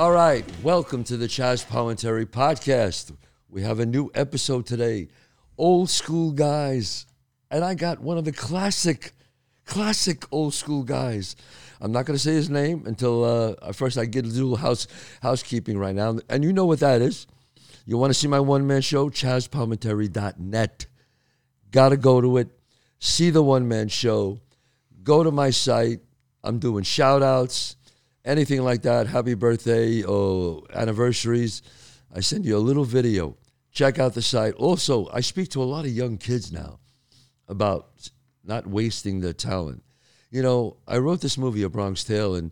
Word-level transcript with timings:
All 0.00 0.12
right, 0.12 0.46
welcome 0.62 1.04
to 1.04 1.18
the 1.18 1.26
Chazz 1.26 1.62
Palminteri 1.66 2.24
podcast. 2.24 3.14
We 3.50 3.60
have 3.64 3.80
a 3.80 3.84
new 3.84 4.10
episode 4.14 4.64
today, 4.64 5.08
old 5.58 5.90
school 5.90 6.32
guys, 6.32 7.04
and 7.50 7.62
I 7.62 7.74
got 7.74 8.00
one 8.00 8.16
of 8.16 8.24
the 8.24 8.32
classic, 8.32 9.12
classic 9.66 10.24
old 10.32 10.54
school 10.54 10.84
guys. 10.84 11.36
I'm 11.82 11.92
not 11.92 12.06
going 12.06 12.16
to 12.16 12.18
say 12.18 12.32
his 12.32 12.48
name 12.48 12.84
until 12.86 13.24
uh, 13.24 13.72
first 13.74 13.98
I 13.98 14.06
get 14.06 14.24
a 14.24 14.28
little 14.28 14.56
house 14.56 14.86
housekeeping 15.20 15.76
right 15.76 15.94
now, 15.94 16.18
and 16.30 16.44
you 16.44 16.54
know 16.54 16.64
what 16.64 16.80
that 16.80 17.02
is. 17.02 17.26
You 17.84 17.98
want 17.98 18.08
to 18.08 18.18
see 18.18 18.26
my 18.26 18.40
one 18.40 18.66
man 18.66 18.80
show? 18.80 19.10
ChazzPalminteri.net. 19.10 20.86
Got 21.70 21.90
to 21.90 21.98
go 21.98 22.22
to 22.22 22.38
it, 22.38 22.48
see 23.00 23.28
the 23.28 23.42
one 23.42 23.68
man 23.68 23.88
show, 23.88 24.38
go 25.02 25.22
to 25.22 25.30
my 25.30 25.50
site. 25.50 26.00
I'm 26.42 26.58
doing 26.58 26.84
shout 26.84 27.22
outs 27.22 27.76
anything 28.24 28.62
like 28.62 28.82
that, 28.82 29.06
happy 29.06 29.34
birthday 29.34 30.02
or 30.02 30.62
anniversaries, 30.74 31.62
I 32.14 32.20
send 32.20 32.44
you 32.44 32.56
a 32.56 32.58
little 32.58 32.84
video. 32.84 33.36
Check 33.72 33.98
out 33.98 34.14
the 34.14 34.22
site. 34.22 34.54
Also, 34.54 35.08
I 35.12 35.20
speak 35.20 35.50
to 35.50 35.62
a 35.62 35.64
lot 35.64 35.84
of 35.84 35.90
young 35.90 36.18
kids 36.18 36.52
now 36.52 36.80
about 37.48 38.10
not 38.44 38.66
wasting 38.66 39.20
their 39.20 39.32
talent. 39.32 39.82
You 40.30 40.42
know, 40.42 40.76
I 40.86 40.98
wrote 40.98 41.20
this 41.20 41.38
movie, 41.38 41.62
A 41.62 41.68
Bronx 41.68 42.04
Tale, 42.04 42.34
and 42.34 42.50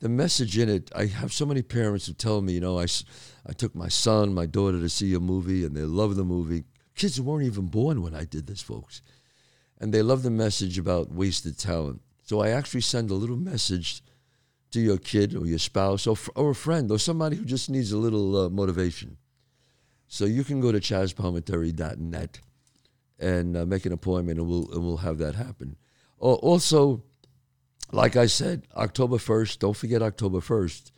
the 0.00 0.08
message 0.08 0.58
in 0.58 0.68
it, 0.68 0.90
I 0.94 1.06
have 1.06 1.32
so 1.32 1.46
many 1.46 1.62
parents 1.62 2.06
who 2.06 2.12
tell 2.12 2.40
me, 2.40 2.54
you 2.54 2.60
know, 2.60 2.78
I, 2.78 2.86
I 3.46 3.52
took 3.52 3.74
my 3.74 3.88
son, 3.88 4.34
my 4.34 4.46
daughter 4.46 4.80
to 4.80 4.88
see 4.88 5.14
a 5.14 5.20
movie, 5.20 5.64
and 5.64 5.76
they 5.76 5.82
love 5.82 6.16
the 6.16 6.24
movie. 6.24 6.64
Kids 6.94 7.20
weren't 7.20 7.46
even 7.46 7.66
born 7.66 8.02
when 8.02 8.14
I 8.14 8.24
did 8.24 8.46
this, 8.46 8.62
folks. 8.62 9.02
And 9.78 9.92
they 9.92 10.02
love 10.02 10.22
the 10.22 10.30
message 10.30 10.78
about 10.78 11.12
wasted 11.12 11.58
talent. 11.58 12.00
So 12.24 12.40
I 12.40 12.50
actually 12.50 12.80
send 12.80 13.10
a 13.10 13.14
little 13.14 13.36
message 13.36 14.02
to 14.76 14.82
your 14.82 14.98
kid 14.98 15.34
or 15.34 15.46
your 15.46 15.58
spouse 15.58 16.06
or, 16.06 16.16
or 16.34 16.50
a 16.50 16.54
friend 16.54 16.90
or 16.90 16.98
somebody 16.98 17.34
who 17.34 17.46
just 17.46 17.70
needs 17.70 17.92
a 17.92 17.96
little 17.96 18.36
uh, 18.36 18.50
motivation. 18.50 19.16
So 20.06 20.26
you 20.26 20.44
can 20.44 20.60
go 20.60 20.70
to 20.70 20.80
chazzpalminteri.net 20.80 22.40
and 23.18 23.56
uh, 23.56 23.64
make 23.64 23.86
an 23.86 23.94
appointment 23.94 24.38
and 24.38 24.46
we'll, 24.46 24.70
and 24.70 24.84
we'll 24.84 24.98
have 24.98 25.16
that 25.16 25.34
happen. 25.34 25.76
also, 26.18 27.02
like 27.90 28.16
I 28.16 28.26
said, 28.26 28.66
October 28.76 29.16
1st, 29.16 29.60
don't 29.60 29.76
forget 29.76 30.02
October 30.02 30.40
1st. 30.40 30.90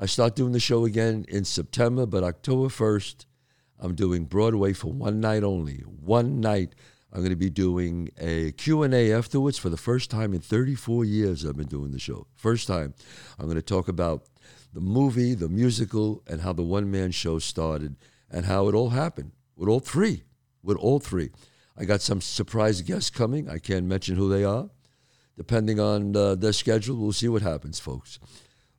I 0.00 0.06
start 0.06 0.34
doing 0.34 0.50
the 0.50 0.58
show 0.58 0.84
again 0.84 1.24
in 1.28 1.44
September, 1.44 2.06
but 2.06 2.24
October 2.24 2.66
1st, 2.66 3.26
I'm 3.78 3.94
doing 3.94 4.24
Broadway 4.24 4.72
for 4.72 4.92
one 4.92 5.20
night 5.20 5.44
only. 5.44 5.82
One 5.82 6.40
night 6.40 6.74
I'm 7.12 7.20
going 7.20 7.30
to 7.30 7.36
be 7.36 7.50
doing 7.50 8.10
a 8.18 8.52
Q&A 8.52 9.12
afterwards 9.12 9.58
for 9.58 9.68
the 9.68 9.76
first 9.76 10.10
time 10.10 10.32
in 10.32 10.40
34 10.40 11.04
years 11.04 11.44
I've 11.44 11.56
been 11.56 11.66
doing 11.66 11.90
the 11.90 11.98
show. 11.98 12.26
First 12.36 12.68
time. 12.68 12.94
I'm 13.38 13.46
going 13.46 13.56
to 13.56 13.62
talk 13.62 13.88
about 13.88 14.24
the 14.72 14.80
movie, 14.80 15.34
the 15.34 15.48
musical, 15.48 16.22
and 16.28 16.40
how 16.40 16.52
the 16.52 16.62
one-man 16.62 17.10
show 17.10 17.40
started 17.40 17.96
and 18.30 18.46
how 18.46 18.68
it 18.68 18.74
all 18.74 18.90
happened 18.90 19.32
with 19.56 19.68
all 19.68 19.80
three. 19.80 20.22
With 20.62 20.76
all 20.76 21.00
three. 21.00 21.30
I 21.76 21.84
got 21.84 22.00
some 22.00 22.20
surprise 22.20 22.80
guests 22.82 23.10
coming. 23.10 23.48
I 23.48 23.58
can't 23.58 23.86
mention 23.86 24.16
who 24.16 24.28
they 24.28 24.44
are. 24.44 24.70
Depending 25.36 25.80
on 25.80 26.14
uh, 26.14 26.34
their 26.36 26.52
schedule, 26.52 26.96
we'll 26.96 27.12
see 27.12 27.28
what 27.28 27.42
happens, 27.42 27.80
folks. 27.80 28.20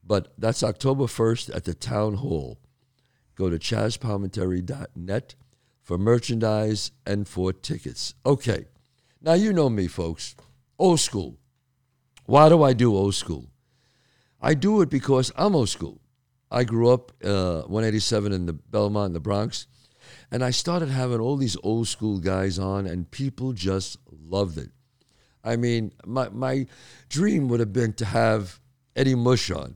But 0.05 0.33
that's 0.37 0.63
October 0.63 1.05
1st 1.05 1.55
at 1.55 1.65
the 1.65 1.73
Town 1.73 2.15
Hall. 2.15 2.59
Go 3.35 3.49
to 3.49 3.57
chazzpalminteri.net 3.57 5.35
for 5.81 5.97
merchandise 5.97 6.91
and 7.05 7.27
for 7.27 7.51
tickets. 7.53 8.13
Okay. 8.25 8.65
Now, 9.21 9.33
you 9.33 9.53
know 9.53 9.69
me, 9.69 9.87
folks. 9.87 10.35
Old 10.79 10.99
school. 10.99 11.37
Why 12.25 12.49
do 12.49 12.63
I 12.63 12.73
do 12.73 12.95
old 12.95 13.15
school? 13.15 13.49
I 14.41 14.53
do 14.53 14.81
it 14.81 14.89
because 14.89 15.31
I'm 15.35 15.55
old 15.55 15.69
school. 15.69 16.01
I 16.49 16.63
grew 16.63 16.89
up 16.89 17.11
uh, 17.23 17.61
187 17.61 18.33
in 18.33 18.45
the 18.45 18.53
Belmont, 18.53 19.07
in 19.07 19.13
the 19.13 19.19
Bronx, 19.19 19.67
and 20.31 20.43
I 20.43 20.51
started 20.51 20.89
having 20.89 21.19
all 21.19 21.37
these 21.37 21.57
old 21.63 21.87
school 21.87 22.19
guys 22.19 22.59
on, 22.59 22.87
and 22.87 23.09
people 23.09 23.53
just 23.53 23.97
loved 24.09 24.57
it. 24.57 24.69
I 25.43 25.55
mean, 25.55 25.93
my, 26.05 26.29
my 26.29 26.67
dream 27.09 27.47
would 27.47 27.59
have 27.59 27.73
been 27.73 27.93
to 27.93 28.05
have 28.05 28.59
Eddie 28.95 29.15
Mush 29.15 29.49
on. 29.49 29.75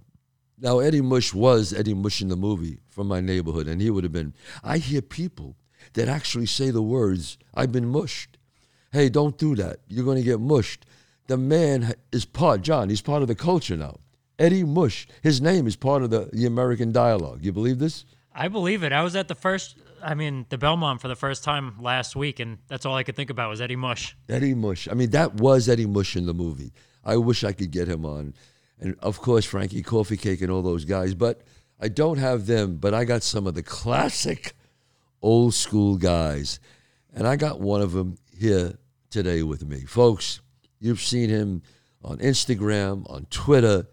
Now, 0.58 0.80
Eddie 0.80 1.02
Mush 1.02 1.34
was 1.34 1.74
Eddie 1.74 1.94
Mush 1.94 2.22
in 2.22 2.30
the 2.30 2.36
movie 2.36 2.80
from 2.90 3.08
my 3.08 3.22
neighborhood, 3.22 3.68
and 3.68 3.82
he 3.82 3.90
would 3.90 4.04
have 4.04 4.14
been. 4.14 4.34
I 4.64 4.78
hear 4.78 5.02
people 5.02 5.56
that 5.94 6.08
actually 6.08 6.46
say 6.46 6.70
the 6.72 6.82
words, 6.82 7.38
I've 7.54 7.72
been 7.72 7.88
mushed. 7.88 8.38
Hey, 8.92 9.10
don't 9.10 9.38
do 9.38 9.56
that. 9.56 9.80
You're 9.88 10.06
going 10.06 10.18
to 10.18 10.24
get 10.24 10.40
mushed. 10.40 10.86
The 11.28 11.38
man 11.38 11.94
is 12.12 12.26
part, 12.26 12.62
John, 12.62 12.90
he's 12.90 13.02
part 13.02 13.22
of 13.22 13.28
the 13.28 13.36
culture 13.36 13.76
now. 13.76 13.98
Eddie 14.38 14.64
Mush, 14.64 15.08
his 15.24 15.42
name 15.42 15.66
is 15.66 15.76
part 15.76 16.04
of 16.04 16.10
the, 16.10 16.30
the 16.34 16.46
American 16.46 16.92
dialogue. 16.92 17.40
You 17.44 17.52
believe 17.52 17.80
this? 17.80 18.06
I 18.34 18.50
believe 18.50 18.84
it. 18.84 18.92
I 18.92 19.02
was 19.02 19.16
at 19.16 19.28
the 19.28 19.36
first, 19.36 19.78
I 20.04 20.14
mean, 20.14 20.46
the 20.50 20.58
Belmont 20.58 21.02
for 21.02 21.08
the 21.08 21.16
first 21.16 21.44
time 21.44 21.82
last 21.82 22.16
week, 22.16 22.40
and 22.40 22.58
that's 22.68 22.86
all 22.86 22.96
I 22.96 23.04
could 23.04 23.16
think 23.16 23.30
about 23.30 23.50
was 23.50 23.62
Eddie 23.62 23.78
Mush. 23.78 24.16
Eddie 24.28 24.54
Mush. 24.54 24.90
I 24.90 24.94
mean, 24.94 25.12
that 25.12 25.36
was 25.36 25.70
Eddie 25.70 25.86
Mush 25.86 26.16
in 26.18 26.26
the 26.26 26.34
movie. 26.34 26.74
I 27.04 27.18
wish 27.18 27.44
I 27.44 27.54
could 27.54 27.72
get 27.72 27.88
him 27.88 28.06
on. 28.06 28.34
And 28.80 28.98
of 29.00 29.22
course, 29.22 29.46
Frankie 29.46 29.82
Coffee 29.82 30.18
Cake 30.18 30.42
and 30.42 30.52
all 30.52 30.62
those 30.62 30.84
guys. 30.84 31.14
But 31.14 31.42
I 31.80 31.88
don't 31.88 32.18
have 32.18 32.46
them, 32.46 32.76
but 32.76 32.94
I 32.94 33.06
got 33.06 33.24
some 33.24 33.48
of 33.48 33.54
the 33.54 33.64
classic 33.64 34.54
old 35.22 35.54
school 35.54 35.98
guys. 35.98 36.60
And 37.14 37.28
I 37.28 37.36
got 37.36 37.60
one 37.60 37.82
of 37.82 37.94
them 37.94 38.18
here 38.38 38.78
today 39.10 39.44
with 39.44 39.66
me. 39.66 39.82
Folks, 39.82 40.42
you've 40.80 41.02
seen 41.02 41.30
him 41.30 41.62
on 42.04 42.18
Instagram, 42.18 43.10
on 43.10 43.26
Twitter. 43.30 43.88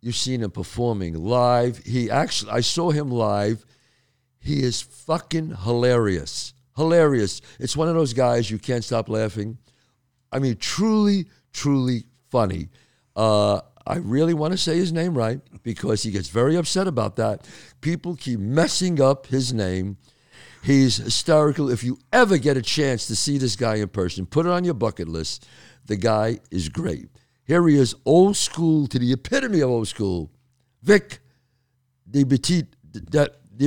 You've 0.00 0.16
seen 0.16 0.42
him 0.42 0.50
performing 0.50 1.14
live. 1.14 1.78
He 1.78 2.10
actually, 2.10 2.52
I 2.52 2.60
saw 2.60 2.90
him 2.90 3.10
live. 3.10 3.64
He 4.38 4.62
is 4.62 4.82
fucking 4.82 5.56
hilarious. 5.64 6.54
Hilarious. 6.76 7.40
It's 7.58 7.76
one 7.76 7.88
of 7.88 7.94
those 7.94 8.12
guys 8.12 8.50
you 8.50 8.58
can't 8.58 8.84
stop 8.84 9.08
laughing. 9.08 9.58
I 10.30 10.38
mean, 10.38 10.56
truly, 10.56 11.26
truly 11.52 12.04
funny. 12.30 12.68
Uh, 13.14 13.60
I 13.86 13.96
really 13.96 14.34
want 14.34 14.52
to 14.52 14.58
say 14.58 14.76
his 14.76 14.92
name 14.92 15.14
right 15.16 15.40
because 15.62 16.02
he 16.02 16.10
gets 16.10 16.28
very 16.28 16.56
upset 16.56 16.86
about 16.86 17.16
that. 17.16 17.46
People 17.80 18.16
keep 18.16 18.38
messing 18.38 19.00
up 19.00 19.26
his 19.26 19.52
name. 19.52 19.96
He's 20.62 20.98
hysterical. 20.98 21.70
If 21.70 21.82
you 21.82 21.98
ever 22.12 22.38
get 22.38 22.56
a 22.56 22.62
chance 22.62 23.06
to 23.08 23.16
see 23.16 23.38
this 23.38 23.56
guy 23.56 23.76
in 23.76 23.88
person, 23.88 24.26
put 24.26 24.46
it 24.46 24.50
on 24.50 24.64
your 24.64 24.74
bucket 24.74 25.08
list. 25.08 25.46
The 25.86 25.96
guy 25.96 26.38
is 26.50 26.68
great. 26.68 27.08
Here 27.44 27.66
he 27.66 27.76
is, 27.76 27.96
old 28.04 28.36
school 28.36 28.86
to 28.86 28.98
the 28.98 29.12
epitome 29.12 29.60
of 29.60 29.70
old 29.70 29.88
school. 29.88 30.30
Vic 30.82 31.18
Di 32.08 32.24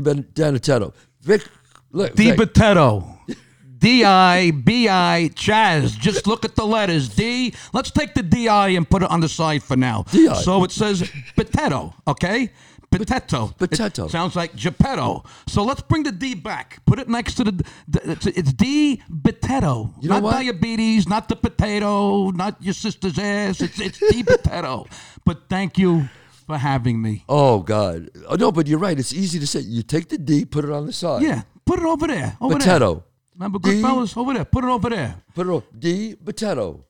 Benedetto. 0.01 0.93
Vic, 1.21 1.47
look. 1.91 2.15
Di 2.15 2.31
Benedetto. 2.31 3.19
D 3.77 4.03
I 4.03 4.51
B 4.51 4.87
I 4.87 5.29
Chazz. 5.35 5.99
Just 5.99 6.25
look 6.25 6.45
at 6.45 6.55
the 6.55 6.65
letters. 6.65 7.09
D. 7.09 7.53
Let's 7.73 7.91
take 7.91 8.13
the 8.13 8.23
D 8.23 8.47
I 8.47 8.69
and 8.69 8.89
put 8.89 9.03
it 9.03 9.11
on 9.11 9.19
the 9.19 9.29
side 9.29 9.61
for 9.61 9.75
now. 9.75 10.05
D-I. 10.11 10.33
So 10.35 10.63
it 10.63 10.71
says 10.71 11.11
potato, 11.35 11.93
okay? 12.07 12.51
Potato. 12.91 13.47
Potato. 13.57 14.05
It 14.05 14.11
sounds 14.11 14.35
like 14.35 14.55
Geppetto. 14.55 15.23
So 15.47 15.63
let's 15.63 15.81
bring 15.81 16.03
the 16.03 16.11
D 16.11 16.33
back. 16.33 16.85
Put 16.85 16.99
it 16.99 17.09
next 17.09 17.35
to 17.35 17.43
the. 17.43 17.65
It's, 17.93 18.25
it's 18.25 18.53
D 18.53 19.01
potato. 19.23 19.93
You 19.99 20.09
know 20.09 20.15
not 20.15 20.23
what? 20.23 20.31
diabetes, 20.31 21.07
not 21.07 21.27
the 21.27 21.35
potato, 21.35 22.29
not 22.31 22.61
your 22.61 22.73
sister's 22.73 23.19
ass. 23.19 23.61
It's 23.61 23.79
it's 23.79 23.99
D 23.99 24.23
potato. 24.23 24.87
But 25.25 25.49
thank 25.49 25.77
you 25.77 26.07
for 26.47 26.57
having 26.57 27.01
me. 27.01 27.23
Oh 27.27 27.59
God. 27.59 28.09
Oh, 28.29 28.35
no, 28.35 28.51
but 28.51 28.67
you're 28.67 28.79
right. 28.79 28.97
It's 28.97 29.13
easy 29.13 29.39
to 29.39 29.47
say. 29.47 29.59
You 29.61 29.83
take 29.83 30.09
the 30.09 30.17
D, 30.17 30.45
put 30.45 30.63
it 30.63 30.71
on 30.71 30.85
the 30.85 30.93
side. 30.93 31.21
Yeah. 31.21 31.41
Put 31.65 31.79
it 31.79 31.85
over 31.85 32.07
there. 32.07 32.37
Over 32.39 32.55
potato. 32.55 32.93
There. 32.93 33.03
Remember, 33.35 33.59
good 33.59 33.71
D, 33.71 33.81
fellas, 33.81 34.15
over 34.15 34.33
there. 34.33 34.45
Put 34.45 34.63
it 34.63 34.69
over 34.69 34.89
there. 34.89 35.15
Put 35.33 35.47
it 35.47 35.49
over. 35.49 35.65
D 35.77 36.15
potato. 36.15 36.85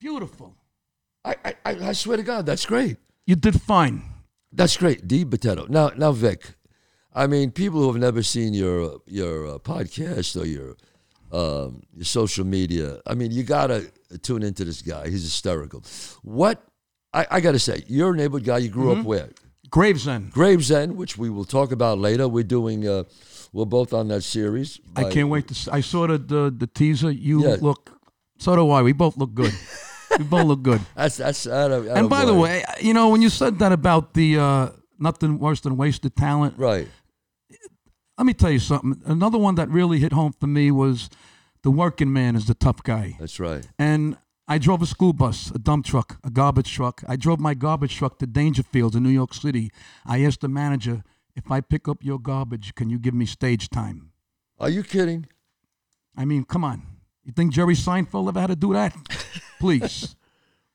Beautiful. 0.00 0.54
I, 1.24 1.36
I 1.44 1.54
I 1.64 1.92
swear 1.92 2.16
to 2.16 2.22
God, 2.22 2.46
that's 2.46 2.66
great. 2.66 2.96
You 3.26 3.36
did 3.36 3.60
fine. 3.60 4.02
That's 4.52 4.76
great, 4.76 5.08
D 5.08 5.24
potato. 5.24 5.66
Now, 5.68 5.92
now, 5.96 6.12
Vic. 6.12 6.54
I 7.14 7.26
mean, 7.26 7.50
people 7.50 7.80
who 7.80 7.92
have 7.92 8.00
never 8.00 8.22
seen 8.22 8.54
your 8.54 9.00
your 9.06 9.54
uh, 9.54 9.58
podcast 9.58 10.40
or 10.40 10.46
your 10.46 10.76
um, 11.32 11.82
your 11.94 12.04
social 12.04 12.44
media. 12.44 13.00
I 13.06 13.14
mean, 13.14 13.32
you 13.32 13.42
gotta 13.42 13.90
tune 14.22 14.42
into 14.42 14.64
this 14.64 14.82
guy. 14.82 15.08
He's 15.08 15.22
hysterical. 15.22 15.82
What 16.22 16.62
I, 17.12 17.26
I 17.30 17.40
gotta 17.40 17.58
say, 17.58 17.84
you're 17.86 18.12
a 18.12 18.16
neighborhood 18.16 18.44
guy. 18.44 18.58
You 18.58 18.68
grew 18.68 18.90
mm-hmm. 18.90 19.00
up 19.00 19.06
where? 19.06 19.30
Gravesend. 19.70 20.32
Gravesend, 20.32 20.96
which 20.96 21.16
we 21.16 21.30
will 21.30 21.46
talk 21.46 21.72
about 21.72 21.98
later. 21.98 22.28
We're 22.28 22.44
doing. 22.44 22.86
Uh, 22.86 23.04
we're 23.52 23.66
both 23.66 23.92
on 23.92 24.08
that 24.08 24.22
series. 24.22 24.80
I 24.96 25.04
can't 25.04 25.28
wait 25.28 25.48
to. 25.48 25.54
See. 25.54 25.70
I 25.70 25.80
saw 25.80 26.06
the 26.06 26.18
the, 26.18 26.54
the 26.56 26.66
teaser. 26.66 27.10
You 27.10 27.46
yeah. 27.46 27.56
look. 27.60 27.90
So 28.38 28.54
do 28.56 28.70
I. 28.70 28.82
We 28.82 28.92
both 28.92 29.16
look 29.16 29.34
good. 29.34 29.52
we 30.18 30.24
both 30.24 30.46
look 30.46 30.62
good. 30.62 30.80
That's 30.96 31.16
that's. 31.16 31.46
I 31.46 31.68
don't, 31.68 31.88
I 31.88 31.98
and 31.98 32.10
by 32.10 32.24
the 32.24 32.34
way, 32.34 32.64
you 32.80 32.94
know 32.94 33.08
when 33.08 33.22
you 33.22 33.28
said 33.28 33.58
that 33.58 33.72
about 33.72 34.14
the 34.14 34.38
uh, 34.38 34.68
nothing 34.98 35.38
worse 35.38 35.60
than 35.60 35.76
wasted 35.76 36.16
talent, 36.16 36.54
right? 36.58 36.88
Let 38.18 38.26
me 38.26 38.34
tell 38.34 38.50
you 38.50 38.58
something. 38.58 39.00
Another 39.04 39.38
one 39.38 39.54
that 39.56 39.68
really 39.68 39.98
hit 39.98 40.12
home 40.12 40.32
for 40.38 40.46
me 40.46 40.70
was 40.70 41.08
the 41.62 41.70
working 41.70 42.12
man 42.12 42.36
is 42.36 42.46
the 42.46 42.54
tough 42.54 42.82
guy. 42.82 43.16
That's 43.18 43.40
right. 43.40 43.66
And 43.78 44.16
I 44.46 44.58
drove 44.58 44.82
a 44.82 44.86
school 44.86 45.12
bus, 45.12 45.50
a 45.54 45.58
dump 45.58 45.86
truck, 45.86 46.18
a 46.22 46.30
garbage 46.30 46.72
truck. 46.72 47.02
I 47.08 47.16
drove 47.16 47.40
my 47.40 47.54
garbage 47.54 47.96
truck 47.96 48.18
to 48.18 48.26
Dangerfield 48.26 48.94
in 48.94 49.02
New 49.02 49.10
York 49.10 49.34
City. 49.34 49.70
I 50.04 50.24
asked 50.24 50.40
the 50.42 50.48
manager, 50.48 51.02
if 51.34 51.50
I 51.50 51.60
pick 51.60 51.88
up 51.88 52.04
your 52.04 52.18
garbage, 52.18 52.74
can 52.74 52.90
you 52.90 52.98
give 52.98 53.14
me 53.14 53.24
stage 53.24 53.70
time? 53.70 54.12
Are 54.60 54.68
you 54.68 54.82
kidding? 54.82 55.26
I 56.16 56.24
mean, 56.24 56.44
come 56.44 56.64
on. 56.64 56.82
You 57.24 57.32
think 57.32 57.52
Jerry 57.52 57.74
Seinfeld 57.74 58.28
ever 58.28 58.40
had 58.40 58.48
to 58.48 58.56
do 58.56 58.72
that? 58.72 58.94
Please. 59.58 60.14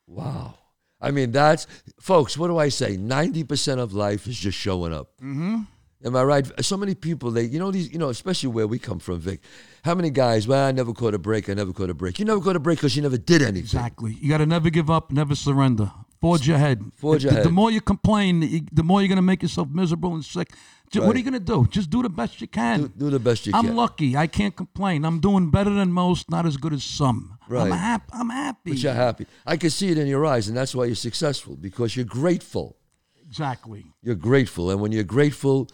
Wow. 0.10 0.56
I 1.02 1.12
mean, 1.12 1.34
that's 1.34 1.68
folks. 2.00 2.38
What 2.38 2.48
do 2.48 2.58
I 2.58 2.70
say? 2.70 2.96
Ninety 2.96 3.44
percent 3.44 3.82
of 3.82 3.94
life 3.94 4.26
is 4.26 4.40
just 4.40 4.58
showing 4.58 4.94
up. 4.94 5.10
Mm-hmm. 5.18 5.64
Am 6.06 6.16
I 6.16 6.24
right? 6.24 6.64
So 6.64 6.78
many 6.78 6.96
people, 6.96 7.30
they, 7.32 7.44
you 7.44 7.60
know, 7.60 7.72
these, 7.72 7.92
you 7.92 8.00
know, 8.00 8.10
especially 8.10 8.50
where 8.50 8.68
we 8.68 8.80
come 8.80 9.00
from, 9.00 9.20
Vic. 9.20 9.42
How 9.84 9.96
many 9.96 10.10
guys? 10.10 10.48
Well, 10.48 10.66
I 10.66 10.72
never 10.72 10.94
caught 10.94 11.14
a 11.14 11.18
break. 11.20 11.50
I 11.50 11.56
never 11.56 11.74
caught 11.74 11.90
a 11.90 11.94
break. 11.94 12.20
You 12.20 12.26
never 12.26 12.40
caught 12.40 12.56
a 12.56 12.60
break 12.60 12.78
because 12.78 12.96
you 12.96 13.02
never 13.02 13.18
did 13.18 13.42
anything. 13.42 13.60
Exactly. 13.60 14.14
You 14.22 14.30
got 14.30 14.38
to 14.38 14.46
never 14.46 14.70
give 14.70 14.90
up, 14.90 15.12
never 15.12 15.36
surrender. 15.36 15.92
Forge 16.20 16.50
ahead. 16.50 16.82
Forge 16.96 17.24
the, 17.24 17.30
the- 17.30 17.42
The 17.44 17.50
more 17.52 17.70
you 17.72 17.82
complain, 17.82 18.68
the 18.72 18.84
more 18.84 19.02
you're 19.02 19.08
going 19.08 19.18
to 19.18 19.22
make 19.34 19.42
yourself 19.44 19.68
miserable 19.70 20.14
and 20.16 20.26
sick. 20.26 20.50
Ju- 20.92 21.02
What 21.06 21.16
are 21.16 21.20
you 21.20 21.24
going 21.26 21.34
to 21.46 21.52
do? 21.56 21.68
Just 21.70 21.90
do 21.90 22.02
the 22.02 22.10
best 22.10 22.40
you 22.42 22.48
can. 22.48 22.82
Do, 22.82 22.88
do 22.98 23.10
the 23.10 23.20
best 23.20 23.46
you 23.46 23.52
can. 23.54 23.66
I'm 23.68 23.76
lucky. 23.76 24.16
I 24.18 24.26
can't 24.28 24.56
complain. 24.56 25.06
I'm 25.06 25.20
doing 25.20 25.52
better 25.52 25.70
than 25.70 25.92
most, 25.92 26.32
not 26.32 26.46
as 26.46 26.56
good 26.58 26.74
as 26.74 26.84
some. 26.84 27.38
I'm 27.50 27.54
Right. 27.54 27.72
happy. 27.74 28.10
I'm 28.14 28.30
happy. 28.30 28.72
But 28.72 28.80
you're 28.84 28.94
happy. 28.94 29.26
I 29.46 29.58
can 29.58 29.70
see 29.70 29.90
it 29.90 29.98
in 29.98 30.08
your 30.08 30.26
eyes, 30.26 30.48
and 30.48 30.56
that's 30.58 30.74
why 30.74 30.86
you're 30.86 30.96
successful 30.96 31.56
because 31.56 31.96
you're 31.96 32.06
grateful. 32.06 32.78
Exactly. 33.26 33.86
You're 34.02 34.16
grateful, 34.16 34.72
and 34.72 34.80
when 34.82 34.92
you're 34.92 35.04
grateful, 35.04 35.68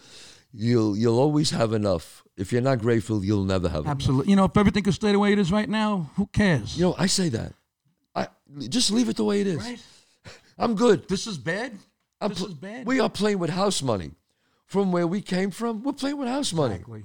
you'll 0.52 0.96
you'll 0.96 1.18
always 1.18 1.50
have 1.50 1.72
enough. 1.72 2.22
If 2.36 2.52
you're 2.52 2.62
not 2.62 2.80
grateful, 2.80 3.24
you'll 3.24 3.44
never 3.44 3.68
have 3.68 3.82
enough. 3.84 3.92
Absolutely. 3.92 4.30
You 4.30 4.36
know, 4.36 4.44
if 4.46 4.56
everything 4.56 4.82
could 4.82 4.94
stay 4.94 5.12
the 5.12 5.18
way 5.18 5.32
it 5.32 5.38
is 5.38 5.52
right 5.52 5.68
now, 5.68 6.10
who 6.16 6.26
cares? 6.26 6.76
You 6.76 6.86
know, 6.86 6.94
I 6.98 7.06
say 7.06 7.28
that. 7.30 7.52
I 8.14 8.26
just 8.68 8.90
leave 8.90 9.08
it 9.08 9.16
the 9.16 9.24
way 9.24 9.40
it 9.40 9.46
is. 9.46 9.56
right? 9.58 9.80
I'm 10.58 10.74
good. 10.74 11.08
This 11.08 11.26
is 11.26 11.38
bad. 11.38 11.72
I'm 12.20 12.30
this 12.30 12.38
pl- 12.38 12.48
is 12.48 12.54
bad. 12.54 12.86
We 12.86 13.00
are 13.00 13.10
playing 13.10 13.38
with 13.38 13.50
house 13.50 13.82
money. 13.82 14.12
From 14.66 14.92
where 14.92 15.06
we 15.06 15.20
came 15.20 15.50
from, 15.50 15.82
we're 15.82 15.92
playing 15.92 16.16
with 16.18 16.28
house 16.28 16.52
money. 16.52 16.76
exactly. 16.76 17.00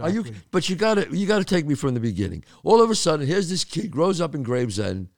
Are 0.00 0.08
Exactly. 0.08 0.30
you? 0.30 0.36
But 0.52 0.68
you 0.68 0.76
got 0.76 0.94
to 0.94 1.16
you 1.16 1.26
got 1.26 1.38
to 1.38 1.44
take 1.44 1.66
me 1.66 1.74
from 1.74 1.94
the 1.94 2.00
beginning. 2.00 2.44
All 2.62 2.80
of 2.80 2.90
a 2.90 2.94
sudden, 2.94 3.26
here's 3.26 3.48
this 3.50 3.64
kid 3.64 3.90
grows 3.90 4.20
up 4.20 4.34
in 4.36 4.42
Gravesend. 4.44 5.08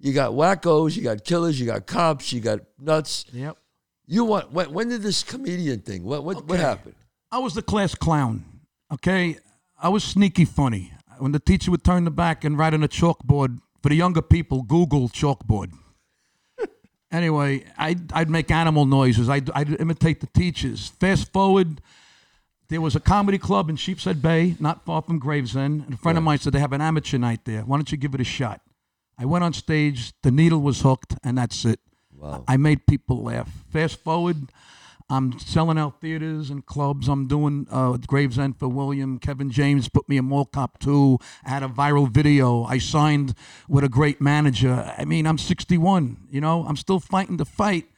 You 0.00 0.12
got 0.12 0.32
wackos, 0.32 0.96
you 0.96 1.02
got 1.02 1.24
killers, 1.24 1.60
you 1.60 1.66
got 1.66 1.86
cops, 1.86 2.32
you 2.32 2.40
got 2.40 2.60
nuts. 2.80 3.26
Yep. 3.32 3.56
You 4.06 4.24
want 4.24 4.50
when, 4.50 4.72
when 4.72 4.88
did 4.88 5.02
this 5.02 5.22
comedian 5.22 5.80
thing? 5.80 6.02
What 6.02 6.24
what, 6.24 6.44
what 6.48 6.58
happened? 6.58 6.96
I 7.30 7.38
was 7.38 7.54
the 7.54 7.62
class 7.62 7.94
clown. 7.94 8.44
Okay, 8.92 9.36
I 9.80 9.88
was 9.90 10.02
sneaky 10.02 10.44
funny. 10.44 10.92
When 11.18 11.30
the 11.30 11.38
teacher 11.38 11.70
would 11.70 11.84
turn 11.84 12.02
the 12.04 12.10
back 12.10 12.42
and 12.44 12.58
write 12.58 12.74
on 12.74 12.82
a 12.82 12.88
chalkboard 12.88 13.58
for 13.82 13.90
the 13.90 13.94
younger 13.94 14.22
people, 14.22 14.62
Google 14.62 15.08
chalkboard. 15.10 15.70
Anyway, 17.10 17.64
I'd, 17.76 18.12
I'd 18.12 18.30
make 18.30 18.50
animal 18.50 18.86
noises. 18.86 19.28
I'd, 19.28 19.50
I'd 19.50 19.80
imitate 19.80 20.20
the 20.20 20.26
teachers. 20.28 20.88
Fast 20.88 21.32
forward, 21.32 21.80
there 22.68 22.80
was 22.80 22.94
a 22.94 23.00
comedy 23.00 23.38
club 23.38 23.68
in 23.68 23.76
Sheepshead 23.76 24.22
Bay, 24.22 24.56
not 24.60 24.84
far 24.84 25.02
from 25.02 25.18
Gravesend. 25.18 25.84
And 25.84 25.94
a 25.94 25.96
friend 25.96 26.16
of 26.16 26.24
mine 26.24 26.38
said 26.38 26.52
they 26.52 26.60
have 26.60 26.72
an 26.72 26.80
amateur 26.80 27.18
night 27.18 27.44
there. 27.44 27.62
Why 27.62 27.76
don't 27.76 27.90
you 27.90 27.98
give 27.98 28.14
it 28.14 28.20
a 28.20 28.24
shot? 28.24 28.60
I 29.18 29.24
went 29.24 29.44
on 29.44 29.52
stage. 29.52 30.12
The 30.22 30.30
needle 30.30 30.60
was 30.60 30.80
hooked, 30.80 31.14
and 31.22 31.36
that's 31.36 31.64
it. 31.64 31.80
Wow. 32.16 32.44
I 32.46 32.56
made 32.56 32.86
people 32.86 33.22
laugh. 33.22 33.50
Fast 33.70 33.98
forward, 34.00 34.50
I'm 35.10 35.36
selling 35.40 35.76
out 35.76 36.00
theaters 36.00 36.50
and 36.50 36.64
clubs. 36.64 37.08
I'm 37.08 37.26
doing 37.26 37.66
uh, 37.68 37.96
Gravesend 38.06 38.60
for 38.60 38.68
William. 38.68 39.18
Kevin 39.18 39.50
James 39.50 39.88
put 39.88 40.08
me 40.08 40.16
in 40.16 40.26
Mall 40.26 40.44
Cop 40.44 40.78
2. 40.78 41.18
I 41.44 41.48
had 41.48 41.64
a 41.64 41.68
viral 41.68 42.08
video. 42.08 42.62
I 42.62 42.78
signed 42.78 43.34
with 43.68 43.82
a 43.82 43.88
great 43.88 44.20
manager. 44.20 44.94
I 44.96 45.04
mean, 45.04 45.26
I'm 45.26 45.36
61. 45.36 46.28
You 46.30 46.40
know, 46.40 46.64
I'm 46.64 46.76
still 46.76 47.00
fighting 47.00 47.38
the 47.38 47.44
fight, 47.44 47.88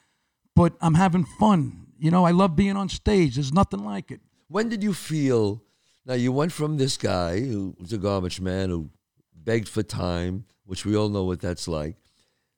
but 0.56 0.72
I'm 0.80 0.94
having 0.94 1.24
fun. 1.38 1.88
You 1.98 2.10
know, 2.10 2.24
I 2.24 2.30
love 2.30 2.56
being 2.56 2.78
on 2.78 2.88
stage. 2.88 3.34
There's 3.34 3.52
nothing 3.52 3.84
like 3.84 4.10
it. 4.10 4.20
When 4.48 4.70
did 4.70 4.82
you 4.82 4.94
feel? 4.94 5.62
Now 6.06 6.14
you 6.14 6.32
went 6.32 6.52
from 6.52 6.78
this 6.78 6.96
guy 6.96 7.40
who 7.40 7.76
was 7.78 7.92
a 7.92 7.98
garbage 7.98 8.40
man 8.40 8.70
who 8.70 8.88
begged 9.34 9.68
for 9.68 9.82
time, 9.82 10.46
which 10.64 10.86
we 10.86 10.96
all 10.96 11.10
know 11.10 11.24
what 11.24 11.40
that's 11.40 11.68
like. 11.68 11.96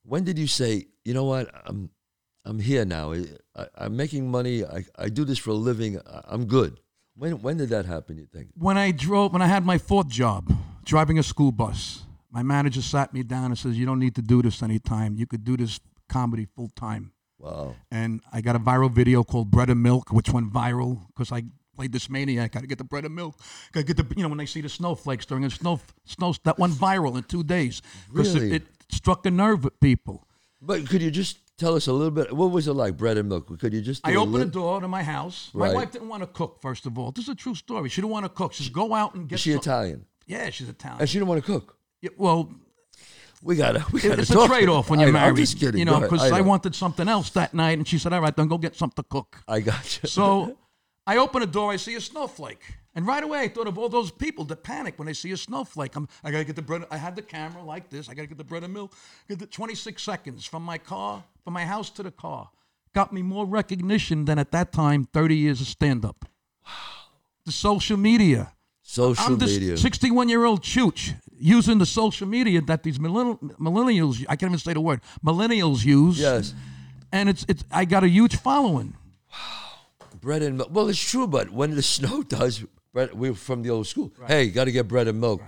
When 0.05 0.23
did 0.23 0.39
you 0.39 0.47
say, 0.47 0.87
you 1.05 1.13
know 1.13 1.25
what, 1.25 1.51
I'm 1.67 1.91
I'm 2.45 2.59
here 2.59 2.85
now. 2.85 3.13
I, 3.57 3.67
I'm 3.77 3.97
making 3.97 4.31
money. 4.31 4.65
I, 4.65 4.85
I 4.99 5.09
do 5.09 5.25
this 5.25 5.39
for 5.39 5.51
a 5.51 5.55
living. 5.55 5.99
I- 5.99 6.23
I'm 6.27 6.45
good. 6.47 6.79
When 7.17 7.41
when 7.43 7.57
did 7.59 7.69
that 7.71 7.87
happen? 7.87 8.17
You 8.19 8.27
think? 8.27 8.49
when 8.59 8.77
I 8.77 8.91
drove, 8.91 9.33
when 9.33 9.43
I 9.43 9.47
had 9.47 9.65
my 9.65 9.79
fourth 9.79 10.09
job, 10.09 10.53
driving 10.85 11.19
a 11.19 11.23
school 11.23 11.53
bus, 11.53 12.03
my 12.31 12.43
manager 12.43 12.83
sat 12.83 13.15
me 13.15 13.23
down 13.23 13.47
and 13.47 13.59
says, 13.59 13.79
"You 13.79 13.87
don't 13.87 14.01
need 14.01 14.15
to 14.17 14.23
do 14.23 14.43
this 14.43 14.63
anytime. 14.63 15.17
You 15.17 15.27
could 15.27 15.45
do 15.45 15.57
this 15.57 15.79
comedy 16.09 16.47
full 16.57 16.71
time." 16.75 17.13
Wow. 17.39 17.77
And 17.91 18.21
I 18.33 18.41
got 18.41 18.57
a 18.57 18.59
viral 18.59 18.91
video 18.91 19.23
called 19.23 19.51
"Bread 19.51 19.71
and 19.71 19.81
Milk," 19.83 20.11
which 20.13 20.29
went 20.31 20.53
viral 20.53 21.07
because 21.09 21.31
I 21.31 21.45
played 21.77 21.93
this 21.93 22.11
maniac. 22.11 22.53
Got 22.53 22.61
to 22.63 22.67
get 22.67 22.79
the 22.79 22.85
bread 22.85 23.05
and 23.05 23.15
milk. 23.15 23.37
Got 23.73 23.87
to 23.87 23.87
get 23.95 23.97
the, 23.97 24.07
you 24.17 24.23
know, 24.25 24.29
when 24.29 24.39
they 24.39 24.47
see 24.47 24.61
the 24.61 24.69
snowflakes 24.69 25.25
during 25.27 25.45
a 25.45 25.51
snow, 25.51 25.81
snow 26.05 26.35
that 26.43 26.59
went 26.59 26.73
viral 26.75 27.17
in 27.17 27.23
two 27.25 27.45
days 27.45 27.81
because 28.13 28.35
Really? 28.35 28.57
it, 28.57 28.63
it 28.63 28.95
struck 28.95 29.25
a 29.27 29.31
nerve 29.31 29.63
with 29.65 29.79
people. 29.81 30.27
But 30.61 30.89
could 30.89 31.03
you 31.03 31.11
just 31.13 31.39
tell 31.59 31.75
us 31.75 31.87
a 31.87 31.93
little 31.93 32.11
bit? 32.11 32.33
What 32.33 32.51
was 32.51 32.67
it 32.69 32.73
like, 32.75 32.97
bread 32.97 33.17
and 33.19 33.29
milk? 33.29 33.47
Could 33.59 33.73
you 33.73 33.81
just? 33.81 34.03
Do 34.03 34.11
I 34.11 34.15
a 34.15 34.19
opened 34.19 34.35
the 34.35 34.39
little- 34.39 34.53
door 34.63 34.81
to 34.81 34.89
my 34.89 35.03
house. 35.03 35.51
My 35.55 35.67
Right. 35.67 35.75
wife 35.75 35.91
didn't 35.93 36.09
want 36.09 36.23
to 36.23 36.27
cook. 36.27 36.61
First 36.61 36.87
of 36.87 36.99
all, 36.99 37.13
this 37.13 37.25
is 37.25 37.29
a 37.31 37.35
true 37.35 37.55
story. 37.55 37.89
She 37.89 38.01
didn't 38.01 38.13
want 38.13 38.25
to 38.25 38.29
cook. 38.31 38.53
She 38.53 38.65
said, 38.65 38.73
"Go 38.73 38.95
out 38.95 39.15
and 39.15 39.29
get." 39.29 39.37
Is 39.37 39.41
she 39.43 39.51
some-" 39.51 39.61
Italian? 39.61 40.07
Yeah, 40.27 40.51
she's 40.51 40.69
Italian. 40.69 41.01
And 41.01 41.09
she 41.09 41.19
didn't 41.19 41.29
want 41.29 41.45
to 41.45 41.53
cook. 41.53 41.77
Yeah, 42.01 42.11
well, 42.17 42.51
We 43.43 43.57
gotta. 43.57 43.85
We 43.93 44.01
gotta 44.01 44.23
it's 44.23 44.31
a 44.31 44.47
trade-off 44.47 44.89
when 44.89 45.01
you're 45.01 45.11
I, 45.11 45.13
married. 45.13 45.29
I'm 45.31 45.37
just 45.37 45.59
kidding. 45.61 45.79
You 45.79 45.85
know, 45.85 46.01
because 46.01 46.33
I, 46.33 46.39
know. 46.39 46.45
wanted 46.45 46.75
something 46.75 47.09
else 47.09 47.29
that 47.31 47.53
night, 47.53 47.77
and 47.77 47.87
she 47.87 47.99
said, 47.99 48.13
"All 48.15 48.23
right, 48.23 48.35
then 48.35 48.49
go 48.49 48.57
get 48.57 48.75
something 48.75 49.03
to 49.05 49.09
cook." 49.09 49.43
I 49.47 49.61
got 49.61 50.01
you. 50.03 50.09
So 50.09 50.57
I 51.07 51.19
open 51.19 51.41
the 51.43 51.47
door, 51.47 51.71
I 51.73 51.77
see 51.77 51.95
a 51.95 52.01
snowflake, 52.01 52.63
and 52.95 53.07
right 53.07 53.23
away 53.23 53.41
I 53.41 53.49
thought 53.49 53.67
of 53.67 53.79
all 53.79 53.89
those 53.89 54.11
people 54.11 54.45
that 54.47 54.63
panic 54.63 54.99
when 54.99 55.07
they 55.07 55.15
see 55.15 55.33
a 55.33 55.37
snowflake. 55.37 55.97
I'm, 55.97 56.09
I 56.23 56.31
gotta 56.31 56.45
get 56.45 56.57
the 56.57 56.63
bread. 56.63 56.85
I 56.91 56.97
had 56.97 57.17
the 57.17 57.23
camera 57.23 57.63
like 57.63 57.91
this. 57.91 58.09
I 58.09 58.15
gotta 58.15 58.29
get 58.29 58.39
the 58.39 58.45
bread 58.45 58.65
and 58.65 58.73
milk. 58.73 58.93
Get 59.29 59.39
the 59.39 59.47
26 59.47 60.03
seconds 60.03 60.45
from 60.45 60.63
my 60.63 60.79
car, 60.79 61.25
from 61.43 61.55
my 61.55 61.65
house 61.65 61.91
to 61.91 62.03
the 62.03 62.11
car, 62.11 62.51
got 62.95 63.13
me 63.13 63.23
more 63.23 63.45
recognition 63.47 64.25
than 64.25 64.39
at 64.39 64.53
that 64.53 64.73
time 64.73 65.05
30 65.13 65.37
years 65.37 65.61
of 65.61 65.67
stand-up. 65.67 66.25
Wow. 66.65 66.71
The 67.45 67.53
social 67.53 67.97
media. 67.97 68.53
Social 68.83 69.25
I'm 69.25 69.39
media. 69.39 69.77
61 69.77 70.29
year 70.29 70.45
old 70.45 70.63
chooch 70.63 71.15
using 71.37 71.79
the 71.79 71.87
social 71.87 72.27
media 72.27 72.61
that 72.63 72.83
these 72.83 72.99
millennials, 72.99 74.25
I 74.29 74.37
can't 74.37 74.51
even 74.51 74.59
say 74.59 74.75
the 74.75 74.81
word, 74.81 75.01
millennials 75.25 75.85
use. 75.85 76.19
yes. 76.19 76.55
And 77.13 77.29
it's, 77.29 77.45
it's, 77.49 77.65
I 77.71 77.85
got 77.85 78.03
a 78.03 78.09
huge 78.09 78.37
following. 78.37 78.95
Wow. 79.33 79.39
Bread 80.21 80.43
and 80.43 80.59
milk. 80.59 80.69
Well, 80.73 80.89
it's 80.89 80.99
true, 80.99 81.27
but 81.27 81.51
when 81.51 81.75
the 81.75 81.83
snow 81.97 82.23
does, 82.23 82.65
bread, 82.95 83.13
we're 83.13 83.35
from 83.35 83.63
the 83.63 83.71
old 83.71 83.87
school. 83.87 84.11
Hey, 84.27 84.49
got 84.49 84.65
to 84.65 84.73
get 84.73 84.89
bread 84.89 85.09
and 85.09 85.21
milk. 85.21 85.43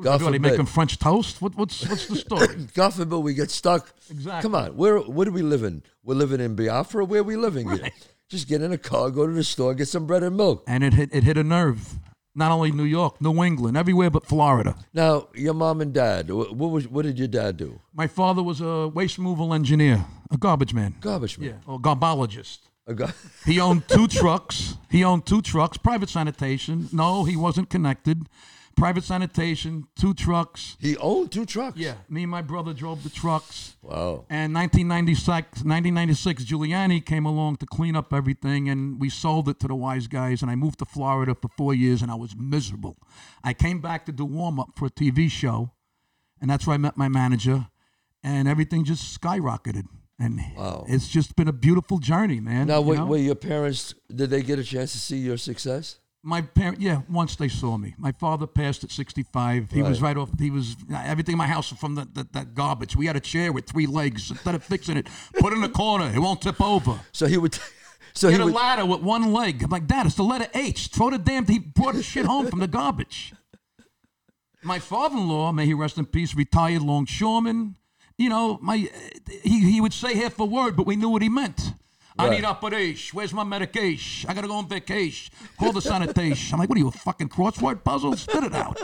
God 0.00 0.22
What, 0.22 0.34
are 0.34 0.38
they 0.38 0.64
French 0.64 0.98
toast? 0.98 1.42
What, 1.42 1.54
what's, 1.54 1.86
what's 1.86 2.06
the 2.06 2.16
story? 2.16 2.66
God 2.74 2.94
forbid 2.94 3.18
we 3.18 3.34
get 3.34 3.50
stuck. 3.50 3.92
Exactly. 4.10 4.42
Come 4.42 4.54
on, 4.54 4.74
where 4.74 4.98
what 4.98 5.28
are 5.28 5.32
we 5.32 5.42
living? 5.42 5.82
We're 6.02 6.14
living 6.14 6.40
in 6.40 6.56
Biafra. 6.56 7.04
Where 7.04 7.20
are 7.20 7.24
we 7.24 7.36
living 7.36 7.68
here? 7.68 7.90
Just 8.30 8.48
get 8.48 8.62
in 8.62 8.72
a 8.72 8.78
car, 8.78 9.10
go 9.10 9.26
to 9.26 9.32
the 9.32 9.44
store, 9.44 9.74
get 9.74 9.88
some 9.88 10.06
bread 10.06 10.22
and 10.22 10.34
milk. 10.34 10.64
and 10.66 10.82
it 10.82 10.94
hit, 10.94 11.10
it 11.12 11.24
hit 11.24 11.36
a 11.36 11.44
nerve. 11.44 11.98
Not 12.34 12.50
only 12.50 12.72
New 12.72 12.84
York, 12.84 13.20
New 13.20 13.44
England, 13.44 13.76
everywhere 13.76 14.08
but 14.08 14.24
Florida. 14.24 14.74
Now, 14.94 15.28
your 15.34 15.52
mom 15.52 15.82
and 15.82 15.92
dad. 15.92 16.30
What 16.30 16.56
was? 16.56 16.88
What 16.88 17.02
did 17.02 17.18
your 17.18 17.28
dad 17.28 17.58
do? 17.58 17.78
My 17.92 18.06
father 18.06 18.42
was 18.42 18.62
a 18.62 18.88
waste 18.88 19.18
removal 19.18 19.52
engineer, 19.52 20.06
a 20.30 20.38
garbage 20.38 20.72
man. 20.72 20.94
Garbage 21.02 21.38
man. 21.38 21.48
Yeah, 21.50 21.56
or 21.74 21.78
garbologist. 21.78 22.60
He 23.46 23.60
owned 23.60 23.88
two 23.88 24.08
trucks. 24.08 24.76
He 24.90 25.04
owned 25.04 25.26
two 25.26 25.42
trucks, 25.42 25.78
private 25.78 26.08
sanitation. 26.08 26.88
No, 26.92 27.24
he 27.24 27.36
wasn't 27.36 27.70
connected. 27.70 28.26
Private 28.74 29.04
sanitation, 29.04 29.86
two 29.96 30.14
trucks. 30.14 30.76
he 30.80 30.96
owned 30.96 31.30
two 31.30 31.44
trucks. 31.44 31.76
Yeah, 31.76 31.94
me 32.08 32.22
and 32.22 32.30
my 32.30 32.40
brother 32.40 32.72
drove 32.72 33.02
the 33.02 33.10
trucks. 33.10 33.76
Wow. 33.82 34.24
And 34.30 34.54
1996, 34.54 35.62
1996, 35.62 36.44
Giuliani 36.44 37.04
came 37.04 37.26
along 37.26 37.56
to 37.56 37.66
clean 37.66 37.94
up 37.94 38.14
everything, 38.14 38.70
and 38.70 38.98
we 38.98 39.10
sold 39.10 39.48
it 39.50 39.60
to 39.60 39.68
the 39.68 39.74
wise 39.74 40.06
guys. 40.06 40.40
And 40.40 40.50
I 40.50 40.54
moved 40.54 40.78
to 40.78 40.86
Florida 40.86 41.34
for 41.34 41.48
four 41.56 41.74
years, 41.74 42.00
and 42.00 42.10
I 42.10 42.14
was 42.14 42.34
miserable. 42.34 42.96
I 43.44 43.52
came 43.52 43.80
back 43.80 44.06
to 44.06 44.12
do 44.12 44.24
warm 44.24 44.58
up 44.58 44.70
for 44.74 44.86
a 44.86 44.90
TV 44.90 45.30
show, 45.30 45.72
and 46.40 46.48
that's 46.50 46.66
where 46.66 46.74
I 46.74 46.78
met 46.78 46.96
my 46.96 47.08
manager, 47.08 47.66
and 48.24 48.48
everything 48.48 48.84
just 48.84 49.20
skyrocketed. 49.20 49.84
And 50.24 50.40
Wow. 50.56 50.84
it's 50.88 51.08
just 51.08 51.34
been 51.36 51.48
a 51.48 51.52
beautiful 51.52 51.98
journey, 51.98 52.38
man. 52.40 52.66
Now, 52.68 52.80
you 52.80 52.86
were, 52.86 52.96
know? 52.96 53.06
were 53.06 53.16
your 53.16 53.34
parents? 53.34 53.94
Did 54.14 54.30
they 54.30 54.42
get 54.42 54.58
a 54.58 54.64
chance 54.64 54.92
to 54.92 54.98
see 54.98 55.18
your 55.18 55.36
success? 55.36 55.98
my 56.24 56.40
parent, 56.40 56.80
yeah, 56.80 57.02
once 57.10 57.34
they 57.34 57.48
saw 57.48 57.76
me. 57.76 57.96
My 57.98 58.12
father 58.12 58.46
passed 58.46 58.84
at 58.84 58.92
65. 58.92 59.72
He 59.72 59.82
was 59.82 60.00
Right. 60.00 60.10
right 60.14 60.16
off. 60.22 60.30
He 60.38 60.50
was 60.52 60.76
everything 60.94 61.32
in 61.32 61.38
my 61.38 61.48
house 61.48 61.72
was 61.72 61.80
from 61.80 61.96
the, 61.96 62.04
the, 62.12 62.28
that 62.32 62.54
garbage. 62.54 62.94
We 62.94 63.06
had 63.06 63.16
a 63.16 63.20
chair 63.32 63.52
with 63.52 63.66
three 63.66 63.88
legs. 63.88 64.30
Instead 64.30 64.54
of 64.54 64.62
fixing 64.62 64.96
it, 64.96 65.08
put 65.40 65.52
it 65.52 65.56
in 65.56 65.62
the 65.62 65.68
corner. 65.68 66.08
It 66.14 66.20
won't 66.20 66.40
tip 66.40 66.60
over. 66.60 67.00
So 67.12 67.26
he 67.26 67.38
would. 67.38 67.58
So 68.14 68.28
He 68.28 68.34
he 68.34 68.38
had 68.38 68.42
a 68.42 68.44
would. 68.44 68.54
ladder 68.54 68.84
with 68.86 69.00
one 69.00 69.32
leg. 69.32 69.62
I'm 69.64 69.70
like, 69.70 69.86
Dad, 69.86 70.04
it's 70.06 70.16
the 70.16 70.22
letter 70.22 70.46
H. 70.54 70.88
Throw 70.88 71.08
the 71.10 71.16
damn. 71.18 71.46
He 71.46 71.58
brought 71.58 71.94
the 71.94 72.02
shit 72.02 72.26
home 72.26 72.46
from 72.46 72.58
the 72.60 72.68
garbage. 72.68 73.32
My 74.62 74.78
father-in-law, 74.78 75.50
may 75.52 75.64
he 75.66 75.74
rest 75.74 75.96
in 75.98 76.04
peace, 76.06 76.34
retired 76.34 76.82
longshoreman. 76.82 77.76
You 78.22 78.28
know, 78.28 78.58
my 78.62 78.76
he 79.42 79.56
he 79.72 79.80
would 79.80 79.92
say 79.92 80.14
half 80.14 80.38
a 80.38 80.44
word, 80.44 80.76
but 80.76 80.86
we 80.86 80.96
knew 80.96 81.08
what 81.10 81.22
he 81.22 81.28
meant. 81.28 81.60
I 82.18 82.26
Right. 82.28 82.32
need 82.36 82.44
operation. 82.44 83.16
Where's 83.16 83.32
my 83.32 83.44
medication? 83.44 84.28
I 84.28 84.34
gotta 84.34 84.46
go 84.46 84.56
on 84.56 84.68
vacation. 84.68 85.32
Call 85.58 85.72
the 85.72 85.80
sanitation. 85.80 86.54
I'm 86.54 86.60
like, 86.60 86.68
what 86.68 86.76
are 86.76 86.84
you, 86.84 86.88
a 86.88 86.92
fucking 86.92 87.30
crossword 87.30 87.82
puzzle? 87.84 88.14
Spit 88.16 88.44
it 88.44 88.54
out. 88.54 88.76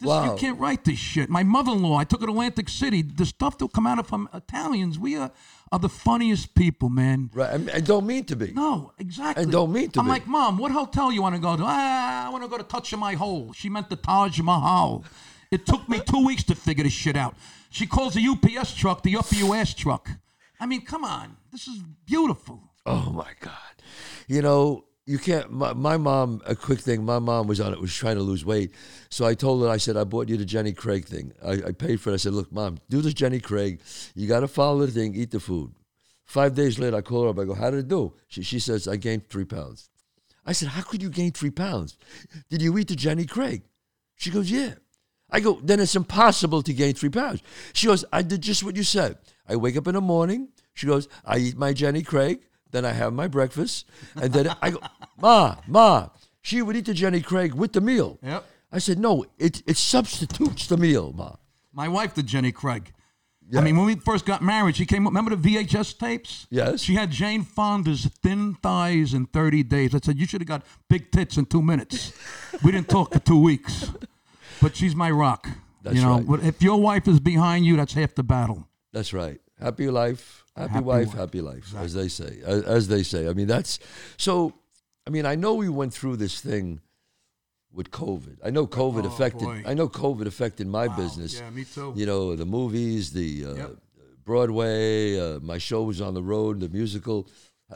This, 0.00 0.08
Wow. 0.08 0.24
You 0.32 0.36
can't 0.36 0.58
write 0.58 0.82
this 0.84 0.98
shit. 0.98 1.30
My 1.30 1.44
mother-in-law, 1.44 1.96
I 1.96 2.02
took 2.02 2.20
her 2.22 2.26
to 2.26 2.32
Atlantic 2.32 2.68
City. 2.68 3.02
The 3.02 3.24
stuff 3.24 3.56
that 3.58 3.72
come 3.72 3.86
out 3.86 4.00
of 4.00 4.08
from 4.08 4.28
Italians, 4.34 4.98
we 4.98 5.16
are, 5.16 5.30
are 5.70 5.78
the 5.78 5.88
funniest 5.88 6.56
people, 6.56 6.88
man. 6.88 7.30
Right. 7.32 7.50
I, 7.70 7.76
I 7.76 7.80
don't 7.80 8.04
mean 8.04 8.24
to 8.24 8.34
be. 8.34 8.50
No, 8.52 8.90
exactly. 8.98 9.44
I 9.44 9.48
don't 9.48 9.72
mean 9.72 9.90
to 9.90 9.92
be. 9.92 10.00
I'm 10.00 10.06
be. 10.06 10.10
like, 10.10 10.26
Mom, 10.26 10.58
what 10.58 10.72
hotel 10.72 11.12
you 11.12 11.22
want 11.22 11.36
to 11.36 11.40
go 11.40 11.56
to? 11.56 11.62
Ah, 11.64 12.26
I 12.26 12.30
want 12.30 12.42
to 12.42 12.48
go 12.48 12.58
to 12.58 12.64
Touch 12.64 12.92
of 12.92 12.98
My 12.98 13.14
Hole. 13.14 13.52
She 13.52 13.68
meant 13.68 13.88
the 13.90 13.96
Taj 13.96 14.40
Mahal. 14.40 15.04
It 15.52 15.66
took 15.66 15.86
me 15.88 16.00
two 16.00 16.24
weeks 16.24 16.42
to 16.44 16.54
figure 16.54 16.82
this 16.82 16.94
shit 16.94 17.14
out. 17.14 17.36
She 17.70 17.86
calls 17.86 18.14
the 18.14 18.26
UPS 18.26 18.74
truck 18.74 19.02
the 19.02 19.16
up 19.16 19.26
your 19.30 19.54
ass 19.54 19.74
truck. 19.74 20.08
I 20.58 20.66
mean, 20.66 20.80
come 20.80 21.04
on. 21.04 21.36
This 21.52 21.68
is 21.68 21.82
beautiful. 22.06 22.60
Oh 22.86 23.10
my 23.12 23.30
God. 23.40 23.52
You 24.26 24.40
know, 24.40 24.86
you 25.04 25.18
can't. 25.18 25.52
My, 25.52 25.74
my 25.74 25.98
mom, 25.98 26.40
a 26.46 26.56
quick 26.56 26.80
thing. 26.80 27.04
My 27.04 27.18
mom 27.18 27.48
was 27.48 27.60
on 27.60 27.72
it, 27.74 27.80
was 27.80 27.94
trying 27.94 28.16
to 28.16 28.22
lose 28.22 28.46
weight. 28.46 28.72
So 29.10 29.26
I 29.26 29.34
told 29.34 29.62
her, 29.62 29.68
I 29.68 29.76
said, 29.76 29.96
I 29.96 30.04
bought 30.04 30.30
you 30.30 30.38
the 30.38 30.46
Jenny 30.46 30.72
Craig 30.72 31.04
thing. 31.04 31.32
I, 31.44 31.52
I 31.52 31.72
paid 31.72 32.00
for 32.00 32.10
it. 32.10 32.14
I 32.14 32.16
said, 32.16 32.32
look, 32.32 32.50
mom, 32.50 32.78
do 32.88 33.02
this 33.02 33.12
Jenny 33.12 33.40
Craig. 33.40 33.80
You 34.14 34.26
got 34.26 34.40
to 34.40 34.48
follow 34.48 34.86
the 34.86 34.92
thing, 34.92 35.14
eat 35.14 35.32
the 35.32 35.40
food. 35.40 35.72
Five 36.24 36.54
days 36.54 36.78
later, 36.78 36.96
I 36.96 37.02
call 37.02 37.24
her 37.24 37.28
up. 37.28 37.38
I 37.38 37.44
go, 37.44 37.54
how 37.54 37.70
did 37.70 37.80
it 37.80 37.88
do? 37.88 38.14
She, 38.28 38.42
she 38.42 38.58
says, 38.58 38.88
I 38.88 38.96
gained 38.96 39.28
three 39.28 39.44
pounds. 39.44 39.90
I 40.46 40.52
said, 40.52 40.68
how 40.68 40.82
could 40.82 41.02
you 41.02 41.10
gain 41.10 41.32
three 41.32 41.50
pounds? 41.50 41.98
Did 42.48 42.62
you 42.62 42.76
eat 42.78 42.88
the 42.88 42.96
Jenny 42.96 43.26
Craig? 43.26 43.64
She 44.16 44.30
goes, 44.30 44.50
yeah. 44.50 44.74
I 45.32 45.40
go, 45.40 45.58
then 45.62 45.80
it's 45.80 45.96
impossible 45.96 46.62
to 46.62 46.72
gain 46.74 46.94
three 46.94 47.08
pounds. 47.08 47.42
She 47.72 47.86
goes, 47.86 48.04
I 48.12 48.22
did 48.22 48.42
just 48.42 48.62
what 48.62 48.76
you 48.76 48.82
said. 48.84 49.16
I 49.48 49.56
wake 49.56 49.76
up 49.76 49.88
in 49.88 49.94
the 49.94 50.00
morning. 50.00 50.48
She 50.74 50.86
goes, 50.86 51.08
I 51.24 51.38
eat 51.38 51.56
my 51.56 51.72
Jenny 51.72 52.02
Craig. 52.02 52.40
Then 52.70 52.84
I 52.84 52.92
have 52.92 53.12
my 53.12 53.28
breakfast. 53.28 53.86
And 54.14 54.32
then 54.32 54.54
I 54.62 54.70
go, 54.70 54.80
Ma, 55.20 55.56
Ma. 55.66 56.08
She 56.42 56.60
would 56.60 56.76
eat 56.76 56.84
the 56.86 56.94
Jenny 56.94 57.22
Craig 57.22 57.54
with 57.54 57.72
the 57.72 57.80
meal. 57.80 58.18
Yep. 58.22 58.44
I 58.70 58.78
said, 58.78 58.98
no, 58.98 59.24
it, 59.38 59.62
it 59.66 59.76
substitutes 59.76 60.66
the 60.66 60.76
meal, 60.76 61.12
Ma. 61.12 61.36
My 61.72 61.88
wife 61.88 62.14
did 62.14 62.26
Jenny 62.26 62.52
Craig. 62.52 62.92
I 63.54 63.60
mean, 63.60 63.76
when 63.76 63.84
we 63.84 63.96
first 63.96 64.24
got 64.24 64.40
married, 64.42 64.76
she 64.76 64.86
came 64.86 65.06
up. 65.06 65.10
Remember 65.10 65.36
the 65.36 65.56
VHS 65.56 65.98
tapes? 65.98 66.46
Yes. 66.48 66.80
She 66.80 66.94
had 66.94 67.10
Jane 67.10 67.42
Fonda's 67.42 68.06
thin 68.22 68.54
thighs 68.62 69.12
in 69.12 69.26
30 69.26 69.62
days. 69.64 69.94
I 69.94 69.98
said, 70.02 70.18
You 70.18 70.26
should 70.26 70.40
have 70.40 70.48
got 70.48 70.62
big 70.88 71.10
tits 71.10 71.36
in 71.36 71.44
two 71.44 71.60
minutes. 71.60 72.12
we 72.62 72.72
didn't 72.72 72.88
talk 72.88 73.12
for 73.12 73.18
two 73.18 73.38
weeks. 73.38 73.90
But 74.62 74.76
she's 74.76 74.94
my 74.94 75.10
rock. 75.10 75.48
That's 75.82 75.96
you 75.96 76.02
know, 76.02 76.20
right. 76.20 76.44
if 76.44 76.62
your 76.62 76.80
wife 76.80 77.08
is 77.08 77.18
behind 77.20 77.66
you, 77.66 77.76
that's 77.76 77.92
half 77.92 78.14
the 78.14 78.22
battle. 78.22 78.68
That's 78.92 79.12
right. 79.12 79.40
Happy 79.60 79.88
life, 79.90 80.44
happy, 80.56 80.72
Happy 80.74 80.84
wife, 80.84 81.06
wife. 81.08 81.16
happy 81.16 81.40
life, 81.40 81.74
as 81.76 81.92
they 81.94 82.08
say. 82.08 82.40
As, 82.44 82.62
as 82.64 82.88
they 82.88 83.02
say. 83.02 83.28
I 83.28 83.32
mean, 83.32 83.46
that's 83.48 83.78
so. 84.16 84.54
I 85.06 85.10
mean, 85.10 85.26
I 85.26 85.34
know 85.34 85.54
we 85.54 85.68
went 85.68 85.92
through 85.92 86.16
this 86.16 86.40
thing 86.40 86.80
with 87.72 87.90
COVID. 87.90 88.36
I 88.44 88.50
know 88.50 88.66
COVID 88.66 89.04
Oh, 89.04 89.08
affected. 89.08 89.44
boy. 89.44 89.62
I 89.66 89.74
know 89.74 89.88
COVID 89.88 90.26
affected 90.26 90.66
my 90.68 90.86
business. 90.88 91.40
Yeah, 91.40 91.50
me 91.50 91.64
too. 91.64 91.92
You 91.96 92.06
know, 92.06 92.36
the 92.36 92.44
movies, 92.46 93.12
the 93.12 93.44
uh, 93.46 93.54
Yep. 93.54 93.70
Broadway, 94.24 95.18
uh, 95.18 95.40
my 95.40 95.58
show 95.58 95.82
was 95.82 96.00
on 96.00 96.14
the 96.14 96.22
road, 96.22 96.60
the 96.60 96.68
musical. 96.68 97.28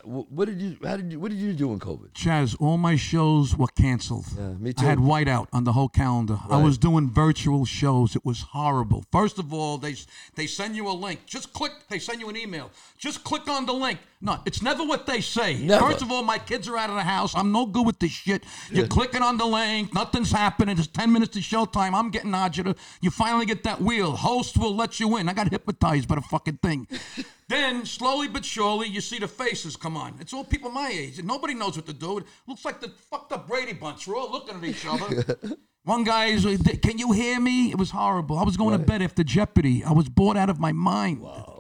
Wh- 0.05 0.31
What 0.33 0.47
did 0.47 0.61
you? 0.61 0.77
How 0.85 0.97
did 0.97 1.13
you? 1.13 1.21
What 1.21 1.31
did 1.31 1.39
you 1.41 1.53
do 1.53 1.73
in 1.73 1.79
COVID? 1.81 2.13
Chazz, 2.13 2.57
all 2.61 2.77
my 2.79 2.97
shows 2.97 3.57
were 3.57 3.67
canceled. 3.69 4.27
Yeah, 4.37 4.49
me 4.55 4.73
too. 4.73 4.85
I 4.85 4.89
had 4.89 4.99
whiteout 4.99 5.47
on 5.53 5.65
the 5.65 5.73
whole 5.73 5.89
calendar. 5.89 6.39
I 6.51 6.63
was 6.63 6.79
doing 6.79 7.11
virtual 7.11 7.65
shows. 7.65 8.17
It 8.17 8.25
was 8.25 8.41
horrible. 8.53 9.05
First 9.13 9.39
of 9.39 9.53
all, 9.53 9.79
they 9.79 9.95
they 10.35 10.47
send 10.47 10.77
you 10.77 10.89
a 10.89 10.93
link. 10.93 11.21
Just 11.27 11.53
click. 11.53 11.73
They 11.89 11.99
send 11.99 12.21
you 12.21 12.29
an 12.29 12.37
email. 12.37 12.71
Just 12.99 13.25
click 13.25 13.49
on 13.49 13.67
the 13.67 13.73
link. 13.75 13.99
No, 14.21 14.39
it's 14.47 14.63
never 14.63 14.83
what 14.85 15.07
they 15.07 15.21
say. 15.21 15.59
Never. 15.59 15.87
First 15.87 16.03
of 16.03 16.11
all, 16.11 16.23
my 16.23 16.39
kids 16.39 16.69
are 16.69 16.77
out 16.77 16.89
of 16.89 16.97
the 16.97 17.03
house. 17.03 17.35
I'm 17.37 17.53
no 17.53 17.67
good 17.67 17.87
with 17.87 17.99
this 17.99 18.13
shit. 18.13 18.45
You're 18.71 18.87
clicking 18.87 19.23
on 19.23 19.37
the 19.37 19.45
link. 19.45 19.93
Nothing's 19.93 20.31
happening. 20.33 20.79
It's 20.79 20.87
10 20.87 21.13
minutes 21.13 21.35
to 21.35 21.41
showtime. 21.41 21.93
I'm 21.93 22.11
getting 22.11 22.31
agita. 22.33 22.77
You 23.03 23.11
finally 23.11 23.45
get 23.45 23.63
that 23.65 23.81
wheel. 23.81 24.13
Host 24.13 24.57
will 24.57 24.75
let 24.75 24.99
you 24.99 25.17
in. 25.19 25.29
I 25.29 25.35
got 25.35 25.51
hypnotized 25.51 26.09
by 26.09 26.15
the 26.15 26.23
fucking 26.23 26.59
thing. 26.63 26.89
then, 27.49 27.85
slowly 27.85 28.29
but 28.29 28.45
surely, 28.45 28.89
you 28.89 29.03
see 29.03 29.19
the 29.19 29.29
faces 29.29 29.77
come 29.77 29.97
on. 29.97 30.17
It's 30.21 30.33
all 30.33 30.45
people 30.45 30.71
my 30.71 30.89
age. 30.89 31.23
Nobody 31.23 31.53
knows 31.55 31.77
what 31.77 31.87
to 31.87 31.93
do. 31.93 32.19
It 32.19 32.25
looks 32.47 32.65
like 32.65 32.81
the 32.81 32.89
fucked 32.89 33.33
up 33.33 33.47
Brady 33.47 33.75
Bunch. 33.75 34.09
We're 34.09 34.17
all 34.17 34.33
looking 34.33 34.57
at 34.57 34.65
each 34.65 34.87
other. 34.89 35.37
One 35.85 36.03
guy 36.03 36.27
is, 36.27 36.45
can 36.83 36.99
you 36.99 37.13
hear 37.13 37.39
me? 37.39 37.71
It 37.71 37.79
was 37.79 37.91
horrible. 37.91 38.39
I 38.39 38.43
was 38.43 38.57
going 38.57 38.77
to 38.77 38.85
bed 38.85 39.03
after 39.03 39.23
Jeopardy. 39.23 39.85
I 39.85 39.93
was 39.93 40.09
bored 40.09 40.37
out 40.37 40.51
of 40.51 40.59
my 40.59 40.73
mind. 40.73 41.21
Wow, 41.21 41.56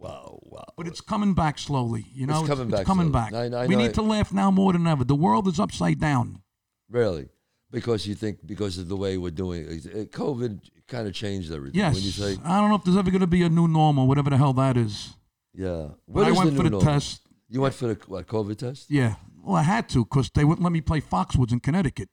wow, 0.00 0.38
wow. 0.42 0.64
But 0.76 0.86
it's 0.88 1.00
coming 1.00 1.34
back 1.34 1.58
slowly. 1.58 2.06
You 2.12 2.26
know, 2.26 2.40
It's 2.40 2.48
coming 2.48 2.68
back 2.68 2.86
coming 2.86 3.10
slowly. 3.12 3.30
back. 3.30 3.54
I- 3.54 3.62
I 3.64 3.66
we 3.66 3.76
need 3.76 3.86
it- 3.90 3.94
to 3.94 4.02
laugh 4.02 4.32
now 4.32 4.50
more 4.50 4.72
than 4.72 4.86
ever. 4.86 5.04
The 5.04 5.14
world 5.14 5.46
is 5.46 5.60
upside 5.60 6.00
down. 6.00 6.42
Really? 6.88 7.28
Because 7.70 8.06
you 8.06 8.14
think 8.16 8.44
because 8.46 8.78
of 8.78 8.88
the 8.88 8.96
way 8.96 9.16
we're 9.16 9.30
doing 9.30 9.64
it, 9.68 10.10
COVID 10.12 10.60
kind 10.88 11.06
of 11.06 11.14
changed 11.14 11.52
everything. 11.52 11.78
Yes. 11.78 11.94
When 11.94 12.02
you 12.02 12.10
say, 12.10 12.36
I 12.44 12.60
don't 12.60 12.68
know 12.70 12.74
if 12.76 12.82
there's 12.84 12.96
ever 12.96 13.10
going 13.12 13.20
to 13.20 13.28
be 13.28 13.42
a 13.44 13.48
new 13.48 13.68
normal, 13.68 14.08
whatever 14.08 14.30
the 14.30 14.36
hell 14.36 14.52
that 14.54 14.76
is. 14.76 15.14
yeah. 15.54 15.88
But 16.08 16.14
What 16.14 16.26
I 16.26 16.32
went 16.32 16.50
the 16.50 16.56
for 16.56 16.62
the 16.64 16.70
normal? 16.70 16.80
test. 16.92 17.20
You 17.48 17.60
went 17.60 17.74
for 17.74 17.86
the 17.94 18.00
what, 18.08 18.26
COVID 18.26 18.58
test? 18.58 18.90
Yeah. 18.90 19.14
Well, 19.42 19.56
I 19.56 19.62
had 19.62 19.88
to 19.90 20.04
because 20.04 20.30
they 20.34 20.44
wouldn't 20.44 20.64
let 20.64 20.72
me 20.72 20.80
play 20.80 21.00
Foxwoods 21.00 21.52
in 21.52 21.60
Connecticut. 21.60 22.08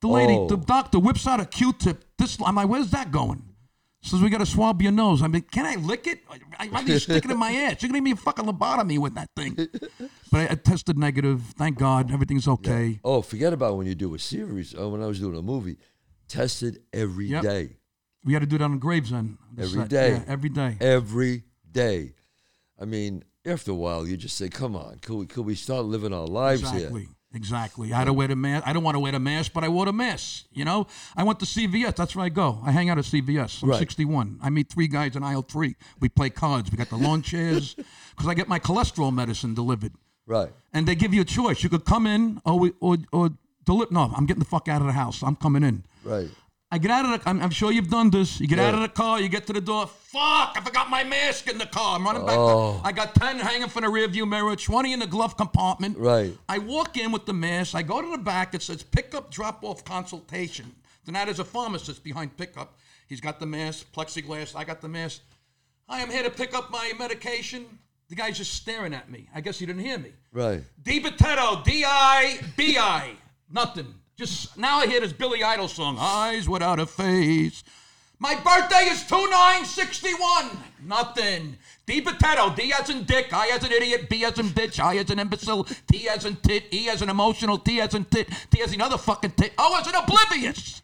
The 0.00 0.08
lady, 0.08 0.32
Oh. 0.34 0.46
the 0.48 0.56
doctor 0.56 0.98
whips 0.98 1.26
out 1.26 1.40
a 1.40 1.44
Q-tip. 1.44 2.04
This, 2.16 2.38
I'm 2.44 2.54
like, 2.54 2.68
where's 2.68 2.90
that 2.90 3.12
going? 3.12 3.42
Says 4.02 4.22
we 4.22 4.30
got 4.30 4.38
to 4.38 4.46
swab 4.46 4.80
your 4.80 4.92
nose. 4.92 5.22
I 5.22 5.26
mean, 5.26 5.42
can 5.42 5.66
I 5.66 5.74
lick 5.74 6.06
it? 6.06 6.20
I'd 6.58 6.72
rather 6.72 6.92
you 6.92 6.98
stick 6.98 7.24
it 7.24 7.30
in 7.30 7.38
my 7.38 7.52
ass. 7.64 7.82
You're 7.82 7.88
gonna 7.88 7.98
give 7.98 8.04
me 8.04 8.12
a 8.12 8.16
fucking 8.16 8.46
lobotomy 8.46 8.98
with 8.98 9.14
that 9.14 9.28
thing. 9.36 9.54
But 10.32 10.38
I, 10.38 10.52
I 10.52 10.54
tested 10.54 10.96
negative. 10.96 11.42
Thank 11.58 11.78
God, 11.78 12.10
everything's 12.10 12.48
okay. 12.48 13.00
Oh, 13.04 13.20
forget 13.20 13.52
about 13.52 13.76
when 13.76 13.86
you 13.86 13.94
do 13.94 14.14
a 14.14 14.18
series. 14.18 14.74
Oh, 14.76 14.88
when 14.88 15.02
I 15.02 15.06
was 15.06 15.20
doing 15.20 15.36
a 15.36 15.42
movie, 15.42 15.76
tested 16.28 16.80
every 16.92 17.28
day, 17.28 17.60
Yep. 17.62 17.70
We 18.24 18.32
had 18.34 18.40
to 18.40 18.46
do 18.46 18.58
that 18.58 18.64
on 18.64 18.78
Gravesend. 18.78 19.38
Every 19.58 19.84
day. 19.86 20.12
Yeah, 20.12 20.22
every 20.26 20.48
day. 20.50 20.76
every 20.80 21.44
day. 21.70 22.14
I 22.78 22.84
mean, 22.86 23.24
after 23.46 23.70
a 23.70 23.74
while, 23.74 24.06
you 24.06 24.16
just 24.16 24.36
say, 24.36 24.48
"Come 24.48 24.76
on, 24.76 24.98
could 25.02 25.16
we, 25.16 25.26
could 25.26 25.44
we 25.46 25.54
start 25.54 25.84
living 25.86 26.12
our 26.14 26.26
lives 26.26 26.62
Exactly. 26.62 27.02
here?" 27.02 27.10
Exactly. 27.32 27.94
I 27.94 28.04
to 28.04 28.12
wear 28.12 28.26
the 28.26 28.34
mask. 28.34 28.66
I 28.66 28.72
don't 28.72 28.82
want 28.82 28.96
to 28.96 28.98
wear 29.00 29.12
the 29.12 29.20
mask, 29.20 29.52
but 29.52 29.62
I 29.62 29.68
wore 29.68 29.86
the 29.86 29.92
mask. 29.92 30.46
You 30.52 30.64
know, 30.64 30.88
I 31.16 31.22
went 31.22 31.38
to 31.40 31.46
CVS. 31.46 31.94
That's 31.94 32.16
where 32.16 32.24
I 32.24 32.28
go. 32.28 32.60
I 32.64 32.72
hang 32.72 32.90
out 32.90 32.98
at 32.98 33.04
CVS. 33.04 33.62
I'm 33.62 33.70
Right. 33.70 33.78
61. 33.78 34.40
I 34.42 34.50
meet 34.50 34.68
three 34.68 34.88
guys 34.88 35.14
in 35.14 35.22
aisle 35.22 35.42
three. 35.42 35.76
We 36.00 36.08
play 36.08 36.30
cards. 36.30 36.72
We 36.72 36.76
got 36.76 36.88
the 36.90 36.96
lawn 36.96 37.22
chairs 37.22 37.74
because 38.10 38.26
I 38.26 38.34
get 38.34 38.48
my 38.48 38.58
cholesterol 38.58 39.14
medicine 39.14 39.54
delivered. 39.54 39.92
Right. 40.26 40.50
And 40.72 40.86
they 40.88 40.94
give 40.96 41.14
you 41.14 41.20
a 41.22 41.24
choice. 41.24 41.62
You 41.62 41.68
could 41.68 41.84
come 41.84 42.06
in 42.06 42.40
or 42.44 42.58
we, 42.58 42.72
or 42.80 42.96
or 43.12 43.30
deliver. 43.64 43.92
No, 43.92 44.12
I'm 44.16 44.26
getting 44.26 44.40
the 44.40 44.48
fuck 44.48 44.68
out 44.68 44.80
of 44.80 44.86
the 44.88 44.92
house. 44.92 45.22
I'm 45.22 45.36
coming 45.36 45.62
in. 45.62 45.84
Right. 46.02 46.28
I 46.72 46.78
get 46.78 46.90
out 46.90 47.04
of 47.04 47.20
the. 47.20 47.28
I'm, 47.28 47.42
I'm 47.42 47.50
sure 47.50 47.72
you've 47.72 47.90
done 47.90 48.10
this. 48.10 48.40
You 48.40 48.46
get 48.46 48.60
out 48.60 48.74
of 48.74 48.80
the 48.80 48.88
car. 48.88 49.20
You 49.20 49.28
get 49.28 49.46
to 49.48 49.52
the 49.52 49.60
door. 49.60 49.88
Fuck! 49.88 50.54
I 50.56 50.60
forgot 50.64 50.88
my 50.88 51.02
mask 51.02 51.48
in 51.48 51.58
the 51.58 51.66
car. 51.66 51.96
I'm 51.96 52.04
running 52.04 52.24
back. 52.24 52.36
Oh. 52.38 52.80
I 52.84 52.92
got 52.92 53.14
ten 53.14 53.40
hanging 53.40 53.68
from 53.68 53.82
the 53.82 53.88
rearview 53.88 54.28
mirror. 54.28 54.54
Twenty 54.54 54.92
in 54.92 55.00
the 55.00 55.06
glove 55.06 55.36
compartment. 55.36 55.98
Right. 55.98 56.32
I 56.48 56.58
walk 56.58 56.96
in 56.96 57.10
with 57.10 57.26
the 57.26 57.32
mask. 57.32 57.74
I 57.74 57.82
go 57.82 58.00
to 58.00 58.10
the 58.10 58.22
back. 58.22 58.54
It 58.54 58.62
says 58.62 58.84
pickup, 58.84 59.32
drop 59.32 59.64
off, 59.64 59.84
consultation. 59.84 60.72
Then 61.04 61.14
that 61.14 61.28
is 61.28 61.40
a 61.40 61.44
pharmacist 61.44 62.04
behind 62.04 62.36
pickup. 62.36 62.78
He's 63.08 63.20
got 63.20 63.40
the 63.40 63.46
mask, 63.46 63.92
plexiglass. 63.92 64.54
I 64.54 64.62
got 64.62 64.80
the 64.80 64.88
mask. 64.88 65.22
I 65.88 66.00
am 66.00 66.10
here 66.10 66.22
to 66.22 66.30
pick 66.30 66.54
up 66.54 66.70
my 66.70 66.92
medication. 66.96 67.66
The 68.08 68.14
guy's 68.14 68.38
just 68.38 68.54
staring 68.54 68.94
at 68.94 69.10
me. 69.10 69.28
I 69.34 69.40
guess 69.40 69.58
he 69.58 69.66
didn't 69.66 69.82
hear 69.82 69.98
me. 69.98 70.12
Right. 70.32 70.62
D 70.82 71.00
Potato, 71.00 71.62
D 71.64 71.84
I 71.84 72.38
B 72.56 72.78
I. 72.78 73.12
Nothing. 73.50 73.94
Just 74.20 74.58
now 74.58 74.80
I 74.80 74.86
hear 74.86 75.00
this 75.00 75.14
Billy 75.14 75.42
Idol 75.42 75.66
song, 75.66 75.96
Eyes 75.98 76.46
Without 76.46 76.78
a 76.78 76.84
Face. 76.84 77.64
My 78.18 78.34
birthday 78.34 78.90
is 78.90 79.02
2961. 79.04 80.62
Nothing. 80.86 81.56
D 81.86 82.02
Potato, 82.02 82.54
D 82.54 82.70
as 82.78 82.90
in 82.90 83.04
dick, 83.04 83.32
I 83.32 83.48
as 83.48 83.64
an 83.64 83.72
idiot, 83.72 84.10
B 84.10 84.22
as 84.26 84.38
in 84.38 84.48
bitch, 84.48 84.78
I 84.78 84.98
as 84.98 85.08
an 85.08 85.20
imbecile, 85.20 85.64
T 85.90 86.06
as 86.06 86.26
in 86.26 86.36
tit, 86.36 86.64
E 86.70 86.90
as 86.90 87.00
an 87.00 87.08
emotional, 87.08 87.56
T 87.56 87.80
as 87.80 87.94
in 87.94 88.04
tit, 88.04 88.28
T 88.50 88.60
as 88.60 88.74
another 88.74 88.98
fucking 88.98 89.30
tit, 89.30 89.54
O 89.56 89.78
as 89.80 89.86
an 89.86 89.94
oblivious. 89.94 90.82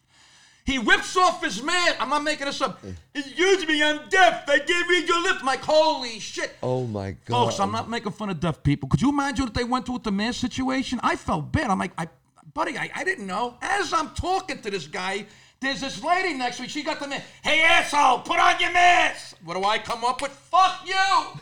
He 0.65 0.79
rips 0.79 1.15
off 1.19 1.45
his 1.45 1.63
man. 1.63 1.95
I'm 2.01 2.09
not 2.09 2.25
making 2.25 2.47
this 2.47 2.63
up. 2.63 2.83
Excuse 3.15 3.67
me, 3.67 3.83
I'm 3.83 4.09
deaf. 4.09 4.49
I 4.49 4.61
can't 4.61 4.89
read 4.89 5.07
your 5.07 5.23
lips. 5.23 5.41
I'm 5.41 5.47
like, 5.47 5.61
holy 5.61 6.21
shit. 6.21 6.57
Oh 6.63 6.87
my 6.87 7.15
God. 7.27 7.49
Folks, 7.49 7.61
I'm 7.61 7.71
not 7.71 7.91
making 7.91 8.13
fun 8.13 8.31
of 8.31 8.41
deaf 8.41 8.63
people. 8.63 8.89
Could 8.89 9.03
you 9.03 9.11
imagine 9.11 9.45
what 9.45 9.53
they 9.53 9.65
went 9.65 9.85
through 9.85 9.97
with 9.97 10.05
the 10.05 10.11
mask 10.11 10.41
situation? 10.41 11.01
I 11.03 11.17
felt 11.17 11.53
bad. 11.53 11.71
I'm 11.71 11.79
like, 11.79 11.93
I, 11.99 12.09
buddy, 12.57 12.77
I, 12.79 12.91
I 12.95 13.05
didn't 13.05 13.27
know. 13.27 13.55
As 13.61 13.93
I'm 13.93 14.09
talking 14.15 14.61
to 14.63 14.71
this 14.71 14.87
guy, 14.87 15.27
there's 15.61 15.83
this 15.83 16.03
lady 16.03 16.33
next 16.35 16.57
to 16.57 16.63
me. 16.63 16.69
She 16.69 16.83
got 16.83 16.99
the 16.99 17.07
mask. 17.07 17.25
Hey, 17.45 17.63
asshole, 17.63 18.21
put 18.21 18.39
on 18.41 18.59
your 18.59 18.73
mask. 18.73 19.37
What 19.45 19.55
do 19.55 19.63
I 19.63 19.79
come 19.79 20.05
up 20.05 20.23
with? 20.23 20.33
Fuck 20.33 20.81
you. 20.87 21.41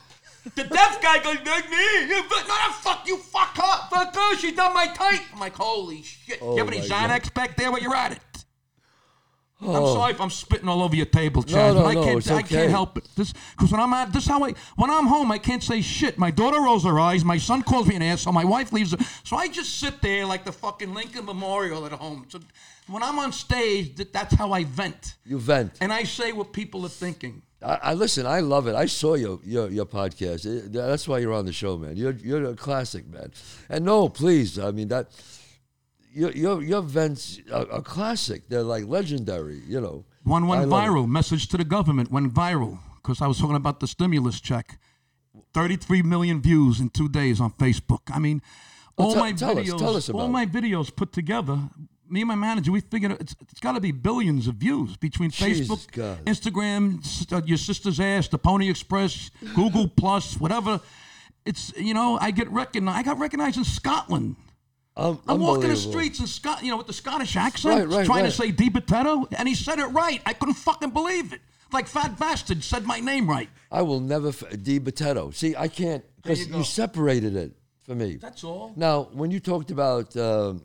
The 0.57 0.65
deaf 0.65 1.01
guy 1.01 1.23
goes, 1.23 1.37
like 1.47 1.71
me. 1.71 1.77
You, 2.09 2.23
no, 2.29 2.41
no, 2.47 2.73
fuck 2.73 3.07
you, 3.07 3.17
fuck 3.17 3.57
her. 3.57 3.89
Fuck 3.89 4.15
her. 4.15 4.37
She's 4.37 4.55
done 4.55 4.75
my 4.75 4.89
tight. 4.89 5.23
I'm 5.33 5.39
like, 5.39 5.55
holy 5.55 6.03
shit. 6.03 6.41
Oh 6.43 6.53
you 6.53 6.59
have 6.59 6.69
any 6.69 6.81
my 6.81 6.89
God. 6.89 7.11
Xanax 7.11 7.33
back 7.33 7.57
there 7.57 7.71
where 7.71 7.81
you're 7.81 7.95
at 7.95 8.13
it? 8.13 8.19
I'm 9.61 9.69
oh. 9.71 9.95
sorry 9.95 10.13
if 10.13 10.21
I'm 10.21 10.31
spitting 10.31 10.69
all 10.69 10.83
over 10.83 10.95
your 10.97 11.07
table, 11.07 11.43
Chad, 11.43 11.71
Oh. 11.71 11.75
no, 11.75 11.83
but 11.83 11.87
I 11.89 11.95
no, 11.95 12.05
can't. 12.05 12.19
it's 12.19 12.31
I 12.31 12.39
okay. 12.41 12.55
can't 12.57 12.71
help 12.71 12.99
it. 12.99 13.09
This 13.17 13.33
because 13.57 13.71
when 13.73 13.81
I'm 13.81 13.93
at 13.95 14.13
this 14.13 14.27
how 14.27 14.45
I 14.45 14.53
when 14.77 14.91
I'm 14.91 15.07
home, 15.07 15.31
I 15.31 15.39
can't 15.39 15.63
say 15.63 15.81
shit. 15.81 16.19
My 16.19 16.31
daughter 16.31 16.61
rolls 16.61 16.85
her 16.85 16.99
eyes. 16.99 17.25
My 17.25 17.39
son 17.39 17.63
calls 17.63 17.87
me 17.87 17.95
an 17.97 18.03
asshole. 18.03 18.33
My 18.33 18.45
wife 18.45 18.73
leaves. 18.73 18.91
Her, 18.91 18.99
so 19.23 19.37
I 19.37 19.49
just 19.49 19.79
sit 19.79 20.03
there 20.03 20.27
like 20.27 20.45
the 20.45 20.53
fucking 20.53 20.93
Lincoln 20.93 21.25
Memorial 21.25 21.87
at 21.87 21.93
home. 21.93 22.27
So 22.29 22.41
when 22.89 23.03
I'm 23.03 23.19
on 23.19 23.33
stage, 23.33 23.95
that, 23.97 24.13
that's 24.13 24.35
how 24.35 24.53
I 24.53 24.65
vent, 24.65 25.15
You 25.25 25.39
vent. 25.39 25.79
and 25.81 25.93
I 25.93 26.03
say 26.05 26.33
what 26.33 26.53
people 26.53 26.85
are 26.85 26.91
thinking. 26.91 27.41
I, 27.63 27.79
I 27.83 27.95
listen. 27.95 28.27
I 28.27 28.41
love 28.41 28.67
it. 28.67 28.75
I 28.75 28.87
saw 28.87 29.15
your 29.15 29.39
your 29.45 29.71
your 29.71 29.87
podcast. 29.87 30.45
It- 30.45 30.73
that's 30.73 31.09
why 31.09 31.19
you're 31.21 31.33
on 31.33 31.47
the 31.47 31.53
show, 31.53 31.79
man. 31.79 31.97
You're 31.97 32.13
you're 32.13 32.45
a 32.45 32.55
classic, 32.57 33.07
man. 33.09 33.33
And 33.71 33.85
no, 33.87 34.09
please. 34.09 34.59
I 34.59 34.73
mean 34.73 34.89
that. 34.89 35.09
Your 36.15 36.31
your 36.31 36.63
your 36.63 36.83
vents 36.83 37.41
are, 37.53 37.67
are 37.71 37.83
classic. 37.83 38.49
They're 38.49 38.63
like 38.63 38.87
legendary. 38.87 39.61
You 39.67 39.81
know. 39.81 40.05
One 40.23 40.47
went 40.47 40.71
viral. 40.71 41.09
Message 41.09 41.49
to 41.49 41.57
the 41.57 41.65
government 41.65 42.11
went 42.11 42.33
viral 42.33 42.79
because 42.97 43.21
I 43.21 43.27
was 43.27 43.39
talking 43.39 43.57
about 43.57 43.81
the 43.81 43.87
stimulus 43.87 44.41
check. 44.41 44.79
33 45.53 46.03
million 46.03 46.41
views 46.41 46.81
in 46.81 46.89
two 46.91 47.09
days 47.09 47.41
on 47.41 47.53
Facebook. 47.53 48.01
I 48.13 48.19
mean, 48.19 48.41
Well, 48.97 49.09
all 49.09 49.15
tell- 49.15 49.23
my 49.25 49.31
us- 49.33 49.43
videos, 49.43 49.79
tell 49.79 49.97
us 49.97 50.09
all 50.09 50.29
my 50.29 50.47
videos 50.47 50.95
put 50.95 51.13
together. 51.13 51.59
Me 52.09 52.21
and 52.21 52.29
my 52.29 52.35
manager, 52.35 52.71
we 52.71 52.81
figured 52.81 53.13
it's, 53.21 53.35
it's 53.51 53.61
got 53.61 53.73
to 53.73 53.81
be 53.81 53.91
billions 53.91 54.47
of 54.47 54.55
views 54.57 54.97
between 54.97 55.31
Jesus 55.31 55.69
Facebook, 55.69 55.91
God. 55.93 56.25
Instagram, 56.27 57.33
uh, 57.33 57.41
your 57.45 57.57
sister's 57.59 57.99
ass, 57.99 58.29
the 58.29 58.39
Pony 58.39 58.69
Express, 58.71 59.31
Google 59.55 59.89
Plus, 59.89 60.39
whatever. 60.39 60.81
It's 61.45 61.73
you 61.77 61.93
know 61.95 62.19
I 62.21 62.31
get 62.31 62.49
recognized. 62.51 62.99
I 62.99 63.03
got 63.03 63.19
recognized 63.19 63.57
in 63.57 63.65
Scotland. 63.65 64.37
Um, 64.97 65.21
I'm 65.27 65.41
walking 65.41 65.71
the 65.71 65.77
streets 65.77 66.21
in 66.21 66.27
Scot, 66.27 66.63
you 66.63 66.71
know, 66.71 66.77
with 66.77 66.87
the 66.87 66.93
Scottish 66.93 67.35
accent, 67.37 67.89
Right, 67.89 67.97
right, 67.99 68.07
trying 68.07 68.23
right. 68.23 68.31
to 68.31 68.37
say 68.37 68.51
Di 68.53 68.71
Potato, 68.71 69.27
and 69.37 69.49
he 69.49 69.55
said 69.55 69.79
it 69.81 69.87
right. 69.87 70.23
I 70.25 70.33
couldn't 70.35 70.55
fucking 70.55 70.91
believe 70.91 71.33
it. 71.33 71.41
Like 71.73 71.89
fat 71.89 72.17
bastard 72.19 72.63
said 72.63 72.85
my 72.87 73.01
name 73.01 73.29
right. 73.29 73.49
I 73.73 73.83
will 73.83 73.99
never 73.99 74.29
f- 74.29 74.45
Di 74.63 74.79
Potato. 74.79 75.31
See, 75.33 75.57
I 75.57 75.67
can't 75.67 76.05
because 76.23 76.47
you 76.47 76.59
you, 76.59 76.63
separated 76.65 77.35
it 77.35 77.53
for 77.83 77.97
me. 77.97 78.17
That's 78.17 78.45
all. 78.45 78.73
Now, 78.77 79.09
when 79.13 79.33
you 79.33 79.41
talked 79.41 79.73
about 79.73 80.17
um, 80.17 80.63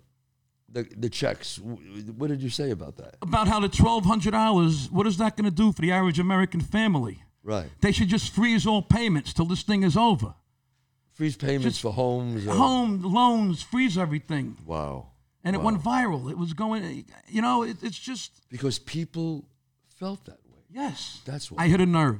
the 0.72 0.84
the 0.96 1.10
checks, 1.10 1.56
w- 1.56 1.78
what 2.16 2.28
did 2.28 2.44
you 2.44 2.52
say 2.52 2.70
about 2.70 2.98
that? 2.98 3.16
About 3.24 3.48
how 3.48 3.60
the 3.60 3.70
twelve 3.70 4.06
hundred 4.06 4.32
dollars, 4.32 4.92
what 4.92 5.08
is 5.08 5.18
that 5.18 5.36
going 5.36 5.50
to 5.50 5.56
do 5.56 5.72
for 5.72 5.82
the 5.82 5.92
average 5.92 6.20
American 6.20 6.62
family? 6.62 7.24
Right, 7.42 7.68
They 7.82 7.92
should 7.94 8.10
just 8.10 8.32
freeze 8.36 8.68
all 8.68 8.84
payments 8.84 9.34
till 9.34 9.46
this 9.46 9.64
thing 9.64 9.82
is 9.82 9.98
over. 9.98 10.36
Freeze 11.20 11.36
payments 11.36 11.64
Just 11.66 11.82
for 11.82 11.92
homes. 11.92 12.48
Or, 12.48 12.54
Home 12.54 13.02
loans, 13.02 13.62
freeze 13.62 13.98
everything, 13.98 14.56
Wow, 14.66 15.08
and 15.44 15.54
it 15.56 15.62
went 15.62 15.84
viral. 15.84 16.32
It 16.32 16.38
was 16.38 16.54
going, 16.54 17.06
you 17.28 17.42
know, 17.42 17.64
it, 17.64 17.78
it's 17.84 18.00
just 18.00 18.32
because 18.50 18.80
people 18.80 19.46
felt 20.00 20.24
that 20.26 20.40
way. 20.52 20.62
yes. 20.70 21.22
That's 21.26 21.52
why. 21.52 21.64
I 21.64 21.68
hit 21.68 21.82
a 21.82 21.86
nerve. 21.86 22.20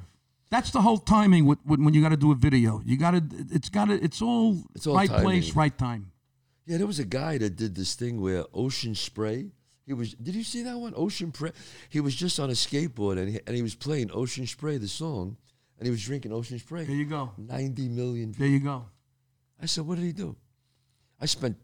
That's 0.50 0.72
the 0.72 0.82
whole 0.82 0.98
timing 0.98 1.46
with, 1.46 1.60
with 1.66 1.80
when 1.80 1.94
you 1.94 2.02
got 2.02 2.10
to 2.10 2.18
do 2.18 2.32
a 2.32 2.36
video. 2.36 2.82
You 2.86 2.98
got 2.98 3.12
to, 3.12 3.24
it's 3.58 3.70
got 3.70 3.86
to, 3.88 3.94
it's 4.04 4.22
all 4.22 4.58
It's 4.76 4.86
all 4.88 4.96
right 4.96 5.08
timing. 5.10 5.24
place, 5.26 5.56
right 5.56 5.76
time. 5.78 6.12
Yeah, 6.66 6.78
there 6.78 6.88
was 6.88 7.00
a 7.00 7.06
guy 7.06 7.38
that 7.38 7.56
did 7.56 7.76
this 7.76 7.96
thing 7.96 8.20
where 8.20 8.44
Ocean 8.54 8.96
Spray. 8.96 9.52
He 9.86 9.94
was. 9.94 10.14
Did 10.14 10.36
you 10.36 10.44
see 10.44 10.62
that 10.64 10.78
one? 10.78 10.94
Ocean 10.96 11.34
Spray. 11.34 11.52
He 11.90 12.00
was 12.02 12.16
just 12.16 12.40
on 12.40 12.50
a 12.50 12.54
skateboard 12.54 13.18
and 13.18 13.30
he, 13.30 13.40
and 13.48 13.56
he 13.56 13.62
was 13.64 13.76
playing 13.76 14.12
Ocean 14.12 14.46
Spray, 14.46 14.78
the 14.78 14.88
song, 14.88 15.38
and 15.80 15.88
he 15.88 15.92
was 15.92 16.04
drinking 16.04 16.32
Ocean 16.34 16.60
Spray. 16.60 16.84
There 16.84 16.96
you 16.96 17.06
go. 17.06 17.32
Ninety 17.38 17.88
million. 17.90 18.34
There 18.38 18.48
you 18.48 18.60
go. 18.60 18.86
I 19.62 19.66
said, 19.66 19.86
what 19.88 19.96
did 19.96 20.06
he 20.06 20.12
do? 20.14 20.36
I 21.20 21.26
spent. 21.26 21.58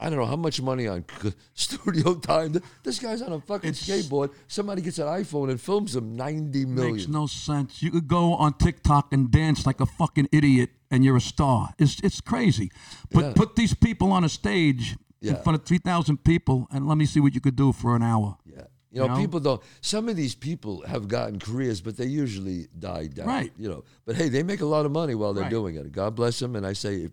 I 0.00 0.10
don't 0.10 0.18
know 0.18 0.26
how 0.26 0.34
much 0.36 0.60
money 0.60 0.88
on 0.88 1.04
studio 1.54 2.14
time. 2.16 2.60
This 2.82 2.98
guy's 2.98 3.22
on 3.22 3.32
a 3.32 3.40
fucking 3.40 3.70
It's- 3.70 3.86
skateboard. 3.88 4.30
Somebody 4.48 4.82
gets 4.82 4.98
an 4.98 5.06
iPhone 5.06 5.48
and 5.50 5.60
films 5.60 5.94
him 5.94 6.16
ninety 6.16 6.64
million. 6.64 6.96
Makes 6.96 7.08
no 7.08 7.26
sense. 7.26 7.82
You 7.82 7.90
could 7.92 8.08
go 8.08 8.34
on 8.34 8.54
TikTok 8.54 9.12
and 9.12 9.30
dance 9.30 9.64
like 9.64 9.80
a 9.80 9.86
fucking 9.86 10.28
idiot, 10.32 10.70
and 10.90 11.04
you're 11.04 11.18
a 11.18 11.20
star. 11.20 11.72
It's 11.78 12.00
it's 12.02 12.20
crazy. 12.20 12.70
But 13.12 13.24
Yeah. 13.24 13.32
put 13.34 13.54
these 13.54 13.74
people 13.74 14.10
on 14.12 14.24
a 14.24 14.28
stage 14.28 14.96
in 15.20 15.36
front 15.36 15.56
of 15.60 15.64
three 15.64 15.78
thousand 15.78 16.24
people, 16.24 16.66
and 16.72 16.88
let 16.88 16.98
me 16.98 17.06
see 17.06 17.20
what 17.20 17.32
you 17.32 17.40
could 17.40 17.54
do 17.54 17.70
for 17.72 17.94
an 17.94 18.02
hour. 18.02 18.38
Yeah. 18.44 18.62
You 18.92 19.00
know, 19.00 19.06
know? 19.08 19.16
people 19.16 19.40
don't. 19.40 19.62
Some 19.80 20.08
of 20.10 20.16
these 20.16 20.34
people 20.34 20.82
have 20.86 21.08
gotten 21.08 21.38
careers, 21.38 21.80
but 21.80 21.96
they 21.96 22.04
usually 22.06 22.68
die 22.78 23.06
down. 23.06 23.26
Right. 23.26 23.50
You 23.56 23.68
know, 23.70 23.84
but 24.04 24.16
hey, 24.16 24.28
they 24.28 24.42
make 24.42 24.60
a 24.60 24.66
lot 24.66 24.84
of 24.84 24.92
money 24.92 25.14
while 25.14 25.32
they're 25.32 25.44
Right. 25.44 25.50
doing 25.50 25.76
it. 25.76 25.90
God 25.92 26.14
bless 26.14 26.38
them. 26.38 26.54
And 26.56 26.66
I 26.66 26.74
say, 26.74 27.08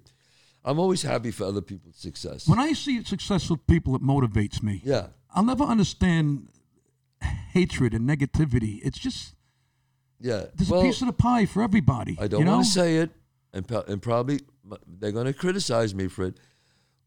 I'm 0.66 0.78
always 0.78 1.02
happy 1.04 1.32
for 1.32 1.46
other 1.46 1.62
people's 1.62 1.96
success. 1.96 2.48
When 2.50 2.60
I 2.60 2.74
see 2.74 3.02
successful 3.06 3.56
people, 3.56 3.96
it 3.96 4.02
motivates 4.04 4.62
me. 4.62 4.82
yeah. 4.84 5.08
I'll 5.34 5.44
never 5.46 5.64
understand 5.64 6.48
hatred 7.52 7.94
and 7.94 8.10
negativity. 8.10 8.80
It's 8.84 8.98
just 8.98 9.36
Yeah. 10.20 10.46
there's 10.56 10.70
well, 10.70 10.82
a 10.82 10.84
piece 10.84 11.02
of 11.02 11.08
the 11.08 11.14
pie 11.14 11.46
for 11.46 11.64
everybody. 11.64 12.18
I 12.20 12.28
don't 12.28 12.40
you 12.42 12.46
know? 12.46 12.56
want 12.56 12.66
to 12.66 12.72
say 12.72 12.98
it, 12.98 13.12
and, 13.54 13.70
and 13.88 14.02
probably 14.02 14.42
they're 14.86 15.12
going 15.14 15.28
to 15.28 15.34
criticize 15.34 15.96
me 15.96 16.08
for 16.08 16.26
it, 16.26 16.38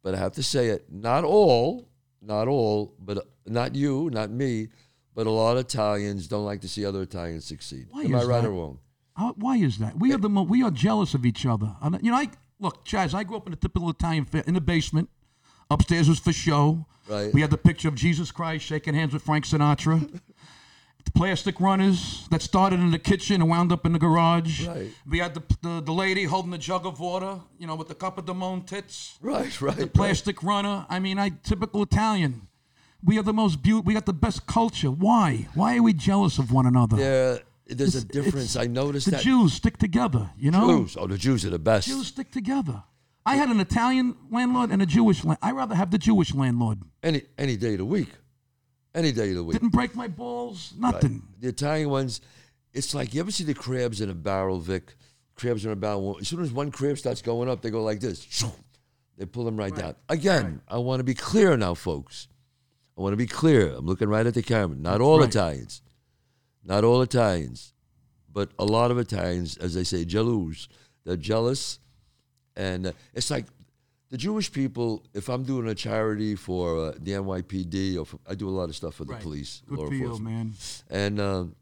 but 0.02 0.14
I 0.14 0.18
have 0.18 0.32
to 0.32 0.42
say 0.42 0.68
it. 0.68 0.90
Not 0.90 1.24
all, 1.24 1.88
not 2.22 2.48
all, 2.48 2.94
but 2.98 3.18
uh, 3.18 3.20
not 3.46 3.74
you, 3.74 4.08
not 4.12 4.30
me, 4.30 4.68
but 5.14 5.26
a 5.26 5.30
lot 5.30 5.56
of 5.56 5.64
Italians 5.66 6.28
don't 6.28 6.44
like 6.44 6.60
to 6.62 6.68
see 6.68 6.84
other 6.86 7.02
Italians 7.02 7.44
succeed. 7.44 7.86
Why 7.90 8.02
Am 8.04 8.14
I 8.14 8.22
right 8.24 8.40
that? 8.42 8.48
or 8.48 8.52
wrong? 8.52 8.78
How, 9.16 9.34
why 9.36 9.56
is 9.56 9.78
that? 9.78 9.98
We 9.98 10.12
are 10.14 10.18
the 10.18 10.28
mo- 10.30 10.42
we 10.44 10.62
are 10.62 10.70
jealous 10.70 11.12
of 11.14 11.26
each 11.26 11.44
other. 11.44 11.76
And, 11.82 11.98
You 12.02 12.10
know, 12.12 12.16
I 12.16 12.28
look, 12.60 12.84
Chazz. 12.86 13.12
I 13.12 13.24
grew 13.24 13.36
up 13.36 13.46
in 13.46 13.52
a 13.52 13.56
typical 13.56 13.90
Italian 13.90 14.24
fa- 14.24 14.44
in 14.46 14.54
the 14.54 14.60
basement. 14.60 15.10
Upstairs 15.70 16.08
was 16.08 16.18
for 16.18 16.32
show. 16.32 16.86
Right. 17.08 17.32
We 17.34 17.40
had 17.40 17.50
the 17.50 17.58
picture 17.58 17.88
of 17.88 17.94
Jesus 17.94 18.30
Christ 18.30 18.64
shaking 18.64 18.94
hands 18.94 19.12
with 19.12 19.22
Frank 19.22 19.44
Sinatra. 19.44 20.20
The 21.04 21.10
plastic 21.12 21.60
runners 21.60 22.26
that 22.30 22.42
started 22.42 22.80
in 22.80 22.90
the 22.90 22.98
kitchen 22.98 23.40
and 23.40 23.50
wound 23.50 23.72
up 23.72 23.86
in 23.86 23.92
the 23.92 23.98
garage. 23.98 24.66
Right. 24.66 24.90
We 25.08 25.18
had 25.18 25.34
the, 25.34 25.42
the 25.62 25.82
the 25.82 25.92
lady 25.92 26.24
holding 26.24 26.50
the 26.50 26.58
jug 26.58 26.86
of 26.86 27.00
water, 27.00 27.40
you 27.58 27.66
know, 27.66 27.74
with 27.74 27.88
the 27.88 27.94
cup 27.94 28.18
of 28.18 28.24
Damone 28.24 28.66
tits. 28.66 29.18
Right, 29.20 29.60
right. 29.60 29.78
right. 29.78 29.92
Plastic 29.92 30.42
runner. 30.42 30.86
I 30.88 30.98
mean, 30.98 31.18
I 31.18 31.30
typical 31.42 31.82
Italian. 31.82 32.48
We 33.04 33.18
are 33.18 33.22
the 33.22 33.32
most 33.32 33.62
beautiful. 33.62 33.86
We 33.86 33.94
got 33.94 34.06
the 34.06 34.12
best 34.12 34.46
culture. 34.46 34.90
Why? 34.90 35.48
Why 35.54 35.76
are 35.76 35.82
we 35.82 35.92
jealous 35.92 36.38
of 36.38 36.52
one 36.52 36.66
another? 36.66 36.96
There, 36.96 37.40
there's 37.66 37.96
a 37.96 38.04
difference. 38.04 38.54
I 38.54 38.66
noticed 38.66 39.06
the 39.06 39.12
that. 39.12 39.22
Jews 39.22 39.54
stick 39.54 39.76
together. 39.76 40.30
You 40.38 40.52
know. 40.52 40.78
Jews. 40.78 40.96
Oh, 40.96 41.06
the 41.06 41.18
Jews 41.18 41.44
are 41.44 41.50
the 41.50 41.58
best. 41.58 41.88
Jews 41.88 42.06
stick 42.08 42.30
together. 42.30 42.84
I 43.24 43.36
had 43.36 43.50
an 43.50 43.60
Italian 43.60 44.16
landlord 44.30 44.70
and 44.70 44.82
a 44.82 44.86
Jewish 44.86 45.24
land. 45.24 45.38
I'd 45.42 45.54
rather 45.54 45.74
have 45.74 45.90
the 45.90 45.98
Jewish 45.98 46.34
landlord. 46.34 46.78
Any 47.02 47.22
any 47.38 47.56
day 47.56 47.72
of 47.72 47.78
the 47.78 47.84
week. 47.84 48.08
Any 48.94 49.12
day 49.12 49.30
of 49.30 49.36
the 49.36 49.44
week. 49.44 49.54
Didn't 49.54 49.72
break 49.72 49.94
my 49.94 50.08
balls. 50.08 50.74
Nothing. 50.78 51.22
The 51.40 51.48
Italian 51.48 51.88
ones, 51.88 52.20
it's 52.72 52.94
like 52.94 53.14
you 53.14 53.20
ever 53.20 53.30
see 53.30 53.44
the 53.44 53.54
crabs 53.54 54.00
in 54.00 54.10
a 54.10 54.14
barrel, 54.14 54.58
Vic? 54.58 54.94
Crabs 55.34 55.64
in 55.64 55.70
a 55.70 55.76
barrel. 55.76 56.18
As 56.20 56.28
soon 56.28 56.42
as 56.42 56.52
one 56.52 56.70
crab 56.70 56.98
starts 56.98 57.22
going 57.22 57.48
up, 57.48 57.62
they 57.62 57.70
go 57.70 57.82
like 57.82 58.00
this. 58.00 58.44
They 59.16 59.26
pull 59.26 59.44
them 59.44 59.56
right, 59.56 59.74
down. 59.74 59.94
Again, 60.08 60.60
I 60.68 60.78
want 60.78 61.00
to 61.00 61.04
be 61.04 61.14
clear 61.14 61.56
now, 61.56 61.74
folks. 61.74 62.28
I 62.96 63.00
want 63.00 63.12
to 63.12 63.16
be 63.16 63.26
clear. 63.26 63.74
I'm 63.74 63.86
looking 63.86 64.08
right 64.08 64.26
at 64.26 64.34
the 64.34 64.42
camera. 64.42 64.76
Not 64.76 65.00
all 65.00 65.20
right. 65.20 65.28
Italians. 65.28 65.82
Not 66.64 66.84
all 66.84 67.00
Italians. 67.02 67.72
But 68.30 68.50
a 68.58 68.64
lot 68.64 68.90
of 68.90 68.98
Italians, 68.98 69.56
as 69.56 69.74
they 69.74 69.84
say, 69.84 70.04
jealous. 70.04 70.68
They're 71.04 71.16
jealous. 71.16 71.78
And 72.56 72.88
uh, 72.88 72.92
it's 73.14 73.30
like 73.30 73.46
the 74.12 74.18
Jewish 74.18 74.52
people, 74.52 74.90
if 75.14 75.26
I'm 75.32 75.42
doing 75.42 75.66
a 75.68 75.74
charity 75.74 76.34
for 76.36 76.64
uh, 76.78 76.92
the 77.04 77.12
NYPD, 77.12 77.96
or 77.98 78.04
for, 78.04 78.18
I 78.28 78.34
do 78.34 78.46
a 78.46 78.54
lot 78.60 78.68
of 78.68 78.76
stuff 78.76 78.94
for 78.96 79.06
the 79.06 79.14
Right. 79.14 79.22
police. 79.22 79.62
Good 79.66 79.88
for 79.88 79.94
you, 79.94 80.18
man. 80.18 80.52
and 80.90 81.18
um, 81.18 81.56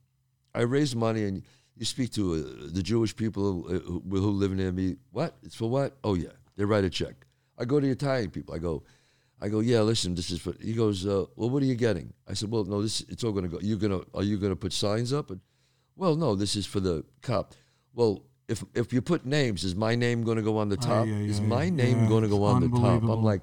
I 0.52 0.62
raise 0.62 0.92
money, 0.96 1.22
and 1.28 1.36
you 1.76 1.84
speak 1.94 2.10
to 2.18 2.22
uh, 2.34 2.38
the 2.76 2.82
Jewish 2.82 3.14
people 3.14 3.42
who, 3.62 3.78
who, 3.78 4.20
who 4.24 4.30
live 4.42 4.50
near 4.52 4.72
me. 4.72 4.96
What? 5.12 5.30
It's 5.44 5.54
for 5.54 5.70
what? 5.70 5.96
Oh 6.02 6.14
yeah, 6.24 6.34
they 6.56 6.64
write 6.64 6.84
a 6.84 6.90
check. 6.90 7.14
I 7.56 7.64
go 7.64 7.78
to 7.78 7.86
the 7.86 7.92
Italian 7.92 8.30
people. 8.30 8.52
I 8.52 8.58
go, 8.58 8.82
I 9.40 9.48
go. 9.48 9.60
Yeah, 9.60 9.82
listen, 9.82 10.16
this 10.16 10.30
is 10.32 10.40
for. 10.40 10.52
He 10.60 10.72
goes, 10.74 11.06
uh, 11.06 11.26
well, 11.36 11.50
what 11.50 11.62
are 11.62 11.66
you 11.72 11.76
getting? 11.76 12.12
I 12.28 12.34
said, 12.34 12.50
well, 12.50 12.64
no, 12.64 12.82
this 12.82 13.00
it's 13.12 13.22
all 13.22 13.32
gonna 13.32 13.48
go. 13.54 13.60
You're 13.62 13.78
gonna 13.78 14.00
are 14.12 14.24
you 14.24 14.36
gonna 14.38 14.56
put 14.56 14.72
signs 14.72 15.12
up? 15.12 15.30
And 15.30 15.40
well, 15.94 16.16
no, 16.16 16.34
this 16.34 16.56
is 16.56 16.66
for 16.66 16.80
the 16.80 17.04
cop. 17.22 17.54
Well. 17.94 18.24
If, 18.50 18.64
if 18.74 18.92
you 18.92 19.00
put 19.00 19.24
names, 19.24 19.62
is 19.62 19.76
my 19.76 19.94
name 19.94 20.24
going 20.24 20.36
to 20.36 20.42
go 20.42 20.58
on 20.58 20.68
the 20.68 20.76
top? 20.76 21.06
is 21.06 21.40
my 21.40 21.70
name 21.70 22.02
Yeah, 22.02 22.08
going 22.08 22.22
to 22.24 22.28
go 22.28 22.42
on 22.44 22.60
the 22.62 22.68
top? 22.68 23.02
I'm 23.02 23.22
like, 23.22 23.42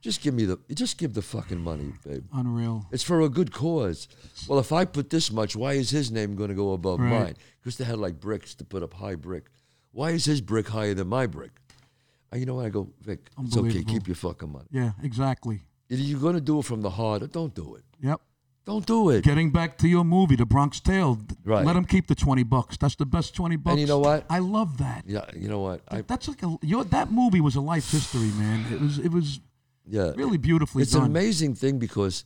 just 0.00 0.22
give 0.22 0.32
me 0.34 0.46
the, 0.46 0.58
just 0.74 0.96
give 0.96 1.12
the 1.12 1.20
fucking 1.20 1.60
money, 1.60 1.92
babe. 2.04 2.24
Unreal. 2.32 2.86
It's 2.90 3.02
for 3.02 3.20
a 3.20 3.28
good 3.28 3.52
cause. 3.52 4.08
Well, 4.48 4.58
if 4.58 4.72
I 4.72 4.86
put 4.86 5.10
this 5.10 5.30
much, 5.30 5.54
why 5.54 5.74
is 5.74 5.90
his 5.90 6.10
name 6.10 6.34
going 6.34 6.48
to 6.48 6.54
go 6.56 6.72
above 6.72 6.98
Right. 6.98 7.10
mine? 7.10 7.34
Because 7.60 7.76
they 7.76 7.84
had 7.84 7.98
like 7.98 8.18
bricks 8.18 8.54
to 8.56 8.64
put 8.64 8.82
up 8.82 8.94
high 8.94 9.16
brick. 9.16 9.44
Why 9.92 10.10
is 10.10 10.24
his 10.24 10.40
brick 10.40 10.68
higher 10.68 10.94
than 10.94 11.08
my 11.08 11.26
brick? 11.26 11.50
And 12.30 12.40
you 12.40 12.46
know 12.46 12.54
what? 12.54 12.64
I 12.64 12.70
go, 12.70 12.88
Vic, 13.02 13.28
it's 13.44 13.56
okay. 13.56 13.84
Keep 13.84 14.08
your 14.08 14.16
fucking 14.16 14.50
money. 14.50 14.64
Yeah, 14.70 14.92
exactly. 15.02 15.60
Either 15.90 16.02
you're 16.02 16.18
going 16.20 16.34
to 16.36 16.40
do 16.40 16.58
it 16.58 16.64
from 16.64 16.80
the 16.80 16.88
heart 16.88 17.22
or 17.22 17.26
don't 17.26 17.54
do 17.54 17.74
it. 17.74 17.84
Yep. 18.00 18.20
Don't 18.64 18.86
do 18.86 19.10
it. 19.10 19.24
Getting 19.24 19.50
back 19.50 19.76
to 19.78 19.88
your 19.88 20.04
movie, 20.04 20.36
The 20.36 20.46
Bronx 20.46 20.78
Tale. 20.78 21.18
Right. 21.44 21.66
Let 21.66 21.72
them 21.72 21.84
keep 21.84 22.06
the 22.06 22.14
twenty 22.14 22.44
bucks. 22.44 22.76
That's 22.76 22.94
the 22.94 23.06
best 23.06 23.34
twenty 23.34 23.56
bucks. 23.56 23.72
And 23.72 23.80
you 23.80 23.86
know 23.86 23.98
what? 23.98 24.24
I 24.30 24.38
love 24.38 24.78
that. 24.78 25.02
Yeah, 25.06 25.24
you 25.34 25.48
know 25.48 25.60
what? 25.60 25.80
I 25.88 26.02
That's 26.02 26.28
like 26.28 26.42
a 26.42 26.56
your 26.62 26.84
that 26.84 27.10
movie 27.10 27.40
was 27.40 27.56
a 27.56 27.60
life 27.60 27.90
history, 27.90 28.30
man. 28.38 28.64
It 28.72 28.80
was 28.80 28.98
it 28.98 29.10
was 29.10 29.40
yeah. 29.86 30.12
really 30.14 30.38
beautifully 30.38 30.82
It's 30.82 30.94
an 30.94 31.04
amazing 31.04 31.56
thing 31.56 31.78
because 31.78 32.24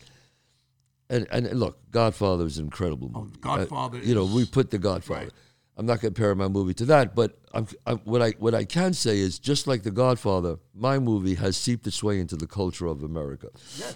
and 1.09 1.27
and 1.31 1.51
look, 1.59 1.79
Godfather 1.91 2.45
is 2.45 2.59
an 2.59 2.67
incredible 2.67 3.09
movie. 3.09 3.33
Oh, 3.37 3.39
Godfather 3.41 3.99
Uh, 3.99 4.03
you 4.03 4.15
know, 4.15 4.27
we 4.27 4.45
put 4.45 4.71
the 4.71 4.79
Godfather. 4.79 5.21
Right. 5.21 5.33
I'm 5.79 5.87
not 5.87 6.01
comparing 6.01 6.39
my 6.39 6.49
movie 6.49 6.73
to 6.75 6.87
that, 6.87 7.15
but 7.15 7.39
I'm, 7.53 7.67
I'm, 7.87 7.99
what 7.99 8.23
I 8.23 8.31
what 8.39 8.55
I 8.55 8.65
can 8.65 8.93
say 8.93 9.19
is 9.19 9.39
just 9.39 9.67
like 9.67 9.83
the 9.85 9.91
Godfather, 9.91 10.59
my 10.75 10.99
movie 10.99 11.35
has 11.35 11.57
seeped 11.57 11.87
its 11.87 12.03
way 12.03 12.19
into 12.19 12.37
the 12.37 12.47
culture 12.47 12.87
of 12.87 13.03
America, 13.03 13.49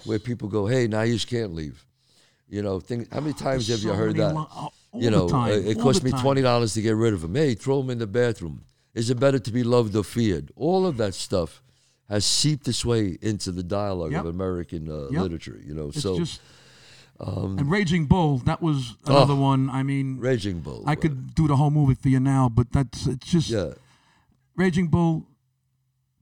where 0.05 0.19
people 0.19 0.49
go, 0.49 0.67
"Hey, 0.67 0.87
now 0.87 1.03
you 1.03 1.15
just 1.15 1.29
can't 1.29 1.55
leave." 1.55 1.87
You 2.51 2.63
know, 2.63 2.81
thing, 2.81 3.07
how 3.13 3.21
many 3.21 3.33
times 3.47 3.69
have 3.69 3.81
you 3.81 3.91
so 3.91 3.95
heard 3.95 4.17
many 4.17 4.29
that? 4.29 4.35
lo- 4.35 4.49
all 4.53 4.73
you 4.95 5.05
the 5.05 5.11
know, 5.17 5.29
time, 5.29 5.53
uh, 5.53 5.55
it 5.71 5.77
all 5.77 5.83
cost 5.85 6.01
the 6.01 6.07
me 6.07 6.11
time. 6.11 6.21
twenty 6.21 6.43
dollars 6.43 6.75
to 6.75 6.83
get 6.83 6.97
rid 6.97 7.15
of 7.15 7.23
him. 7.25 7.35
Hey, 7.35 7.55
throw 7.55 7.81
him 7.81 7.91
in 7.91 7.99
the 7.99 8.07
bathroom. 8.07 8.63
Is 8.93 9.09
it 9.09 9.21
better 9.21 9.39
to 9.39 9.51
be 9.53 9.63
loved 9.63 9.95
or 9.95 10.03
feared? 10.03 10.51
All 10.57 10.85
of 10.85 10.97
that 10.97 11.15
stuff 11.15 11.63
has 12.09 12.25
seeped 12.25 12.67
its 12.67 12.85
way 12.85 13.17
into 13.23 13.53
the 13.53 13.63
dialogue 13.63 14.11
Yep. 14.11 14.21
of 14.23 14.27
American 14.27 14.91
uh, 14.91 15.09
Yep. 15.13 15.23
literature. 15.23 15.61
You 15.65 15.75
know, 15.75 15.89
It's 15.91 16.03
so 16.03 16.19
just. 16.19 16.41
and 17.21 17.71
Raging 17.71 18.07
Bull, 18.07 18.39
that 18.39 18.61
was 18.61 18.97
another 19.07 19.37
one. 19.37 19.71
I 19.71 19.85
mean, 19.85 20.19
Raging 20.19 20.59
Bull. 20.61 20.83
I 20.87 20.97
could 20.97 21.37
do 21.37 21.47
the 21.47 21.55
whole 21.55 21.71
movie 21.71 21.95
for 21.95 22.09
you 22.09 22.19
now, 22.19 22.49
but 22.49 22.73
that's 22.73 23.07
it's 23.07 23.27
just 23.31 23.49
Yeah, 23.51 23.75
Raging 24.57 24.89
Bull, 24.89 25.25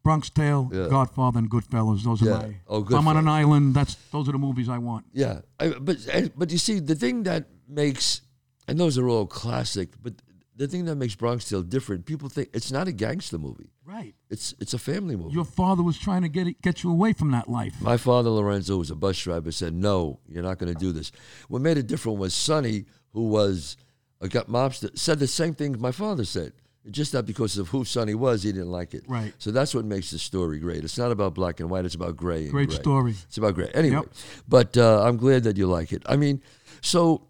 Bronx 0.09 0.31
Tale, 0.31 0.71
Yeah. 0.73 0.89
Godfather, 0.89 1.39
and 1.39 1.51
Goodfellas. 1.51 2.03
Those 2.03 2.23
Yeah. 2.23 2.31
are 2.33 2.43
my. 2.49 2.57
Oh, 2.67 2.83
if 2.83 2.91
I'm 2.99 3.07
on 3.09 3.17
an 3.19 3.29
island. 3.29 3.75
That's 3.75 3.95
those 4.13 4.27
are 4.29 4.33
the 4.33 4.39
movies 4.39 4.69
I 4.69 4.79
want. 4.79 5.05
yeah. 5.13 5.41
I, 5.61 5.69
but 5.89 5.97
and- 6.17 6.33
but 6.41 6.51
you 6.51 6.59
see, 6.59 6.79
the 6.81 6.95
thing 6.95 7.25
that 7.25 7.43
makes 7.69 8.23
and 8.67 8.79
those 8.81 8.97
are 8.99 9.09
all 9.09 9.27
classic, 9.27 9.89
but 10.03 10.15
the 10.57 10.67
thing 10.67 10.87
that 10.87 10.97
makes 10.97 11.15
Bronx 11.15 11.49
Tale 11.49 11.63
different, 11.63 12.05
people 12.07 12.29
think 12.29 12.49
it's 12.53 12.73
not 12.73 12.89
a 12.89 12.93
gangster 12.93 13.39
movie. 13.39 13.71
Right. 13.85 14.15
It's 14.31 14.55
it's 14.59 14.75
a 14.75 14.79
family 14.79 15.15
movie. 15.17 15.35
Your 15.35 15.45
father 15.45 15.83
was 15.83 15.99
trying 15.99 16.23
to 16.23 16.29
get 16.29 16.47
it, 16.47 16.61
get 16.63 16.83
you 16.83 16.91
away 16.91 17.13
from 17.13 17.31
that 17.33 17.49
life. 17.49 17.75
My 17.81 17.97
father 17.99 18.31
Lorenzo 18.31 18.77
was 18.79 18.91
a 18.91 18.97
bus 18.97 19.19
driver. 19.23 19.53
Said, 19.53 19.75
"No, 19.75 20.21
you're 20.27 20.43
not 20.43 20.59
going 20.59 20.73
to 20.73 20.79
do 20.87 20.91
this." 20.93 21.13
What 21.49 21.61
made 21.63 21.77
it 21.77 21.87
different 21.87 22.19
was 22.19 22.33
Sonny, 22.35 22.87
who 23.13 23.25
was 23.29 23.77
a 24.21 24.29
gut 24.29 24.49
mobster, 24.51 24.91
said 24.99 25.19
the 25.19 25.27
same 25.27 25.55
thing 25.55 25.77
my 25.79 25.93
father 25.93 26.25
said. 26.25 26.53
Just 26.91 27.13
not 27.15 27.27
because 27.27 27.59
of 27.59 27.69
who 27.69 27.85
Sonny 27.85 28.15
was, 28.15 28.43
he 28.43 28.53
didn't 28.53 28.71
like 28.71 28.95
it. 28.95 29.05
Right. 29.09 29.33
So 29.39 29.51
that's 29.51 29.75
what 29.75 29.85
makes 29.85 30.11
the 30.11 30.19
story 30.19 30.59
great. 30.59 30.85
It's 30.85 30.99
not 30.99 31.11
about 31.11 31.35
black 31.35 31.61
and 31.61 31.69
white. 31.71 31.85
It's 31.85 31.95
about 31.95 32.17
gray. 32.17 32.43
And 32.45 32.51
Great 32.51 32.69
gray. 32.71 32.79
story. 32.79 33.15
It's 33.27 33.37
about 33.39 33.55
gray. 33.55 33.71
Anyway, 33.75 33.97
Yep. 33.97 34.07
but 34.49 34.77
uh, 34.77 35.03
I'm 35.03 35.17
glad 35.17 35.45
that 35.45 35.57
you 35.57 35.67
like 35.67 35.93
it. 35.93 36.03
I 36.07 36.17
mean, 36.17 36.41
so 36.81 37.23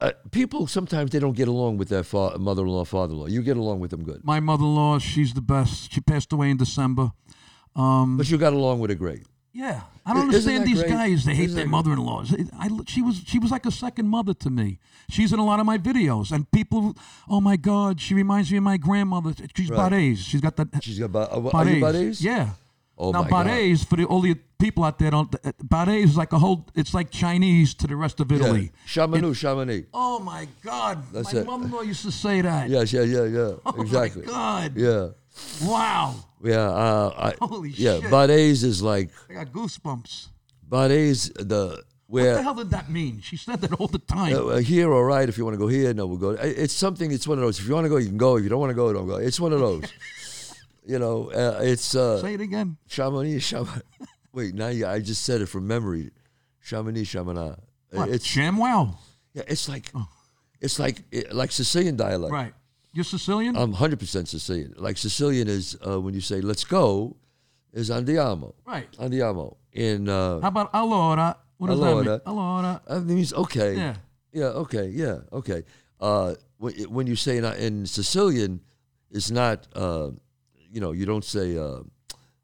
uh, 0.00 0.12
people 0.30 0.66
sometimes 0.66 1.10
they 1.10 1.18
don't 1.18 1.36
get 1.36 1.48
along 1.48 1.76
with 1.78 1.88
their 1.88 2.02
fa- 2.02 2.38
mother-in-law, 2.38 2.84
father-in-law. 2.84 3.26
You 3.26 3.42
get 3.42 3.56
along 3.56 3.80
with 3.80 3.90
them 3.90 4.02
good, 4.02 4.24
My 4.24 4.40
mother-in-law, 4.40 4.98
she's 4.98 5.34
the 5.34 5.42
best. 5.42 5.92
She 5.92 6.00
passed 6.00 6.32
away 6.32 6.50
in 6.50 6.56
December. 6.56 7.12
Um, 7.76 8.16
but 8.16 8.28
you 8.30 8.38
got 8.38 8.52
along 8.52 8.80
with 8.80 8.90
her 8.90 8.96
great. 8.96 9.22
Yeah, 9.52 9.80
I 10.06 10.12
don't 10.14 10.28
Isn't 10.32 10.52
understand 10.52 10.66
these 10.66 10.80
great? 10.82 10.90
guys. 10.92 11.24
They 11.24 11.34
hate 11.34 11.44
Isn't 11.46 11.56
their 11.56 11.64
that- 11.64 11.70
mother-in-laws. 11.70 12.34
I, 12.58 12.68
she 12.86 13.02
was 13.02 13.16
she 13.26 13.38
was 13.38 13.50
like 13.50 13.66
a 13.66 13.70
second 13.70 14.08
mother 14.08 14.34
to 14.34 14.50
me. 14.50 14.78
She's 15.10 15.32
in 15.32 15.38
a 15.38 15.44
lot 15.44 15.58
of 15.60 15.66
my 15.66 15.76
videos, 15.78 16.30
and 16.30 16.48
people, 16.52 16.96
oh 17.28 17.40
my 17.40 17.56
God, 17.56 18.00
she 18.00 18.14
reminds 18.14 18.50
me 18.50 18.58
of 18.58 18.64
my 18.64 18.76
grandmother. 18.76 19.34
She's 19.56 19.68
Right. 19.70 19.90
Bades. 19.90 20.20
She's 20.20 20.40
got 20.40 20.56
that. 20.56 20.68
She's 20.84 20.98
got. 20.98 21.10
Ba- 21.12 21.28
uh, 21.32 21.50
are 21.52 21.68
you 21.68 21.80
Bades? 21.80 22.22
Yeah. 22.22 22.50
Oh 23.02 23.12
now 23.12 23.22
my 23.22 23.30
God. 23.30 23.46
Bades, 23.46 23.82
for 23.82 23.96
the, 23.96 24.04
all 24.04 24.20
the 24.20 24.34
people 24.58 24.84
out 24.84 24.98
there, 24.98 25.10
don't. 25.10 25.34
Bades 25.68 26.10
is 26.10 26.16
like 26.18 26.32
a 26.34 26.38
whole. 26.38 26.66
It's 26.74 26.92
like 26.94 27.10
Chinese 27.10 27.72
to 27.74 27.86
the 27.86 27.96
rest 27.96 28.20
of 28.20 28.30
Yeah. 28.30 28.38
Italy. 28.38 28.72
Chamonix, 28.86 29.32
Chamonix. 29.34 29.86
Oh 29.94 30.18
my 30.20 30.46
God! 30.62 31.02
That's 31.12 31.32
my 31.32 31.40
it. 31.40 31.46
mother-in-law 31.46 31.80
used 31.80 32.02
to 32.04 32.12
say 32.12 32.42
that. 32.42 32.68
Yes, 32.68 32.92
yeah, 32.92 33.02
yeah, 33.02 33.24
yeah. 33.24 33.52
Oh 33.66 33.80
exactly. 33.80 34.22
my 34.26 34.30
God! 34.32 34.76
Yeah, 34.76 35.08
Wow! 35.62 36.14
yeah. 36.42 36.68
Uh, 36.70 37.32
I, 37.40 37.44
Holy 37.46 37.70
yeah, 37.70 38.00
shit. 38.00 38.10
Bades 38.10 38.64
is 38.64 38.82
like 38.82 39.10
I 39.28 39.34
got 39.34 39.52
goosebumps. 39.52 40.28
Bades. 40.68 41.30
The 41.30 41.82
Where, 42.06 42.32
What 42.32 42.36
the 42.36 42.42
hell 42.42 42.54
did 42.54 42.70
that 42.70 42.90
mean? 42.90 43.20
She 43.20 43.36
said 43.36 43.60
that 43.60 43.72
all 43.74 43.86
the 43.88 43.98
time. 43.98 44.34
uh, 44.36 44.56
here, 44.56 44.92
all 44.92 45.04
right. 45.04 45.28
If 45.28 45.36
you 45.38 45.44
want 45.44 45.54
to 45.54 45.58
go 45.58 45.68
here, 45.68 45.92
no, 45.94 46.06
we'll 46.06 46.16
go. 46.18 46.30
It's 46.30 46.74
something. 46.74 47.10
It's 47.12 47.26
one 47.28 47.38
of 47.38 47.42
those. 47.44 47.58
If 47.60 47.66
you 47.68 47.74
want 47.74 47.84
to 47.84 47.88
go, 47.88 47.98
you 47.98 48.08
can 48.08 48.16
go. 48.18 48.36
If 48.36 48.42
you 48.44 48.48
don't 48.48 48.60
want 48.60 48.70
to 48.70 48.74
go, 48.74 48.92
don't 48.92 49.06
go. 49.06 49.16
It's 49.16 49.38
one 49.40 49.52
of 49.52 49.60
those. 49.60 49.84
you 50.86 50.98
know, 50.98 51.30
uh, 51.30 51.60
it's 51.62 51.94
uh, 51.94 52.20
say 52.20 52.34
it 52.34 52.40
again. 52.40 52.76
Chamonix, 52.88 53.38
Chamonix. 53.40 53.82
Wait, 54.32 54.54
now 54.54 54.68
you, 54.68 54.86
I 54.86 55.00
just 55.00 55.24
said 55.24 55.40
it 55.40 55.46
from 55.46 55.66
memory. 55.66 56.10
Chamonix, 56.62 57.04
Chamonix. 57.04 57.40
Uh, 57.50 57.56
What? 57.90 58.08
It's 58.08 58.26
ShamWow. 58.26 58.94
yeah. 59.34 59.42
It's 59.48 59.68
like 59.68 59.92
it's 60.60 60.78
like 60.78 61.02
like 61.32 61.50
Sicilian 61.52 61.96
dialect. 61.96 62.32
Right. 62.32 62.52
You're 62.92 63.04
Sicilian? 63.04 63.56
I'm 63.56 63.72
100% 63.74 64.26
Sicilian. 64.26 64.74
Like 64.76 64.96
Sicilian 64.98 65.48
is 65.48 65.76
uh, 65.86 66.00
when 66.00 66.14
you 66.14 66.20
say 66.20 66.40
"let's 66.40 66.64
go," 66.64 67.16
is 67.72 67.90
andiamo. 67.90 68.54
right. 68.66 68.90
Andiamo. 68.98 69.56
In 69.72 70.08
uh, 70.08 70.40
How 70.40 70.48
about 70.48 70.72
allora? 70.72 71.36
What 71.58 71.68
does 71.68 71.78
Allora. 71.78 72.04
that 72.04 72.26
mean? 72.26 72.36
Allora. 72.36 72.80
that 72.88 73.00
means 73.04 73.32
okay. 73.32 73.76
Yeah. 73.76 73.94
Yeah. 74.32 74.46
Okay. 74.64 74.88
Yeah. 74.88 75.18
Okay. 75.32 75.62
Uh, 76.00 76.34
when, 76.58 77.06
you 77.06 77.16
say 77.16 77.36
in, 77.36 77.44
in 77.44 77.86
Sicilian, 77.86 78.60
it's 79.10 79.30
not. 79.30 79.66
Uh, 79.74 80.10
you 80.72 80.80
know, 80.80 80.92
you 80.92 81.04
don't 81.06 81.24
say. 81.24 81.56
Uh, 81.58 81.80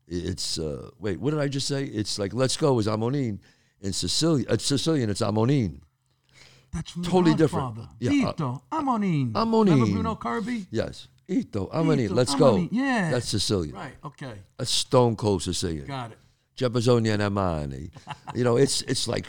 it's 0.06 0.58
uh, 0.58 0.90
wait. 1.00 1.18
What 1.18 1.32
did 1.32 1.40
I 1.40 1.48
just 1.48 1.66
say? 1.66 1.84
It's 1.84 2.18
like 2.18 2.34
"let's 2.34 2.56
go" 2.56 2.78
is 2.78 2.86
amonin. 2.86 3.38
In 3.80 3.92
Sicilian, 3.92 4.46
uh, 4.48 4.56
Sicilian, 4.58 5.10
it's 5.10 5.20
amonin. 5.20 5.80
That's 6.72 6.92
Totally 6.94 7.34
different. 7.34 7.78
Yeah, 8.00 8.10
uh, 8.28 8.32
Tito. 8.32 8.62
Amonin. 8.72 9.32
Amonin. 9.32 9.70
Remember 9.70 9.86
Bruno 9.86 10.14
Kirby? 10.16 10.66
Yes. 10.70 11.08
Ito, 11.28 11.66
amonin. 11.72 12.06
Ito, 12.06 12.14
Let's 12.14 12.34
go. 12.34 12.68
Yeah. 12.70 13.10
That's 13.10 13.28
Sicilian. 13.28 13.74
Right. 13.74 13.94
Okay. 14.04 14.42
That's 14.58 14.70
stone 14.70 15.16
cold 15.16 15.42
Sicilian. 15.42 15.86
Got 15.86 16.12
it. 16.12 16.18
Giappazzonia 16.56 17.16
Namani. 17.18 17.90
you 18.34 18.44
know, 18.44 18.56
it's 18.56 18.82
it's 18.82 19.08
like 19.08 19.26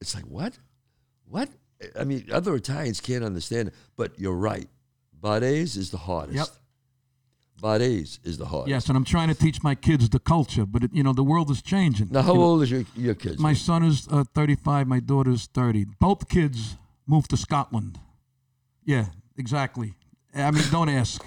it's 0.00 0.14
like 0.14 0.24
what? 0.24 0.58
What? 1.28 1.48
I 1.98 2.04
mean, 2.04 2.26
other 2.32 2.54
Italians 2.54 3.00
can't 3.00 3.24
understand 3.24 3.68
it, 3.68 3.74
but 3.96 4.18
you're 4.18 4.34
right. 4.34 4.68
Bades 5.20 5.76
is 5.76 5.90
the 5.90 5.98
hardest. 5.98 6.36
Yep. 6.36 6.48
Bades 7.60 8.20
is 8.24 8.36
the 8.38 8.46
hardest. 8.46 8.68
Yes, 8.68 8.88
and 8.88 8.96
I'm 8.96 9.04
trying 9.04 9.28
to 9.28 9.34
teach 9.34 9.62
my 9.62 9.74
kids 9.74 10.08
the 10.08 10.18
culture, 10.18 10.66
but 10.66 10.84
it, 10.84 10.92
you 10.92 11.02
know 11.02 11.12
the 11.12 11.24
world 11.24 11.50
is 11.50 11.62
changing. 11.62 12.08
Now, 12.10 12.22
how 12.22 12.32
You 12.32 12.38
know, 12.38 12.44
old 12.44 12.62
is 12.62 12.70
your, 12.70 12.84
your 12.96 13.14
kids? 13.14 13.38
My 13.38 13.54
son 13.54 13.82
is 13.84 14.06
uh, 14.10 14.24
35. 14.34 14.86
My 14.86 15.00
daughter's 15.00 15.46
30. 15.46 15.86
Both 16.00 16.28
kids 16.28 16.76
moved 17.06 17.30
to 17.30 17.36
Scotland. 17.36 17.98
Yeah, 18.84 19.06
exactly. 19.36 19.94
I 20.34 20.50
mean, 20.50 20.64
don't 20.70 20.88
ask. 20.90 21.24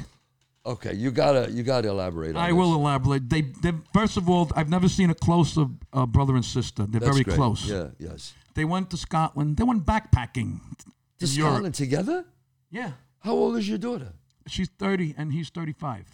okay, 0.65 0.93
you 0.93 1.09
gotta 1.11 1.49
you 1.51 1.63
gotta 1.63 1.89
elaborate 1.89 2.35
on 2.35 2.41
I 2.43 2.47
this. 2.49 2.55
will 2.57 2.73
elaborate. 2.75 3.27
They, 3.29 3.41
they, 3.41 3.73
first 3.93 4.17
of 4.17 4.29
all, 4.29 4.51
I've 4.55 4.69
never 4.69 4.87
seen 4.87 5.09
a 5.09 5.15
closer 5.15 5.65
uh, 5.93 6.05
brother 6.05 6.35
and 6.35 6.45
sister. 6.45 6.85
They're 6.85 6.99
That's 7.01 7.11
very 7.11 7.23
great. 7.23 7.37
close. 7.37 7.65
Yeah, 7.67 7.87
yes. 7.97 8.33
They 8.53 8.65
went 8.65 8.89
to 8.91 8.97
Scotland. 8.97 9.57
They 9.57 9.63
went 9.63 9.85
backpacking. 9.85 10.59
To 11.19 11.25
in 11.25 11.31
Europe. 11.31 11.53
Scotland 11.53 11.75
together? 11.75 12.25
Yeah, 12.71 12.91
How 13.19 13.31
old 13.33 13.57
is 13.57 13.67
your 13.67 13.77
daughter? 13.79 14.13
She's 14.49 14.69
30 14.79 15.15
and 15.17 15.31
he's 15.33 15.49
35. 15.49 16.05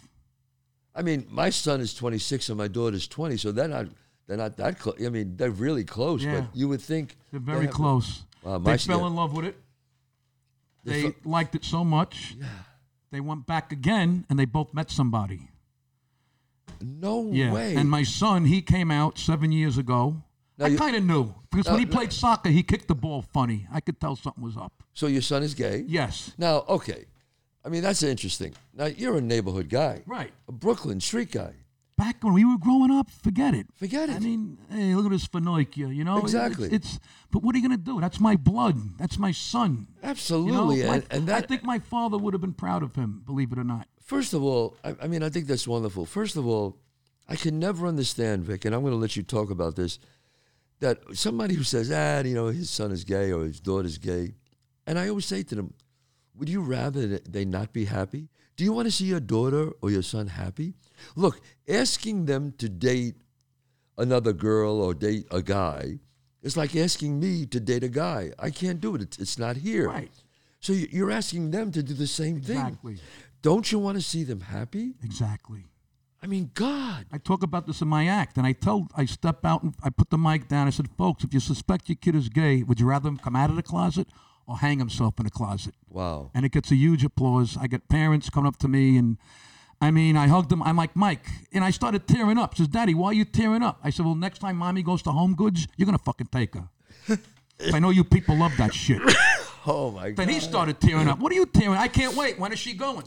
I 0.94 1.02
mean, 1.02 1.26
my 1.30 1.50
son 1.50 1.80
is 1.80 1.94
26 1.94 2.48
and 2.48 2.58
my 2.58 2.68
daughter's 2.68 3.06
20, 3.06 3.36
so 3.36 3.52
they're 3.52 3.68
not 3.68 3.86
they're 4.26 4.36
not 4.36 4.56
that 4.56 4.78
close. 4.80 4.96
I 5.04 5.08
mean, 5.08 5.36
they're 5.36 5.50
really 5.50 5.84
close, 5.84 6.24
Yeah. 6.24 6.40
but 6.40 6.56
you 6.56 6.68
would 6.68 6.80
think 6.80 7.16
They're 7.30 7.38
they 7.40 7.52
very 7.52 7.66
have- 7.66 7.74
close. 7.74 8.24
My 8.44 8.58
they 8.58 8.78
fell 8.78 9.00
yeah. 9.00 9.06
in 9.08 9.14
love 9.14 9.32
with 9.36 9.44
it. 9.46 9.56
They 10.84 11.02
They 11.02 11.14
liked 11.24 11.54
it 11.54 11.64
so 11.64 11.84
much. 11.84 12.36
Yeah. 12.38 12.46
They 13.12 13.20
went 13.20 13.46
back 13.46 13.72
again 13.72 14.24
and 14.28 14.38
they 14.38 14.44
both 14.46 14.72
met 14.74 14.90
somebody. 14.90 15.48
No 16.80 17.30
Yeah. 17.32 17.52
way. 17.52 17.74
And 17.76 17.90
my 17.90 18.02
son, 18.02 18.44
he 18.46 18.60
came 18.62 18.90
out 18.90 19.18
seven 19.18 19.52
years 19.52 19.78
ago. 19.78 20.22
Now 20.58 20.66
I 20.66 20.76
kind 20.76 20.96
of 20.96 21.04
knew 21.04 21.34
because 21.50 21.66
Now- 21.66 21.72
when 21.72 21.80
he 21.80 21.86
played 21.86 22.12
soccer, 22.12 22.50
he 22.50 22.62
kicked 22.62 22.88
the 22.88 22.94
ball 22.94 23.22
funny. 23.22 23.66
I 23.70 23.80
could 23.80 24.00
tell 24.00 24.16
something 24.16 24.42
was 24.42 24.56
up. 24.56 24.82
so 24.94 25.06
your 25.06 25.22
son 25.22 25.42
is 25.42 25.54
gay? 25.54 25.84
Yes. 25.86 26.32
Now, 26.38 26.64
okay. 26.68 27.04
I 27.66 27.68
mean, 27.68 27.82
that's 27.82 28.02
interesting. 28.04 28.54
Now, 28.72 28.86
you're 28.86 29.16
a 29.18 29.20
neighborhood 29.20 29.68
guy, 29.68 30.02
Right. 30.06 30.32
a 30.48 30.52
Brooklyn 30.52 31.00
street 31.00 31.32
guy. 31.32 31.52
Back 31.98 32.22
when 32.22 32.34
we 32.34 32.44
were 32.44 32.58
growing 32.58 32.90
up, 32.92 33.10
forget 33.10 33.54
it. 33.54 33.66
Forget 33.74 34.08
it. 34.10 34.16
I 34.16 34.18
mean, 34.20 34.58
hey, 34.70 34.94
look 34.94 35.06
at 35.06 35.10
this 35.10 35.26
Finokia, 35.26 35.92
you 35.94 36.04
know? 36.04 36.18
It's- 36.18 36.32
Exactly. 36.34 36.68
It's, 36.70 37.00
but 37.32 37.42
what 37.42 37.54
are 37.54 37.58
you 37.58 37.66
going 37.66 37.78
to 37.78 37.84
do? 37.84 38.00
That's 38.00 38.20
my 38.20 38.36
blood. 38.36 38.98
That's 38.98 39.18
my 39.18 39.32
son. 39.32 39.88
You 39.96 40.02
know? 40.02 40.10
Absolutely. 40.10 40.82
And, 40.82 41.04
and 41.10 41.30
I 41.30 41.40
think 41.40 41.64
my 41.64 41.78
father 41.78 42.18
would 42.18 42.34
have 42.34 42.40
been 42.42 42.52
proud 42.52 42.82
of 42.82 42.94
him, 42.94 43.22
believe 43.26 43.50
it 43.50 43.58
or 43.58 43.64
not. 43.64 43.88
first 44.00 44.32
of 44.34 44.42
all, 44.44 44.76
I, 44.84 44.94
I 45.02 45.06
mean, 45.08 45.22
I 45.22 45.30
think 45.30 45.46
that's 45.46 45.66
wonderful. 45.66 46.04
First 46.06 46.36
of 46.36 46.46
all, 46.46 46.76
I 47.28 47.34
can 47.34 47.58
never 47.58 47.86
understand, 47.88 48.44
Vic, 48.44 48.64
and 48.66 48.74
I'm 48.74 48.82
going 48.82 48.92
to 48.92 48.98
let 48.98 49.16
you 49.16 49.24
talk 49.24 49.50
about 49.50 49.74
this, 49.74 49.98
that 50.80 50.98
somebody 51.14 51.54
who 51.54 51.64
says, 51.64 51.90
ah, 51.90 52.20
you 52.20 52.34
know, 52.34 52.46
his 52.48 52.70
son 52.70 52.92
is 52.92 53.02
gay 53.02 53.32
or 53.32 53.42
his 53.44 53.58
daughter's 53.58 53.98
gay, 53.98 54.34
and 54.86 54.98
I 54.98 55.08
always 55.08 55.24
say 55.26 55.42
to 55.42 55.54
them, 55.56 55.74
would 56.38 56.48
you 56.48 56.60
rather 56.60 57.18
they 57.18 57.44
not 57.44 57.72
be 57.72 57.84
happy? 57.86 58.28
Do 58.56 58.64
you 58.64 58.72
want 58.72 58.86
to 58.86 58.92
see 58.92 59.04
your 59.04 59.20
daughter 59.20 59.70
or 59.82 59.90
your 59.90 60.02
son 60.02 60.28
happy? 60.28 60.74
Look, 61.14 61.40
asking 61.68 62.24
them 62.26 62.54
to 62.58 62.68
date 62.68 63.16
another 63.98 64.32
girl 64.32 64.80
or 64.80 64.94
date 64.94 65.26
a 65.30 65.42
guy 65.42 65.98
is 66.42 66.56
like 66.56 66.74
asking 66.76 67.18
me 67.20 67.46
to 67.46 67.60
date 67.60 67.84
a 67.84 67.88
guy. 67.88 68.30
I 68.38 68.50
can't 68.50 68.80
do 68.80 68.94
it. 68.94 69.02
It's, 69.02 69.18
it's 69.18 69.38
not 69.38 69.56
here. 69.56 69.88
Right. 69.88 70.10
So 70.60 70.72
you- 70.72 70.88
you're 70.90 71.10
asking 71.10 71.50
them 71.50 71.70
to 71.72 71.82
do 71.82 71.94
the 71.94 72.06
same 72.06 72.40
thing. 72.40 72.56
Exactly. 72.58 72.98
Don't 73.42 73.70
you 73.70 73.78
want 73.78 73.96
to 73.98 74.02
see 74.02 74.24
them 74.24 74.40
happy? 74.40 74.94
Exactly. 75.02 75.66
I 76.22 76.26
mean, 76.26 76.50
God. 76.54 77.06
I 77.12 77.18
talk 77.18 77.42
about 77.42 77.66
this 77.66 77.82
in 77.82 77.88
my 77.88 78.06
act, 78.06 78.36
and 78.38 78.46
I 78.46 78.52
tell, 78.52 78.88
I 78.96 79.04
step 79.04 79.44
out 79.44 79.62
and 79.62 79.74
I 79.82 79.90
put 79.90 80.10
the 80.10 80.18
mic 80.18 80.48
down. 80.48 80.66
I 80.66 80.70
said, 80.70 80.88
folks, 80.96 81.22
if 81.24 81.32
you 81.34 81.40
suspect 81.40 81.88
your 81.88 81.96
kid 81.96 82.14
is 82.16 82.28
gay, 82.28 82.62
would 82.62 82.80
you 82.80 82.86
rather 82.86 83.08
him 83.08 83.18
come 83.18 83.36
out 83.36 83.50
of 83.50 83.56
the 83.56 83.62
closet 83.62 84.08
or 84.46 84.58
hang 84.58 84.78
himself 84.78 85.18
in 85.20 85.26
a 85.26 85.30
closet? 85.30 85.74
Wow. 85.88 86.30
And 86.34 86.44
it 86.44 86.52
gets 86.52 86.70
a 86.70 86.76
huge 86.76 87.04
applause. 87.04 87.56
I 87.60 87.66
get 87.66 87.88
parents 87.88 88.30
coming 88.30 88.48
up 88.48 88.56
to 88.58 88.68
me, 88.68 88.96
and 88.96 89.18
I 89.80 89.90
mean, 89.90 90.16
I 90.16 90.28
hugged 90.28 90.50
them. 90.50 90.62
I'm 90.62 90.76
like, 90.76 90.94
Mike, 90.96 91.26
and 91.52 91.64
I 91.64 91.70
started 91.70 92.06
tearing 92.06 92.38
up. 92.38 92.56
Says, 92.56 92.68
Daddy, 92.68 92.94
why 92.94 93.08
are 93.08 93.14
you 93.14 93.24
tearing 93.24 93.62
up? 93.62 93.78
I 93.82 93.90
said, 93.90 94.06
Well, 94.06 94.14
next 94.14 94.38
time 94.38 94.56
mommy 94.56 94.82
goes 94.82 95.02
to 95.02 95.10
Home 95.10 95.34
Goods, 95.34 95.66
you're 95.76 95.86
gonna 95.86 95.98
fucking 95.98 96.28
take 96.32 96.54
her. 96.54 96.68
I 97.72 97.78
know 97.78 97.90
you 97.90 98.04
people 98.04 98.36
love 98.36 98.56
that 98.58 98.74
shit. 98.74 99.00
Oh 99.68 99.90
my 99.90 100.10
God. 100.10 100.16
Then 100.16 100.28
he 100.28 100.38
started 100.38 100.80
tearing 100.80 101.08
up. 101.08 101.18
What 101.18 101.32
are 101.32 101.34
you 101.34 101.44
tearing? 101.44 101.74
Up? 101.74 101.80
I 101.80 101.88
can't 101.88 102.14
wait. 102.16 102.38
When 102.38 102.52
is 102.52 102.58
she 102.60 102.72
going? 102.74 103.04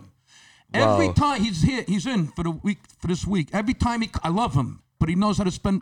Every 0.73 1.13
time 1.13 1.41
he's 1.41 1.61
here, 1.61 1.83
he's 1.87 2.05
in 2.05 2.27
for 2.27 2.43
the 2.43 2.51
week 2.51 2.79
for 2.99 3.07
this 3.07 3.25
week. 3.25 3.47
Every 3.53 3.73
time 3.73 4.01
he, 4.01 4.09
I 4.23 4.27
love 4.29 4.55
him, 4.55 4.81
but 4.99 5.09
he 5.09 5.15
knows 5.15 5.37
how 5.37 5.45
to 5.45 5.51
spend. 5.51 5.81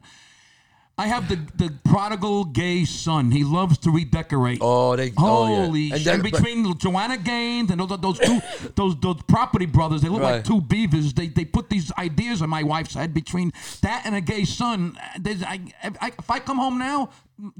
I 0.99 1.05
have 1.07 1.29
the 1.29 1.35
the 1.63 1.71
prodigal 1.85 2.45
gay 2.45 2.83
son. 2.85 3.29
He 3.29 3.43
loves 3.43 3.77
to 3.79 3.91
redecorate. 3.91 4.57
Oh, 4.61 4.95
they. 4.95 5.11
oh, 5.17 5.47
yeah. 5.47 5.55
Holy 5.65 5.91
And 5.91 6.01
shit! 6.01 6.05
then- 6.05 6.13
And 6.15 6.23
but- 6.23 6.31
between 6.31 6.77
Joanna 6.79 7.17
Gaines 7.17 7.69
and 7.69 7.79
those 7.79 7.99
those 7.99 8.17
two 8.19 8.41
those 8.75 8.99
those 8.99 9.21
property 9.27 9.67
brothers, 9.67 10.01
they 10.01 10.09
look 10.09 10.21
Right. 10.21 10.37
like 10.37 10.43
two 10.45 10.59
beavers. 10.61 11.13
They 11.13 11.27
they 11.27 11.45
put 11.45 11.69
these 11.69 11.91
ideas 11.99 12.41
in 12.41 12.49
my 12.49 12.63
wife's 12.63 12.95
head 12.95 13.13
between 13.13 13.51
that 13.81 14.01
and 14.05 14.15
a 14.15 14.21
gay 14.21 14.43
son. 14.45 14.97
There's, 15.19 15.43
I, 15.43 15.59
I, 16.01 16.07
if 16.17 16.29
I 16.31 16.39
come 16.39 16.57
home 16.57 16.79
now, 16.79 17.09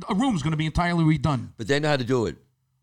a 0.10 0.16
room's 0.16 0.42
going 0.42 0.52
to 0.52 0.58
be 0.58 0.66
entirely 0.66 1.04
redone. 1.18 1.50
but 1.58 1.68
they 1.68 1.80
know 1.80 1.90
how 1.90 1.98
to 1.98 2.04
do 2.04 2.26
it. 2.26 2.38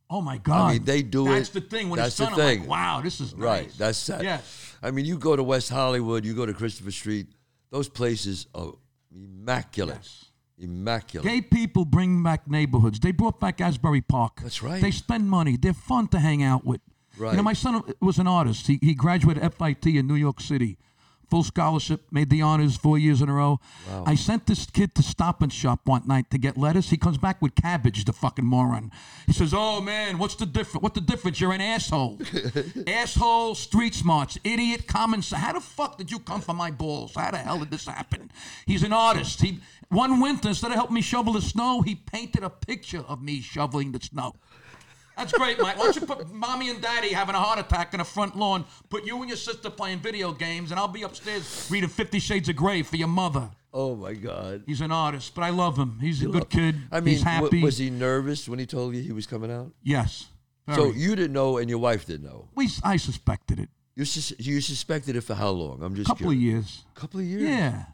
Oh 0.08 0.20
my 0.20 0.38
God! 0.38 0.72
mean, 0.74 0.84
they 0.84 1.02
do 1.02 1.24
That's 1.24 1.30
it. 1.32 1.34
That's 1.34 1.48
the 1.50 1.60
thing. 1.62 1.88
When 1.90 1.98
That's 1.98 2.20
it's 2.20 2.30
the 2.30 2.36
thing. 2.36 2.60
like, 2.60 2.68
wow, 2.68 3.00
this 3.02 3.20
is 3.20 3.34
Right. 3.34 3.72
That's 3.76 4.06
that. 4.06 4.22
Yeah. 4.22 4.38
I 4.80 4.92
mean, 4.92 5.04
you 5.04 5.18
go 5.18 5.34
to 5.34 5.42
West 5.42 5.70
Hollywood, 5.70 6.24
you 6.24 6.34
go 6.34 6.46
to 6.46 6.52
Christopher 6.54 6.92
Street. 6.92 7.26
Those 7.70 7.88
places 7.88 8.46
are 8.54 8.74
immaculate. 9.12 9.96
Yes. 10.00 10.24
Immaculate. 10.58 11.26
Gay 11.26 11.40
people 11.40 11.84
bring 11.84 12.22
back 12.22 12.48
neighborhoods. 12.48 13.00
They 13.00 13.10
brought 13.12 13.40
back 13.40 13.60
Asbury 13.60 14.00
Park. 14.00 14.40
That's 14.42 14.62
right. 14.62 14.80
They 14.80 14.90
spend 14.90 15.28
money. 15.28 15.56
They're 15.56 15.72
fun 15.72 16.08
to 16.08 16.18
hang 16.18 16.42
out 16.42 16.64
with. 16.64 16.80
Right. 17.18 17.32
You 17.32 17.36
know, 17.38 17.42
my 17.42 17.52
son 17.52 17.82
was 18.00 18.18
an 18.18 18.26
artist. 18.26 18.66
He, 18.66 18.78
he 18.82 18.94
graduated 18.94 19.42
FIT 19.54 19.86
in 19.86 20.06
New 20.06 20.14
York 20.14 20.40
City. 20.40 20.78
Full 21.30 21.42
scholarship, 21.42 22.02
made 22.12 22.28
the 22.28 22.42
honors 22.42 22.76
four 22.76 22.98
years 22.98 23.22
in 23.22 23.30
a 23.30 23.32
row. 23.32 23.58
Wow. 23.88 24.04
I 24.06 24.14
sent 24.14 24.46
this 24.46 24.66
kid 24.66 24.94
to 24.96 25.02
Stop 25.02 25.40
and 25.40 25.50
Shop 25.52 25.80
one 25.84 26.02
night 26.06 26.30
to 26.30 26.38
get 26.38 26.58
lettuce. 26.58 26.90
He 26.90 26.98
comes 26.98 27.16
back 27.16 27.40
with 27.40 27.54
cabbage, 27.54 28.04
the 28.04 28.12
fucking 28.12 28.44
moron. 28.44 28.92
He 29.26 29.32
says, 29.32 29.54
"Oh 29.56 29.80
man, 29.80 30.18
what's 30.18 30.34
the 30.34 30.44
difference? 30.44 30.82
What 30.82 30.92
the 30.92 31.00
difference? 31.00 31.40
You're 31.40 31.52
an 31.52 31.62
asshole, 31.62 32.18
asshole, 32.86 33.54
street 33.54 33.94
smarts, 33.94 34.38
idiot, 34.44 34.86
common 34.86 35.22
sense. 35.22 35.40
How 35.40 35.54
the 35.54 35.60
fuck 35.60 35.96
did 35.96 36.10
you 36.10 36.18
come 36.18 36.42
for 36.42 36.54
my 36.54 36.70
balls? 36.70 37.14
How 37.16 37.30
the 37.30 37.38
hell 37.38 37.58
did 37.58 37.70
this 37.70 37.86
happen?" 37.86 38.30
He's 38.66 38.82
an 38.82 38.92
artist. 38.92 39.40
He 39.40 39.60
one 39.94 40.20
winter 40.20 40.48
instead 40.48 40.70
of 40.70 40.74
helping 40.76 40.94
me 40.94 41.00
shovel 41.02 41.32
the 41.34 41.40
snow, 41.42 41.80
he 41.82 41.94
painted 41.94 42.42
a 42.42 42.50
picture 42.50 43.00
of 43.08 43.22
me 43.22 43.40
shoveling 43.40 43.92
the 43.92 44.00
snow. 44.00 44.34
That's 45.16 45.30
great, 45.32 45.60
Mike. 45.60 45.78
Why 45.78 45.84
don't 45.84 45.94
you 45.96 46.02
put 46.06 46.28
mommy 46.32 46.70
and 46.70 46.80
daddy 46.82 47.10
having 47.10 47.36
a 47.36 47.38
heart 47.38 47.60
attack 47.60 47.94
in 47.94 47.98
the 47.98 48.04
front 48.04 48.36
lawn, 48.36 48.64
put 48.90 49.04
you 49.06 49.16
and 49.20 49.28
your 49.28 49.36
sister 49.36 49.70
playing 49.70 50.00
video 50.00 50.32
games, 50.32 50.72
and 50.72 50.80
I'll 50.80 50.88
be 50.88 51.02
upstairs 51.02 51.68
reading 51.70 51.88
Fifty 51.88 52.18
Shades 52.18 52.48
of 52.48 52.56
Grey 52.56 52.82
for 52.82 52.96
your 52.96 53.06
mother. 53.08 53.48
oh 53.72 53.94
my 53.94 54.12
God. 54.14 54.64
He's 54.66 54.80
an 54.80 54.90
artist, 54.90 55.32
but 55.34 55.42
I 55.42 55.50
love 55.50 55.76
him. 55.78 55.98
He's 56.00 56.20
a 56.22 56.26
good 56.26 56.50
kid. 56.50 56.74
I 56.90 56.98
mean, 57.00 57.14
He's 57.14 57.22
w- 57.24 57.62
was 57.62 57.78
he 57.78 57.90
nervous 57.90 58.48
when 58.48 58.58
he 58.58 58.66
told 58.66 58.94
you 58.96 59.02
he 59.02 59.12
was 59.12 59.26
coming 59.26 59.52
out? 59.52 59.72
yes. 59.82 60.26
So 60.74 60.90
you 60.92 61.14
didn't 61.14 61.34
know, 61.34 61.58
and 61.58 61.68
your 61.70 61.78
wife 61.78 62.06
didn't 62.06 62.24
know. 62.24 62.48
we, 62.56 62.68
I 62.82 62.96
suspected 62.96 63.60
it. 63.60 63.68
You 63.94 64.04
sus- 64.06 64.32
you 64.40 64.60
suspected 64.60 65.14
it 65.14 65.20
for 65.20 65.34
how 65.34 65.50
long? 65.50 65.80
I'm 65.82 65.94
just 65.94 66.08
A 66.08 66.12
couple 66.12 66.30
of 66.30 66.38
curious. 66.38 66.52
years. 66.54 66.84
Couple 66.94 67.20
of 67.20 67.26
years. 67.26 67.42
Yeah. 67.42 67.84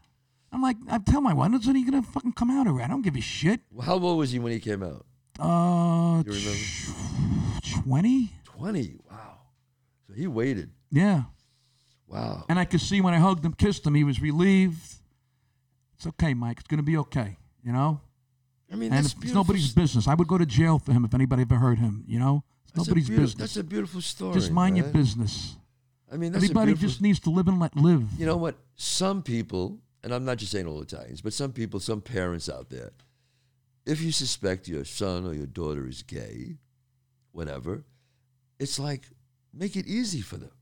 I'm 0.52 0.62
like, 0.62 0.76
I 0.88 0.98
tell 0.98 1.20
my 1.20 1.32
wife, 1.32 1.50
when's 1.50 1.64
he 1.66 1.84
gonna 1.84 2.02
fucking 2.02 2.32
come 2.32 2.50
out 2.50 2.66
around? 2.66 2.80
I 2.82 2.88
don't 2.88 3.02
give 3.02 3.16
a 3.16 3.20
shit. 3.20 3.60
Well, 3.70 3.86
How 3.86 3.98
old 3.98 4.18
was 4.18 4.32
he 4.32 4.38
when 4.38 4.52
he 4.52 4.58
came 4.58 4.82
out? 4.82 5.06
Uh, 5.38 6.22
You 6.26 6.32
remember? 6.32 6.58
twenty? 7.84 8.30
Twenty. 8.44 8.96
Wow. 9.10 9.38
So 10.06 10.14
he 10.14 10.26
waited. 10.26 10.70
Yeah. 10.90 11.22
Wow. 12.08 12.44
And 12.48 12.58
I 12.58 12.64
could 12.64 12.80
see 12.80 13.00
when 13.00 13.14
I 13.14 13.18
hugged 13.18 13.44
him, 13.44 13.52
kissed 13.54 13.86
him, 13.86 13.94
he 13.94 14.04
was 14.04 14.20
relieved. 14.20 14.82
It's 15.96 16.06
okay, 16.06 16.34
Mike. 16.34 16.58
It's 16.58 16.66
gonna 16.68 16.82
be 16.82 16.96
okay. 16.98 17.36
You 17.62 17.72
know. 17.72 18.00
I 18.72 18.76
mean, 18.76 18.92
And 18.92 19.04
that's 19.04 19.14
it's 19.22 19.32
nobody's 19.34 19.72
business. 19.72 20.06
I 20.08 20.14
would 20.14 20.28
go 20.28 20.38
to 20.38 20.46
jail 20.46 20.78
for 20.78 20.92
him 20.92 21.04
if 21.04 21.12
anybody 21.14 21.42
ever 21.42 21.56
hurt 21.56 21.78
him. 21.78 22.04
You 22.06 22.18
know, 22.18 22.44
it's 22.64 22.72
That's 22.72 22.88
nobody's 22.88 23.08
business. 23.08 23.34
That's 23.34 23.56
a 23.56 23.64
beautiful 23.64 24.00
story. 24.00 24.34
just 24.34 24.50
mind 24.52 24.76
your 24.76 24.86
business. 24.86 25.56
I 26.12 26.16
mean, 26.16 26.32
that's 26.32 26.42
a 26.44 26.46
Everybody 26.46 26.74
just 26.74 27.00
needs 27.00 27.20
to 27.20 27.30
live 27.30 27.48
and 27.48 27.58
let 27.60 27.76
live. 27.76 28.04
You 28.18 28.26
know 28.26 28.36
what? 28.36 28.56
Some 28.76 29.22
people, 29.22 29.78
and 30.02 30.12
I'm 30.14 30.24
not 30.24 30.38
just 30.38 30.52
saying 30.52 30.66
all 30.66 30.80
Italians, 30.82 31.20
but 31.20 31.32
some 31.32 31.52
people, 31.52 31.80
some 31.80 32.00
parents 32.00 32.48
out 32.48 32.70
there, 32.70 32.90
if 33.86 34.00
you 34.00 34.12
suspect 34.12 34.68
your 34.68 34.84
son 34.84 35.26
or 35.26 35.34
your 35.34 35.46
daughter 35.46 35.86
is 35.86 36.02
gay, 36.02 36.56
whatever, 37.32 37.84
it's 38.58 38.78
like 38.78 39.02
make 39.52 39.76
it 39.76 39.86
easy 39.86 40.20
for 40.20 40.36
them. 40.36 40.52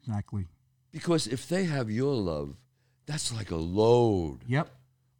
Exactly. 0.00 0.46
Because 0.90 1.26
if 1.26 1.48
they 1.48 1.64
have 1.64 1.90
your 1.90 2.14
love, 2.14 2.56
that's 3.06 3.32
like 3.34 3.50
a 3.50 3.56
load, 3.56 4.40
Yep. 4.46 4.68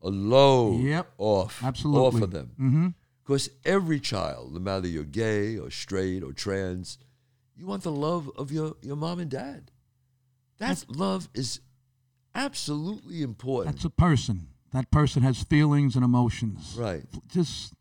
a 0.02 0.08
load 0.10 0.82
Yep. 0.82 1.12
off, 1.18 1.62
Absolutely. 1.62 2.00
off 2.18 2.22
of 2.22 2.30
them. 2.30 2.50
Mm-hmm. 2.60 2.88
Because 3.24 3.50
every 3.64 4.00
child, 4.00 4.52
no 4.52 4.58
matter 4.60 4.86
you're 4.88 5.04
gay 5.04 5.56
or 5.56 5.70
straight 5.70 6.22
or 6.22 6.32
trans, 6.32 6.98
you 7.56 7.66
want 7.66 7.82
the 7.84 7.92
love 7.92 8.30
of 8.36 8.50
your, 8.50 8.74
your 8.82 8.96
mom 8.96 9.20
and 9.20 9.30
dad. 9.30 9.70
That 10.58 10.84
love 10.88 11.28
is 11.34 11.60
absolutely 12.34 13.22
important. 13.22 13.74
That's 13.74 13.84
a 13.84 13.90
person. 13.90 14.48
That 14.72 14.90
person 14.90 15.22
has 15.22 15.42
feelings 15.42 15.96
and 15.96 16.04
emotions. 16.04 16.76
right, 16.78 17.04
Just, 17.28 17.74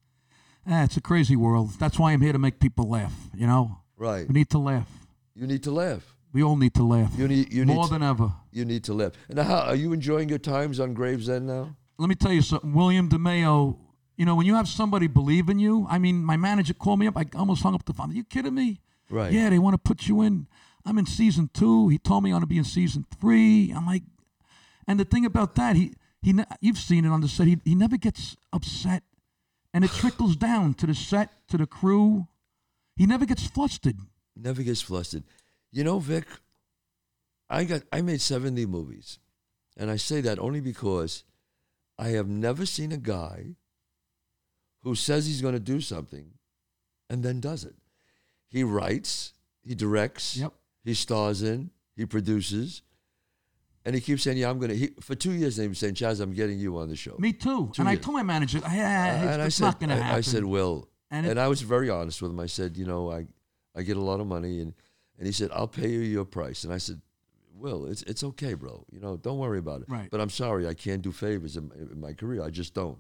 eh, 0.68 0.84
it's 0.84 0.98
a 0.98 1.02
crazy 1.02 1.36
world. 1.38 1.72
That's 1.80 1.98
why 1.98 2.12
I'm 2.12 2.22
here 2.22 2.34
to 2.34 2.40
make 2.40 2.60
people 2.60 2.90
laugh. 2.90 3.14
You 3.34 3.48
know, 3.48 3.78
right. 3.98 4.28
we 4.28 4.34
need 4.34 4.50
to 4.50 4.58
laugh. 4.58 4.90
You 5.34 5.48
need 5.48 5.64
to 5.64 5.72
laugh. 5.72 6.16
We 6.34 6.44
all 6.44 6.56
need 6.56 6.74
to 6.76 6.84
laugh 6.84 7.12
You 7.18 7.28
need 7.28 7.52
you 7.54 7.66
need 7.66 7.74
more 7.74 7.88
to, 7.88 7.94
than 7.94 8.04
ever. 8.04 8.32
you 8.52 8.64
need 8.64 8.86
to 8.86 8.94
laugh. 8.94 9.12
And 9.30 9.40
how 9.40 9.60
are 9.64 9.76
you 9.76 9.92
enjoying 9.92 10.30
your 10.30 10.38
times 10.40 10.80
on 10.80 10.94
Gravesend 10.94 11.46
now? 11.48 11.76
let 11.98 12.08
me 12.10 12.16
tell 12.16 12.32
you 12.34 12.42
something. 12.42 12.74
William 12.74 13.10
DeMeo, 13.10 13.78
you 14.18 14.26
know, 14.26 14.36
when 14.36 14.46
you 14.46 14.56
have 14.56 14.68
somebody 14.68 15.08
believe 15.08 15.50
in 15.50 15.60
you, 15.60 15.86
I 15.90 16.00
mean, 16.00 16.24
my 16.24 16.36
manager 16.38 16.74
called 16.74 17.00
me 17.00 17.08
up. 17.08 17.16
I 17.18 17.26
almost 17.36 17.62
hung 17.64 17.76
up 17.76 17.86
the 17.86 17.94
phone. 17.94 18.12
Are 18.12 18.14
you 18.14 18.24
kidding 18.24 18.56
me? 18.56 18.80
Right. 19.10 19.32
Yeah, 19.32 19.50
they 19.50 19.60
want 19.60 19.74
to 19.76 19.78
put 19.78 20.08
you 20.08 20.22
in. 20.22 20.48
I'm 20.86 20.98
in 20.98 21.06
season 21.06 21.50
two. 21.54 21.90
He 21.90 21.98
told 22.00 22.24
me 22.24 22.32
I 22.32 22.34
want 22.34 22.44
to 22.44 22.48
be 22.48 22.58
in 22.58 22.64
season 22.64 23.06
three. 23.20 23.72
I'm 23.76 23.86
like, 23.86 24.04
and 24.88 25.00
the 25.00 25.06
thing 25.06 25.26
about 25.26 25.56
that, 25.56 25.76
he 25.76 25.94
he, 26.22 26.36
you've 26.60 26.78
seen 26.78 27.06
it 27.06 27.10
on 27.10 27.22
the 27.22 27.28
set. 27.28 27.48
He 27.48 27.58
he 27.66 27.76
never 27.76 27.98
gets 27.98 28.36
upset, 28.54 29.04
and 29.74 29.84
it 29.84 29.92
trickles 30.02 30.36
down 30.36 30.74
to 30.76 30.88
the 30.88 30.96
set, 30.96 31.30
to 31.50 31.58
the 31.58 31.68
crew. 31.68 32.28
He 32.96 33.06
never 33.06 33.26
gets 33.26 33.48
flustered. 33.48 33.98
Never 34.36 34.64
gets 34.64 34.82
flustered. 34.82 35.24
You 35.72 35.84
know, 35.84 36.00
Vic, 36.00 36.26
I 37.50 37.64
got 37.64 37.82
I 37.92 38.02
made 38.02 38.22
70 38.22 38.66
movies. 38.66 39.20
And 39.78 39.90
I 39.90 39.96
say 39.96 40.22
that 40.22 40.38
only 40.38 40.60
because 40.60 41.24
I 41.98 42.10
have 42.10 42.28
never 42.28 42.66
seen 42.66 42.92
a 42.92 42.98
guy 42.98 43.56
who 44.84 44.96
says 44.96 45.26
he's 45.26 45.42
going 45.42 45.54
to 45.54 45.60
do 45.60 45.80
something 45.80 46.34
and 47.10 47.24
then 47.24 47.40
does 47.40 47.64
it. 47.64 47.76
He 48.50 48.64
writes, 48.64 49.34
he 49.64 49.74
directs, 49.76 50.38
Yep. 50.38 50.54
he 50.84 50.94
stars 50.94 51.42
in, 51.42 51.72
he 51.96 52.06
produces, 52.06 52.82
and 53.86 53.96
he 53.96 54.02
keeps 54.02 54.24
saying, 54.24 54.38
"Yeah, 54.38 54.50
I'm 54.50 54.60
going 54.60 54.70
to." 54.70 54.78
He, 54.78 54.88
for 55.00 55.16
two 55.16 55.32
years, 55.32 55.56
they've 55.56 55.70
been 55.70 55.76
saying, 55.76 55.96
"Chazz, 55.96 56.20
I'm 56.22 56.34
getting 56.34 56.60
you 56.60 56.78
on 56.78 56.90
the 56.90 56.96
show." 56.96 57.16
Me 57.20 57.34
too. 57.34 57.72
Two 57.74 57.82
and 57.82 57.90
I 57.90 57.96
told 57.96 58.16
my 58.16 58.24
manager, 58.24 58.60
yeah, 58.64 58.68
uh, 58.68 59.24
it's, 59.26 59.34
and 59.34 59.42
I 59.42 59.46
it's 59.46 59.56
said, 59.56 59.66
not 59.66 59.80
going 59.80 59.90
to 59.90 59.96
I, 59.96 60.00
happen. 60.00 60.18
I 60.18 60.22
said, 60.22 60.44
"Will," 60.46 60.88
And 61.10 61.26
and, 61.26 61.38
it- 61.38 61.42
I 61.42 61.48
was 61.48 61.62
very 61.62 61.90
honest 61.90 62.22
with 62.22 62.32
him. 62.32 62.40
I 62.40 62.46
said, 62.48 62.78
"You 62.78 62.86
know, 62.86 63.12
I, 63.12 63.26
I 63.76 63.82
get 63.84 63.98
a 63.98 64.02
lot 64.02 64.20
of 64.20 64.28
money," 64.28 64.60
and 64.60 64.74
and 65.18 65.26
he 65.28 65.32
said, 65.34 65.50
"I'll 65.54 65.68
pay 65.68 65.90
you 65.90 66.00
your 66.00 66.26
price." 66.26 66.64
And 66.64 66.74
I 66.74 66.78
said, 66.78 67.02
"Will, 67.56 67.86
it's 67.86 68.04
it's 68.04 68.24
okay, 68.24 68.54
bro. 68.54 68.86
You 68.92 69.00
know, 69.00 69.18
don't 69.18 69.38
worry 69.40 69.60
about 69.60 69.82
it. 69.82 69.88
Right. 69.90 70.10
But 70.12 70.22
I'm 70.22 70.30
sorry, 70.30 70.68
I 70.68 70.74
can't 70.74 71.02
do 71.02 71.12
favors 71.12 71.58
in, 71.58 71.72
in 71.92 72.00
my 72.00 72.14
career. 72.14 72.44
I 72.44 72.50
just 72.50 72.74
don't. 72.74 73.00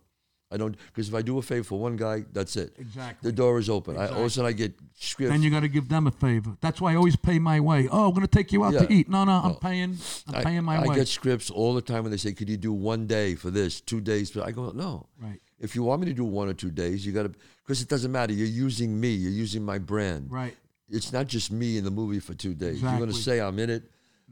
I 0.52 0.58
don't 0.58 0.76
because 0.88 1.08
if 1.10 1.16
I 1.16 1.22
do 1.22 1.38
a 1.38 1.42
favor 1.42 1.64
for 1.64 1.80
one 1.80 1.96
guy, 1.96 2.26
that's 2.34 2.56
it. 2.58 2.76
Exactly. 2.78 3.30
The 3.30 3.34
door 3.36 3.58
is 3.60 3.70
open. 3.70 3.98
I, 3.98 4.08
all 4.08 4.20
of 4.20 4.26
a 4.26 4.30
sudden, 4.30 4.50
I 4.50 4.52
get 4.54 4.74
scripts. 5.00 5.32
then 5.32 5.42
you 5.42 5.50
got 5.50 5.62
to 5.62 5.68
give 5.70 5.88
them 5.88 6.08
a 6.08 6.12
favor. 6.12 6.58
That's 6.62 6.82
why 6.82 6.94
I 6.94 6.96
always 6.96 7.16
pay 7.16 7.40
my 7.40 7.60
way. 7.60 7.88
Oh, 7.92 8.08
I'm 8.08 8.14
going 8.14 8.28
to 8.28 8.28
take 8.28 8.52
you 8.52 8.64
out 8.66 8.74
to 8.74 8.92
eat. 8.92 9.08
No, 9.10 9.24
no, 9.24 9.32
I'm 9.32 9.52
No. 9.54 9.56
paying. 9.56 9.98
I'm 10.28 10.36
I, 10.36 10.44
paying 10.44 10.64
my 10.64 10.78
I 10.78 10.82
way. 10.82 10.90
I 10.90 10.96
get 10.96 11.08
scripts 11.08 11.50
all 11.50 11.74
the 11.74 11.82
time 11.82 12.04
when 12.04 12.12
they 12.12 12.18
say, 12.18 12.34
"Could 12.34 12.50
you 12.50 12.58
do 12.58 12.74
one 12.74 13.08
day 13.08 13.36
for 13.36 13.50
this, 13.50 13.80
two 13.82 14.02
days?" 14.02 14.30
For 14.32 14.44
I 14.44 14.52
go, 14.52 14.72
"No." 14.72 15.08
right, 15.22 15.40
If 15.60 15.76
you 15.76 15.84
want 15.84 16.02
me 16.02 16.08
to 16.08 16.14
do 16.14 16.26
one 16.26 16.50
or 16.50 16.54
two 16.54 16.72
days, 16.72 17.06
you 17.06 17.14
got 17.14 17.24
to 17.24 17.32
because 17.64 17.82
it 17.82 17.88
doesn't 17.88 18.12
matter. 18.12 18.34
You're 18.34 18.48
using 18.48 19.00
me. 19.00 19.10
You're 19.14 19.32
using 19.32 19.64
my 19.64 19.78
brand. 19.80 20.32
right. 20.32 20.56
It's 20.94 21.14
not 21.14 21.28
just 21.28 21.54
me 21.54 21.78
in 21.78 21.86
the 21.86 21.92
movie 21.92 22.20
for 22.20 22.34
two 22.34 22.54
days. 22.54 22.80
Exactly. 22.80 22.90
You're 22.90 23.00
going 23.08 23.16
to 23.18 23.24
say 23.24 23.40
I'm 23.40 23.58
in 23.60 23.70
it. 23.70 23.84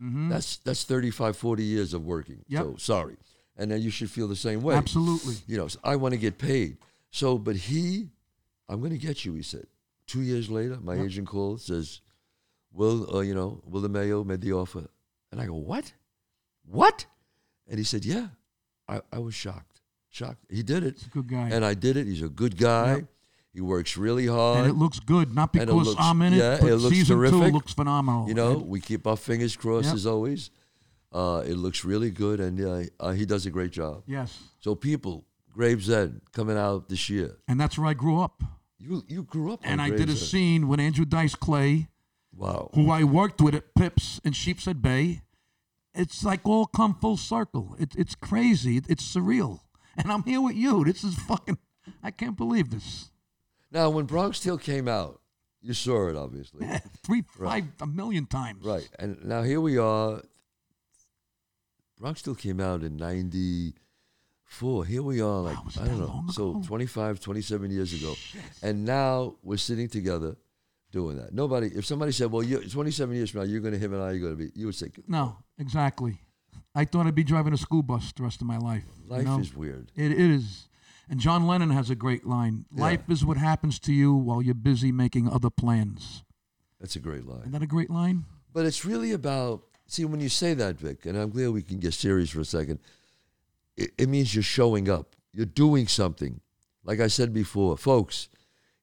Mm-hmm. 0.03 0.27
That's 0.29 0.57
that's 0.57 0.83
35, 0.83 1.37
40 1.37 1.63
years 1.63 1.93
of 1.93 2.05
working. 2.05 2.43
Yep. 2.49 2.61
So 2.63 2.75
sorry, 2.77 3.15
and 3.59 3.69
then 3.69 3.81
you 3.81 3.91
should 3.91 4.09
feel 4.09 4.27
the 4.27 4.35
same 4.35 4.61
way. 4.61 4.73
Absolutely. 4.75 5.35
You 5.45 5.57
know, 5.57 5.67
so 5.67 5.79
I 5.83 5.95
want 5.97 6.13
to 6.13 6.17
get 6.19 6.37
paid. 6.39 6.77
So, 7.11 7.37
but 7.37 7.55
he, 7.55 8.09
I'm 8.67 8.79
going 8.79 8.91
to 8.91 8.97
get 8.97 9.23
you. 9.25 9.33
He 9.35 9.43
said. 9.43 9.67
Two 10.07 10.21
years 10.21 10.49
later, 10.49 10.79
my 10.81 10.95
agent 10.95 11.27
calls 11.27 11.65
says, 11.65 12.01
"Will 12.73 13.15
uh, 13.15 13.19
you 13.19 13.35
know? 13.35 13.61
Will 13.63 13.81
DeMeo 13.83 14.25
made 14.25 14.41
the 14.41 14.53
offer?" 14.53 14.87
And 15.31 15.39
I 15.39 15.45
go, 15.45 15.53
"What? 15.53 15.93
What?" 16.65 17.05
And 17.67 17.77
he 17.77 17.83
said, 17.83 18.03
"Yeah." 18.05 18.29
I, 18.87 19.01
I 19.13 19.19
was 19.19 19.35
shocked, 19.35 19.81
shocked. 20.09 20.43
He 20.49 20.63
did 20.63 20.83
it, 20.83 20.95
He's 20.95 21.05
a 21.05 21.09
good 21.09 21.27
guy. 21.27 21.49
and 21.51 21.63
I 21.63 21.75
did 21.75 21.95
it. 21.95 22.07
He's 22.07 22.23
a 22.23 22.29
good 22.29 22.57
guy. 22.57 22.95
Yep. 22.95 23.05
He 23.53 23.61
works 23.61 23.97
really 23.97 24.25
hard. 24.25 24.59
and 24.61 24.67
it 24.67 24.73
looks 24.73 24.99
good, 24.99 25.35
not 25.35 25.53
because 25.53 25.69
looks- 25.69 25.95
I'm 25.99 26.21
in 26.23 26.33
it, 26.33 26.37
yeah, 26.37 26.55
it 26.55 26.75
looks 26.75 26.95
season 26.95 27.19
two 27.29 27.37
looks 27.51 27.73
phenomenal. 27.73 28.27
You 28.27 28.33
know, 28.33 28.53
And 28.53 28.67
we 28.67 28.79
keep 28.79 29.05
our 29.05 29.17
fingers 29.17 29.55
crossed 29.55 29.85
Yep. 29.87 29.93
as 29.95 30.05
always. 30.07 30.49
Uh, 31.11 31.41
it 31.45 31.55
looks 31.55 31.83
really 31.83 32.11
good, 32.11 32.39
and 32.39 32.59
uh, 32.61 32.83
uh, 32.99 33.11
he 33.11 33.25
does 33.25 33.45
a 33.45 33.49
great 33.49 33.71
job. 33.71 34.03
yes, 34.05 34.37
So, 34.59 34.75
people, 34.75 35.25
Gravesend 35.51 36.21
coming 36.31 36.57
out 36.57 36.87
this 36.89 37.09
year. 37.09 37.37
and 37.47 37.59
that's 37.59 37.77
where 37.77 37.87
I 37.87 37.93
grew 37.95 38.21
up. 38.21 38.43
You 38.77 39.03
you 39.07 39.23
grew 39.23 39.51
up, 39.53 39.59
And 39.63 39.81
I 39.81 39.89
did 39.89 40.07
a 40.09 40.15
scene 40.15 40.67
with 40.69 40.79
Andrew 40.79 41.05
Dice 41.05 41.35
Clay, 41.35 41.89
Wow. 42.35 42.69
who 42.75 42.89
I 42.91 43.03
worked 43.03 43.41
with 43.41 43.53
at 43.55 43.73
Pips 43.75 44.21
in 44.23 44.31
Sheepshead 44.33 44.81
Bay. 44.81 45.23
It's 45.93 46.23
like 46.23 46.41
all 46.45 46.65
come 46.67 46.93
full 46.95 47.17
circle. 47.17 47.75
It, 47.79 47.93
it's 47.97 48.15
crazy. 48.15 48.77
It, 48.77 48.85
it's 48.87 49.03
surreal. 49.03 49.61
And 49.97 50.11
I'm 50.11 50.23
here 50.23 50.39
with 50.41 50.55
you. 50.55 50.85
This 50.85 51.03
is 51.03 51.15
fucking. 51.15 51.57
I 52.03 52.11
can't 52.11 52.37
believe 52.37 52.69
this. 52.69 53.11
Now, 53.71 53.89
when 53.89 54.05
Bronx 54.05 54.39
Tale 54.39 54.57
came 54.57 54.87
out, 54.87 55.19
you 55.61 55.73
saw 55.73 56.07
it 56.07 56.15
obviously, 56.15 56.65
Three, 57.05 57.23
five, 57.37 57.65
a 57.81 57.87
million 57.87 58.27
times. 58.27 58.63
right? 58.63 58.87
And 58.97 59.25
now 59.25 59.41
here 59.43 59.59
we 59.59 59.77
are. 59.77 60.21
Bronx 61.99 62.21
Tale 62.21 62.35
came 62.35 62.59
out 62.61 62.83
in 62.83 62.95
'94. 62.95 64.85
Here 64.85 65.03
we 65.03 65.21
are, 65.21 65.41
like 65.41 65.57
it 65.67 65.81
I 65.81 65.85
don't 65.85 65.99
know, 65.99 66.23
so 66.31 66.61
25, 66.65 67.19
27 67.19 67.71
years 67.71 67.93
ago, 67.93 68.15
and 68.63 68.85
now 68.85 69.35
we're 69.43 69.57
sitting 69.57 69.89
together 69.89 70.37
doing 70.91 71.17
that. 71.17 71.33
Nobody, 71.33 71.67
if 71.67 71.85
somebody 71.85 72.11
said, 72.13 72.31
"Well, 72.31 72.43
you 72.43 72.61
27 72.67 73.15
years 73.15 73.31
from 73.31 73.41
now, 73.41 73.47
you're 73.47 73.59
going 73.59 73.73
to 73.73 73.79
him 73.79 73.93
and 73.93 74.01
I 74.01 74.11
are 74.11 74.19
going 74.19 74.37
to 74.37 74.37
be," 74.37 74.51
you 74.55 74.65
would 74.67 74.75
say, 74.75 74.91
No, 75.07 75.37
exactly. 75.57 76.21
I 76.73 76.85
thought 76.85 77.05
I'd 77.05 77.15
be 77.15 77.23
driving 77.23 77.53
a 77.53 77.57
school 77.57 77.83
bus 77.83 78.13
the 78.13 78.23
rest 78.23 78.39
of 78.41 78.47
my 78.47 78.57
life. 78.57 78.85
you 79.03 79.09
"Life 79.09 79.25
know? 79.25 79.39
is 79.39 79.53
weird." 79.53 79.91
It 79.95 80.11
is. 80.13 80.67
And 81.09 81.19
John 81.19 81.47
Lennon 81.47 81.71
has 81.71 81.89
a 81.89 81.95
great 81.95 82.23
line 82.27 82.65
Life 82.71 83.09
is 83.09 83.25
what 83.25 83.37
happens 83.37 83.79
to 83.79 83.91
you 83.91 84.13
while 84.13 84.43
you're 84.43 84.53
busy 84.53 84.91
making 84.91 85.27
other 85.27 85.49
plans. 85.49 86.23
That's 86.79 86.95
a 86.95 86.99
great 86.99 87.25
line. 87.25 87.39
Isn't 87.41 87.51
that 87.53 87.63
a 87.63 87.67
great 87.67 87.89
line? 87.89 88.25
But 88.53 88.67
it's 88.67 88.85
really 88.85 89.11
about 89.11 89.63
see 89.91 90.05
when 90.05 90.19
you 90.19 90.29
say 90.29 90.53
that, 90.53 90.77
Vic, 90.77 91.05
and 91.05 91.17
I'm 91.17 91.29
glad 91.29 91.49
we 91.49 91.61
can 91.61 91.79
get 91.79 91.93
serious 91.93 92.29
for 92.29 92.41
a 92.41 92.45
second. 92.45 92.79
It, 93.75 93.91
it 93.97 94.09
means 94.09 94.33
you're 94.33 94.43
showing 94.43 94.89
up. 94.89 95.15
You're 95.33 95.45
doing 95.45 95.87
something. 95.87 96.41
Like 96.83 96.99
I 96.99 97.07
said 97.07 97.33
before, 97.33 97.77
folks, 97.77 98.29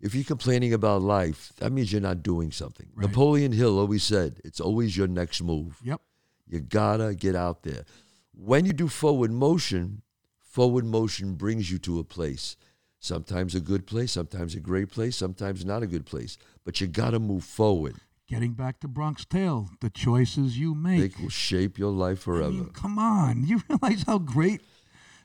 if 0.00 0.14
you're 0.14 0.24
complaining 0.24 0.72
about 0.72 1.02
life, 1.02 1.52
that 1.56 1.72
means 1.72 1.90
you're 1.92 2.00
not 2.00 2.22
doing 2.22 2.52
something. 2.52 2.88
Right. 2.94 3.08
Napoleon 3.08 3.52
Hill 3.52 3.78
always 3.78 4.02
said, 4.02 4.40
"It's 4.44 4.60
always 4.60 4.96
your 4.96 5.08
next 5.08 5.42
move." 5.42 5.78
Yep. 5.82 6.00
You 6.46 6.60
gotta 6.60 7.14
get 7.14 7.34
out 7.34 7.62
there. 7.62 7.84
When 8.32 8.66
you 8.66 8.72
do 8.72 8.88
forward 8.88 9.32
motion, 9.32 10.02
forward 10.40 10.84
motion 10.84 11.34
brings 11.34 11.70
you 11.70 11.78
to 11.80 11.98
a 11.98 12.04
place. 12.04 12.56
Sometimes 13.00 13.54
a 13.54 13.60
good 13.60 13.86
place, 13.86 14.12
sometimes 14.12 14.54
a 14.54 14.60
great 14.60 14.90
place, 14.90 15.16
sometimes 15.16 15.64
not 15.64 15.82
a 15.82 15.86
good 15.86 16.06
place. 16.06 16.38
But 16.64 16.80
you 16.80 16.86
gotta 16.86 17.18
move 17.18 17.44
forward. 17.44 17.96
Getting 18.28 18.54
back 18.54 18.80
to 18.80 18.88
Bronx 18.88 19.24
Tale, 19.24 19.70
the 19.80 19.88
choices 19.88 20.58
you 20.58 20.74
make. 20.74 21.14
They 21.16 21.22
will 21.22 21.30
shape 21.30 21.78
your 21.78 21.92
life 21.92 22.20
I 22.22 22.22
forever. 22.22 22.50
mean, 22.50 22.70
come 22.70 22.98
on. 22.98 23.44
You 23.46 23.62
realize 23.68 24.02
how 24.02 24.18
great 24.18 24.62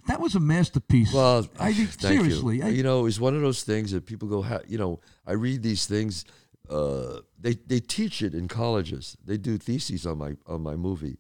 that 0.08 0.20
was 0.20 0.36
a 0.36 0.40
masterpiece. 0.40 1.12
Well, 1.12 1.48
I 1.60 1.74
think 1.74 1.90
thank 1.90 2.20
seriously. 2.20 2.58
You. 2.58 2.66
I, 2.66 2.68
you 2.70 2.84
know, 2.84 3.08
it's 3.08 3.20
one 3.20 3.36
of 3.36 3.42
those 3.42 3.64
things 3.64 3.92
that 3.92 4.06
people 4.06 4.28
go, 4.28 4.46
you 4.68 4.78
know, 4.78 5.00
I 5.26 5.34
read 5.34 5.64
these 5.64 5.88
things. 5.88 6.26
Uh, 6.70 7.22
they 7.40 7.56
they 7.66 7.80
teach 7.80 8.22
it 8.22 8.34
in 8.36 8.48
colleges. 8.48 9.18
They 9.26 9.38
do 9.38 9.58
theses 9.58 10.06
on 10.06 10.20
my 10.20 10.36
on 10.46 10.62
my 10.62 10.76
movie, 10.76 11.18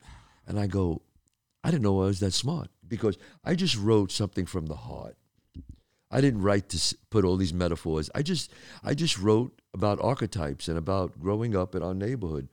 and 0.48 0.60
I 0.60 0.68
go, 0.68 1.02
I 1.64 1.72
didn't 1.72 1.84
know 1.84 2.04
I 2.04 2.06
was 2.06 2.20
that 2.20 2.34
smart 2.34 2.70
because 2.88 3.18
I 3.44 3.56
just 3.56 3.76
wrote 3.76 4.12
something 4.12 4.46
from 4.46 4.68
the 4.68 4.76
heart. 4.76 5.18
I 6.12 6.22
didn't 6.22 6.42
write 6.42 6.70
to 6.70 6.96
put 7.10 7.26
all 7.26 7.38
these 7.38 7.54
metaphors. 7.54 8.10
I 8.14 8.22
just 8.22 8.52
I 8.84 8.94
just 8.94 9.18
wrote 9.18 9.61
about 9.74 10.00
archetypes 10.02 10.68
and 10.68 10.78
about 10.78 11.20
growing 11.20 11.56
up 11.56 11.76
in 11.76 11.84
our 11.84 11.94
neighborhood. 11.94 12.48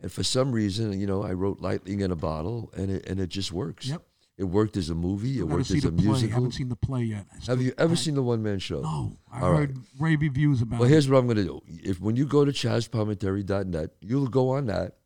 And 0.00 0.12
for 0.12 0.22
some 0.22 0.52
reason, 0.52 0.98
you 1.00 1.06
know, 1.06 1.22
I 1.22 1.32
wrote 1.32 1.60
lightning 1.60 2.00
in 2.00 2.10
a 2.10 2.16
bottle, 2.16 2.70
and 2.76 2.90
it 2.90 3.06
and 3.08 3.18
it 3.20 3.28
just 3.28 3.52
works. 3.52 3.86
Yep. 3.86 4.02
It 4.36 4.44
worked 4.44 4.76
as 4.76 4.90
a 4.90 4.94
movie. 4.96 5.38
It 5.38 5.44
worked 5.44 5.70
as 5.70 5.84
a 5.84 5.92
play. 5.92 6.02
I 6.02 6.06
musical. 6.08 6.34
haven't 6.34 6.52
seen 6.52 6.68
the 6.68 6.74
play 6.76 7.04
yet. 7.04 7.24
Have 7.46 7.62
you 7.62 7.72
ever 7.78 7.92
I- 7.92 7.96
seen 7.96 8.14
the 8.16 8.22
one 8.22 8.42
man 8.42 8.58
show? 8.58 8.80
No, 8.80 9.12
I 9.32 9.40
All 9.40 9.52
right. 9.52 9.58
heard 9.60 9.78
rave 10.00 10.20
reviews 10.22 10.60
about 10.60 10.80
Well, 10.80 10.88
it. 10.88 10.90
here's 10.92 11.08
what 11.08 11.18
I'm 11.18 11.26
going 11.26 11.36
to 11.36 11.44
do. 11.44 11.62
If 11.68 12.00
when 12.00 12.16
you 12.16 12.26
go 12.26 12.44
to 12.44 12.50
chazzpalminteri.net, 12.52 13.90
you'll 14.00 14.26
go 14.26 14.50
on 14.50 14.66
that. 14.66 14.96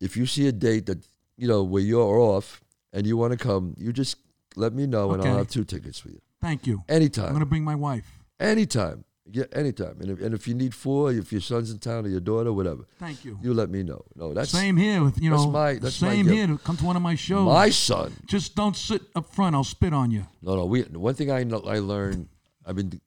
If 0.00 0.16
you 0.16 0.26
see 0.26 0.48
a 0.48 0.52
date 0.52 0.86
that 0.86 1.06
you 1.36 1.46
know 1.46 1.62
where 1.62 1.82
you're 1.82 2.18
off 2.18 2.60
and 2.92 3.06
you 3.06 3.16
want 3.16 3.32
to 3.32 3.38
come, 3.38 3.74
you 3.78 3.92
just 3.92 4.16
let 4.56 4.72
me 4.74 4.86
know, 4.86 5.12
and 5.12 5.22
I'll 5.22 5.38
have 5.38 5.48
two 5.48 5.64
tickets 5.64 5.98
for 6.00 6.08
you. 6.08 6.20
Thank 6.40 6.66
you. 6.66 6.82
Anytime. 6.88 7.26
I'm 7.26 7.30
going 7.32 7.40
to 7.40 7.46
bring 7.46 7.64
my 7.64 7.76
wife. 7.76 8.18
anytime, 8.40 9.04
yeah, 9.32 9.44
anytime. 9.52 9.96
And 10.00 10.10
if, 10.10 10.20
and 10.20 10.34
if 10.34 10.46
you 10.48 10.54
need 10.54 10.74
four, 10.74 11.12
if 11.12 11.32
your 11.32 11.40
son's 11.40 11.70
in 11.70 11.78
town 11.78 12.06
or 12.06 12.08
your 12.08 12.20
daughter, 12.20 12.52
whatever, 12.52 12.84
Thank 12.98 13.24
you. 13.24 13.38
you 13.42 13.52
let 13.54 13.70
me 13.70 13.82
know. 13.82 14.02
No, 14.14 14.32
that's 14.34 14.50
Same 14.50 14.76
here 14.76 15.02
with 15.02 15.20
you 15.22 15.30
that's 15.30 15.44
know. 15.44 15.50
my- 15.50 15.74
that's 15.74 16.00
my 16.02 16.08
same 16.10 16.24
gift. 16.26 16.36
here. 16.36 16.46
To 16.48 16.58
come 16.58 16.76
to 16.76 16.84
one 16.84 16.96
of 16.96 17.02
my 17.02 17.14
shows. 17.14 17.46
my 17.46 17.70
son. 17.70 18.12
Just 18.26 18.54
don't 18.54 18.76
sit 18.76 19.02
up 19.14 19.32
front. 19.34 19.54
I'll 19.54 19.64
spit 19.64 19.92
on 19.92 20.10
you. 20.10 20.26
No, 20.42 20.56
no. 20.56 20.64
We 20.66 20.82
one 20.82 21.14
thing 21.14 21.30
I 21.30 21.44
know, 21.44 21.60
I 21.66 21.78
learned. 21.78 22.28
I've 22.66 22.76
been 22.76 23.00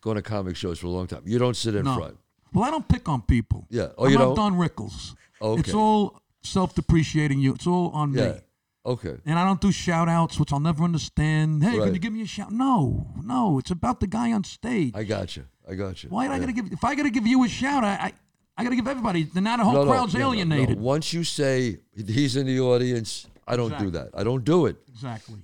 going 0.00 0.16
to 0.16 0.22
comic 0.22 0.54
shows 0.56 0.78
for 0.78 0.86
a 0.86 0.90
long 0.90 1.06
time. 1.06 1.22
You 1.24 1.38
don't 1.38 1.56
sit 1.56 1.74
in 1.74 1.84
No. 1.84 1.96
front. 1.96 2.16
Well, 2.52 2.64
I 2.64 2.70
don't 2.70 2.86
pick 2.88 3.08
on 3.08 3.22
people. 3.22 3.66
Yeah. 3.70 3.88
Oh, 3.98 4.04
I'm 4.06 4.12
you 4.12 4.18
not 4.18 4.34
don't? 4.36 4.36
Don 4.36 4.54
Rickles. 4.54 5.14
Okay. 5.42 5.60
It's 5.60 5.74
all 5.74 6.20
self-depreciating 6.42 7.38
you. 7.40 7.54
It's 7.54 7.66
all 7.66 7.88
on 7.90 8.12
Yeah. 8.14 8.32
me. 8.32 8.38
Okay. 8.86 9.16
And 9.26 9.38
I 9.38 9.44
don't 9.44 9.60
do 9.60 9.70
shout 9.70 10.08
outs, 10.08 10.38
which 10.40 10.50
I'll 10.52 10.60
never 10.60 10.82
understand. 10.82 11.62
Hey, 11.62 11.78
Right. 11.78 11.84
can 11.86 11.94
you 11.94 12.00
give 12.00 12.12
me 12.12 12.22
a 12.22 12.26
shout? 12.26 12.50
No, 12.52 13.06
no. 13.22 13.58
It's 13.58 13.70
about 13.70 14.00
the 14.00 14.06
guy 14.06 14.32
on 14.32 14.44
stage. 14.44 14.92
I 14.94 15.04
got 15.04 15.36
you. 15.36 15.44
I 15.70 15.74
got 15.74 16.02
you. 16.02 16.10
Why 16.10 16.24
did 16.24 16.32
I 16.32 16.34
Yeah. 16.36 16.40
gotta 16.40 16.52
give 16.52 16.72
if 16.72 16.84
I 16.84 16.94
gotta 16.94 17.10
give 17.10 17.26
you 17.26 17.44
a 17.44 17.48
shout, 17.48 17.84
I 17.84 17.94
I, 18.06 18.12
I 18.56 18.64
gotta 18.64 18.76
give 18.76 18.88
everybody 18.88 19.24
then 19.24 19.44
now 19.44 19.56
the 19.58 19.64
whole 19.64 19.72
No, 19.74 19.84
no, 19.84 19.90
crowd's 19.92 20.14
no, 20.14 20.20
no, 20.20 20.26
no. 20.26 20.32
alienated. 20.32 20.80
Once 20.80 21.12
you 21.12 21.24
say 21.24 21.78
he's 21.94 22.36
in 22.36 22.46
the 22.46 22.60
audience, 22.60 23.26
I 23.46 23.56
don't 23.56 23.76
do 23.78 23.90
that. 23.90 24.10
I 24.14 24.24
don't 24.24 24.44
do 24.44 24.66
it. 24.66 24.76
Exactly. 24.88 25.36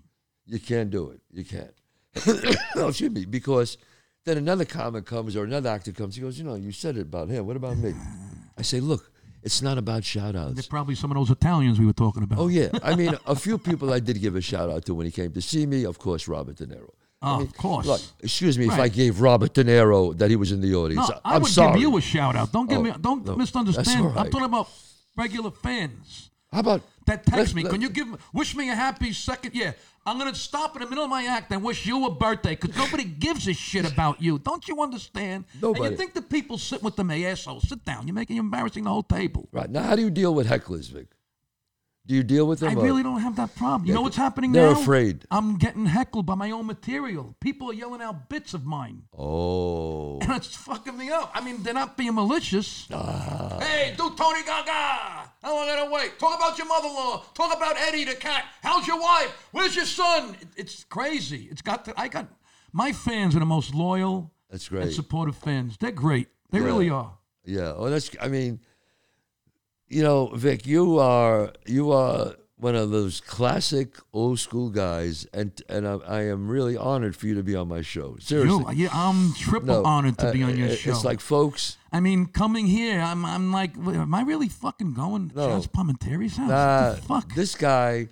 You 0.46 0.58
can't 0.60 0.90
do 0.90 1.10
it. 1.10 1.20
You 1.32 1.44
can't. 1.44 1.74
no, 2.76 2.88
excuse 2.88 3.10
me. 3.10 3.24
Because 3.24 3.78
then 4.24 4.36
another 4.38 4.64
comic 4.64 5.04
comes 5.06 5.36
or 5.36 5.44
another 5.44 5.70
actor 5.70 5.92
comes. 5.92 6.14
He 6.16 6.22
goes, 6.22 6.38
you 6.38 6.44
know, 6.44 6.54
you 6.54 6.72
said 6.72 6.96
it 6.96 7.02
about 7.02 7.28
him. 7.28 7.46
What 7.46 7.56
about 7.56 7.76
me? 7.78 7.94
I 8.58 8.62
say, 8.62 8.80
look, 8.80 9.10
it's 9.42 9.60
not 9.62 9.78
about 9.78 10.04
shout 10.04 10.34
They're 10.34 10.42
outs. 10.42 10.66
probably 10.66 10.94
some 10.94 11.10
of 11.10 11.16
those 11.16 11.30
Italians 11.30 11.78
we 11.78 11.86
were 11.86 11.92
talking 11.92 12.22
about. 12.22 12.38
Oh 12.38 12.48
yeah. 12.48 12.68
I 12.82 12.94
mean, 12.94 13.14
a 13.26 13.34
few 13.36 13.58
people 13.58 13.92
I 13.92 14.00
did 14.00 14.20
give 14.20 14.36
a 14.36 14.40
shout 14.40 14.70
out 14.70 14.84
to 14.86 14.94
when 14.94 15.06
he 15.06 15.12
came 15.12 15.32
to 15.32 15.42
see 15.42 15.66
me. 15.66 15.84
Of 15.84 15.98
course, 15.98 16.28
Robert 16.28 16.56
De 16.56 16.66
Niro. 16.66 16.90
Oh, 17.26 17.42
of 17.42 17.56
course. 17.56 17.86
Look, 17.86 18.00
excuse 18.22 18.58
me 18.58 18.66
if 18.66 18.72
I 18.72 18.88
gave 18.88 19.20
Robert 19.20 19.54
De 19.54 19.64
Niro 19.64 20.16
that 20.18 20.30
he 20.30 20.36
was 20.36 20.52
in 20.52 20.60
the 20.60 20.74
audience. 20.74 21.08
no, 21.08 21.20
I 21.24 21.36
I'm 21.36 21.42
would 21.42 21.50
sorry. 21.50 21.72
give 21.74 21.82
you 21.82 21.96
a 21.96 22.00
shout 22.00 22.36
out. 22.36 22.52
Don't 22.52 22.68
give 22.68 22.78
Oh, 22.78 22.82
me 22.82 22.92
don't 23.00 23.24
no, 23.26 23.36
misunderstand. 23.36 24.06
I'm 24.16 24.30
talking 24.30 24.44
about 24.44 24.68
regular 25.16 25.50
fans. 25.50 26.30
How 26.52 26.60
about 26.60 26.82
That 27.06 27.26
text 27.26 27.54
me. 27.54 27.62
let- 27.64 27.72
Can 27.72 27.80
you 27.82 27.90
give 27.90 28.08
wish 28.32 28.54
me 28.56 28.70
a 28.70 28.74
happy 28.74 29.12
second? 29.12 29.54
Yeah, 29.54 29.72
I'm 30.06 30.18
gonna 30.18 30.34
stop 30.34 30.76
in 30.76 30.82
the 30.82 30.88
middle 30.88 31.04
of 31.04 31.10
my 31.10 31.24
act 31.24 31.50
and 31.52 31.62
wish 31.62 31.84
you 31.86 32.06
a 32.06 32.10
birthday 32.10 32.54
because 32.56 32.76
nobody 32.76 33.04
gives 33.04 33.48
a 33.48 33.52
shit 33.52 33.90
about 33.90 34.22
you. 34.22 34.38
Don't 34.38 34.66
you 34.68 34.80
understand? 34.82 35.44
And 35.52 35.62
Nobody. 35.62 35.90
you 35.90 35.96
think 35.96 36.14
the 36.14 36.22
people 36.22 36.56
sitting 36.58 36.84
with 36.84 36.96
them 36.96 37.10
assholes? 37.10 37.68
Sit 37.68 37.84
down. 37.84 38.06
You're 38.06 38.14
making 38.14 38.36
you 38.36 38.42
embarrassing 38.42 38.84
the 38.84 38.90
whole 38.90 39.02
table. 39.02 39.48
Right 39.52 39.68
now, 39.68 39.82
how 39.82 39.96
do 39.96 40.02
you 40.02 40.10
deal 40.10 40.32
with 40.34 40.46
hecklers, 40.46 40.90
Vic? 40.90 41.08
Do 42.06 42.14
you 42.14 42.22
deal 42.22 42.46
with 42.46 42.60
them? 42.60 42.70
I 42.70 42.74
or- 42.80 42.84
really 42.84 43.02
don't 43.02 43.20
have 43.20 43.36
that 43.36 43.54
problem. 43.56 43.86
You 43.88 43.94
know 43.94 44.02
what's 44.02 44.16
happening 44.16 44.52
now? 44.52 44.60
they're 44.74 44.82
afraid. 44.82 45.24
I'm 45.30 45.56
getting 45.56 45.86
heckled 45.86 46.26
by 46.26 46.34
my 46.34 46.50
own 46.50 46.66
material. 46.66 47.34
People 47.40 47.70
are 47.70 47.72
yelling 47.72 48.02
out 48.02 48.28
bits 48.28 48.52
of 48.52 48.66
mine. 48.66 49.04
Oh, 49.16 50.18
And 50.20 50.32
it's 50.32 50.54
fucking 50.54 50.96
me 50.98 51.10
up. 51.10 51.30
I 51.34 51.40
mean, 51.42 51.62
they're 51.62 51.72
not 51.72 51.96
being 51.96 52.14
malicious. 52.14 52.86
Ah. 52.92 53.58
Hey, 53.60 53.94
do 53.96 54.10
Tony 54.16 54.42
Gaga. 54.42 55.30
How 55.42 55.54
long 55.54 55.66
gotta 55.66 55.90
wait? 55.90 56.18
Talk 56.18 56.36
about 56.36 56.58
your 56.58 56.66
mother-in-law. 56.66 57.24
Talk 57.32 57.56
about 57.56 57.76
Eddie 57.78 58.04
the 58.04 58.14
cat. 58.16 58.44
How's 58.62 58.86
your 58.86 59.00
wife? 59.00 59.48
Where's 59.52 59.74
your 59.74 59.86
son? 59.86 60.36
It- 60.40 60.48
It's 60.56 60.84
crazy. 60.84 61.48
It's 61.50 61.62
got 61.62 61.86
to, 61.86 61.98
I 61.98 62.08
got 62.08 62.28
my 62.72 62.92
fans 62.92 63.34
are 63.34 63.38
the 63.40 63.46
most 63.46 63.74
loyal 63.74 64.30
that's 64.50 64.68
great. 64.68 64.82
and 64.84 64.92
supportive 64.92 65.36
fans. 65.36 65.76
They're 65.78 65.90
great. 65.90 66.28
They 66.50 66.58
Yeah. 66.58 66.64
really 66.66 66.90
are. 66.90 67.16
Yeah. 67.46 67.72
Oh, 67.76 67.88
that's. 67.90 68.10
I 68.20 68.28
mean, 68.28 68.60
you 69.94 70.02
know, 70.02 70.26
Vic, 70.34 70.66
you 70.66 70.98
are 70.98 71.52
you 71.66 71.92
are 71.92 72.34
one 72.56 72.74
of 72.74 72.90
those 72.90 73.20
classic 73.20 73.96
old 74.12 74.38
school 74.38 74.70
guys, 74.70 75.26
and 75.32 75.50
and 75.68 75.86
I, 75.86 75.94
I 76.06 76.20
am 76.34 76.48
really 76.48 76.76
honored 76.76 77.14
for 77.16 77.26
you 77.26 77.34
to 77.34 77.42
be 77.42 77.54
on 77.54 77.68
my 77.68 77.82
show. 77.82 78.16
Seriously. 78.20 78.74
You, 78.76 78.88
I'm 78.92 79.32
triple 79.34 79.82
No, 79.82 79.84
honored 79.84 80.18
to 80.18 80.32
be 80.32 80.42
uh, 80.42 80.48
on 80.48 80.56
your 80.56 80.68
it- 80.68 80.76
show. 80.78 80.90
It's 80.90 81.04
like, 81.04 81.20
folks, 81.20 81.76
I 81.92 82.00
mean, 82.00 82.26
coming 82.26 82.66
here, 82.66 83.00
I'm, 83.00 83.24
I'm 83.24 83.52
like, 83.52 83.76
am 83.76 84.14
I 84.14 84.22
really 84.22 84.48
fucking 84.48 84.94
going 84.94 85.30
to 85.30 85.36
No. 85.36 85.46
Charles 85.46 85.66
Palminteri's 85.68 86.36
house? 86.36 86.48
nah, 86.48 86.88
what 86.88 86.96
the 86.96 87.02
fuck? 87.02 87.34
this 87.34 87.54
guy. 87.54 88.08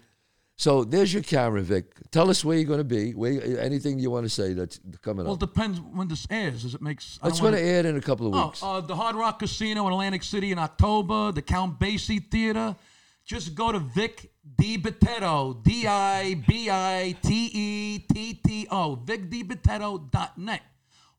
So 0.62 0.84
there's 0.84 1.12
your 1.12 1.24
camera, 1.24 1.60
Vic. 1.60 1.86
Tell 2.12 2.30
us 2.30 2.44
where 2.44 2.56
you're 2.56 2.68
going 2.68 2.78
to 2.78 2.84
be. 2.84 3.14
Where, 3.14 3.58
anything 3.58 3.98
you 3.98 4.12
want 4.12 4.26
to 4.26 4.30
say 4.30 4.52
that's 4.52 4.78
coming 5.00 5.22
up. 5.22 5.26
well, 5.26 5.34
it 5.34 5.40
depends 5.40 5.80
when 5.80 6.06
this 6.06 6.24
airs. 6.30 6.62
Does 6.62 6.76
it 6.76 6.80
makes? 6.80 7.18
It's 7.24 7.40
going 7.40 7.54
wanna- 7.54 7.66
air 7.66 7.84
in 7.84 7.96
a 7.96 8.00
couple 8.00 8.28
of 8.28 8.34
Oh, 8.36 8.46
weeks. 8.46 8.62
uh, 8.62 8.80
the 8.80 8.94
Hard 8.94 9.16
Rock 9.16 9.40
Casino 9.40 9.84
in 9.88 9.92
Atlantic 9.92 10.22
City 10.22 10.52
in 10.52 10.60
October, 10.60 11.32
the 11.32 11.42
Count 11.42 11.80
Basie 11.80 12.24
Theater, 12.30 12.76
Just 13.24 13.56
go 13.56 13.72
to 13.72 13.80
Vic 13.80 14.30
DiBitetto, 14.56 15.64
D 15.64 15.84
I 15.88 16.34
B 16.34 16.68
I 16.70 17.16
T 17.22 17.50
E 17.52 17.98
T 18.12 18.34
T 18.34 18.66
O, 18.70 18.96
VicDiBitetto.net. 19.04 20.62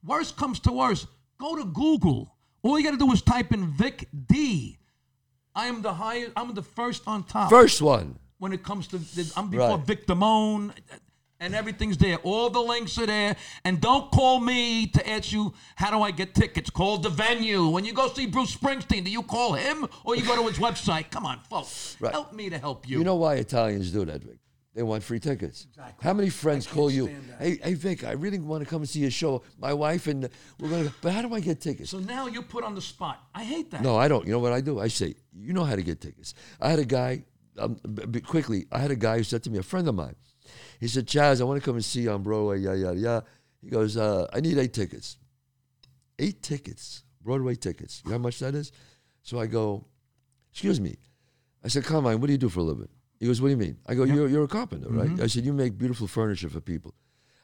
Worst 0.06 0.38
comes 0.38 0.60
to 0.62 0.72
worst, 0.72 1.08
go 1.38 1.56
to 1.58 1.66
Google. 1.66 2.34
All 2.62 2.78
you 2.80 2.86
got 2.86 2.92
to 2.92 2.98
do 2.98 3.12
is 3.12 3.22
type 3.22 3.52
in 3.54 3.68
Vic 3.68 4.08
D. 4.28 4.78
I 5.54 5.68
am 5.68 5.82
the 5.82 5.94
highest. 5.94 6.32
I'm 6.38 6.54
the 6.54 6.62
first 6.64 7.04
on 7.08 7.24
top 7.26 7.50
First 7.50 7.82
one. 7.82 8.20
When 8.44 8.52
it 8.52 8.62
comes 8.62 8.88
to. 8.88 9.00
I'm 9.38 9.50
before 9.50 9.78
Right. 9.78 9.88
Vic 9.88 10.06
Damone, 10.06 10.74
and 11.40 11.56
everything's 11.56 11.98
there. 11.98 12.18
All 12.18 12.50
the 12.50 12.60
links 12.60 12.98
are 12.98 13.06
there. 13.06 13.38
And 13.64 13.80
don't 13.80 14.12
call 14.12 14.42
me 14.42 14.88
to 14.88 15.10
ask 15.10 15.32
you 15.32 15.54
how 15.78 15.92
do 15.92 16.02
I 16.02 16.12
get 16.12 16.36
tickets. 16.36 16.70
Call 16.70 16.98
the 16.98 17.10
venue. 17.10 17.68
When 17.70 17.86
you 17.86 17.94
go 17.94 18.10
see 18.10 18.26
Bruce 18.26 18.54
Springsteen, 18.54 19.06
do 19.06 19.12
you 19.12 19.24
call 19.24 19.54
him 19.54 19.88
or 20.04 20.18
you 20.18 20.26
go 20.26 20.36
to 20.36 20.46
his 20.48 20.60
website? 20.60 21.10
Come 21.10 21.26
on, 21.26 21.40
folks. 21.50 21.96
Right. 22.02 22.12
Help 22.12 22.34
me 22.34 22.50
to 22.50 22.58
help 22.58 22.88
you. 22.88 22.98
You 22.98 23.06
know 23.06 23.16
why 23.16 23.36
Italians 23.36 23.92
do 23.92 24.04
that, 24.06 24.22
Vic? 24.22 24.40
They 24.76 24.82
want 24.82 25.04
free 25.04 25.20
tickets. 25.20 25.68
Exactly. 25.70 26.04
How 26.04 26.14
many 26.14 26.30
friends 26.30 26.66
call 26.66 26.90
you? 26.90 27.06
that. 27.08 27.40
Hey, 27.40 27.60
hey, 27.64 27.74
Vic, 27.76 28.04
I 28.04 28.14
really 28.14 28.40
want 28.40 28.64
to 28.64 28.70
come 28.70 28.82
and 28.82 28.90
see 28.90 29.02
your 29.02 29.12
show. 29.12 29.44
My 29.60 29.72
wife 29.72 30.08
and 30.08 30.28
we're 30.60 30.70
gonna. 30.70 30.92
But 31.02 31.14
how 31.14 31.22
do 31.22 31.34
I 31.34 31.40
get 31.40 31.62
tickets? 31.62 31.92
so 31.92 32.00
now 32.00 32.26
you're 32.28 32.42
put 32.42 32.64
on 32.64 32.74
the 32.74 32.82
spot. 32.82 33.24
I 33.36 33.44
hate 33.44 33.70
that. 33.72 33.82
No, 33.84 33.96
I 33.96 34.08
don't. 34.08 34.26
You 34.26 34.32
know 34.32 34.40
what 34.40 34.52
I 34.52 34.62
do? 34.62 34.80
I 34.80 34.88
say, 34.88 35.14
you 35.32 35.54
know 35.54 35.64
how 35.64 35.76
to 35.76 35.84
get 35.84 36.02
tickets. 36.02 36.34
I 36.60 36.70
had 36.70 36.80
a 36.80 36.86
guy, 36.86 37.24
um, 37.58 37.78
quickly, 38.26 38.66
I 38.72 38.80
had 38.80 38.92
a 38.92 38.96
guy 38.96 39.18
who 39.18 39.24
said 39.24 39.44
to 39.44 39.50
me, 39.50 39.58
a 39.60 39.64
friend 39.64 39.88
of 39.88 39.96
mine, 39.96 40.16
he 40.80 40.88
said, 40.88 41.08
Chazz, 41.08 41.42
I 41.42 41.44
want 41.46 41.62
to 41.62 41.66
come 41.66 41.76
and 41.76 41.86
see 41.86 42.02
you 42.02 42.12
on 42.12 42.24
Broadway, 42.24 42.60
yeah, 42.60 42.74
yeah, 42.74 42.92
yeah. 42.92 43.22
He 43.62 43.70
goes, 43.70 43.96
uh, 43.96 44.28
I 44.34 44.42
need 44.42 44.58
eight 44.58 44.74
tickets. 44.74 45.18
Eight 46.20 46.42
tickets, 46.42 47.04
Broadway 47.22 47.56
tickets. 47.56 48.02
You 48.04 48.12
know 48.12 48.18
how 48.18 48.24
much 48.24 48.40
that 48.40 48.54
is? 48.56 48.72
So 49.22 49.40
I 49.40 49.48
go, 49.48 49.86
excuse 50.52 50.82
me. 50.82 50.98
I 51.64 51.70
said, 51.70 51.86
Carmine, 51.86 52.20
what 52.20 52.28
do 52.28 52.34
you 52.34 52.38
do 52.38 52.50
for 52.50 52.60
a 52.60 52.64
living? 52.64 52.90
He 53.20 53.26
goes, 53.28 53.42
what 53.42 53.48
do 53.48 53.52
you 53.52 53.58
mean? 53.58 53.78
I 53.88 53.96
go, 53.96 54.04
you're, 54.04 54.28
you're 54.28 54.44
a 54.44 54.50
carpenter, 54.50 54.90
right? 54.90 55.20
I 55.22 55.28
said, 55.28 55.46
you 55.46 55.54
make 55.54 55.78
beautiful 55.78 56.08
furniture 56.08 56.50
for 56.50 56.60
people. 56.60 56.94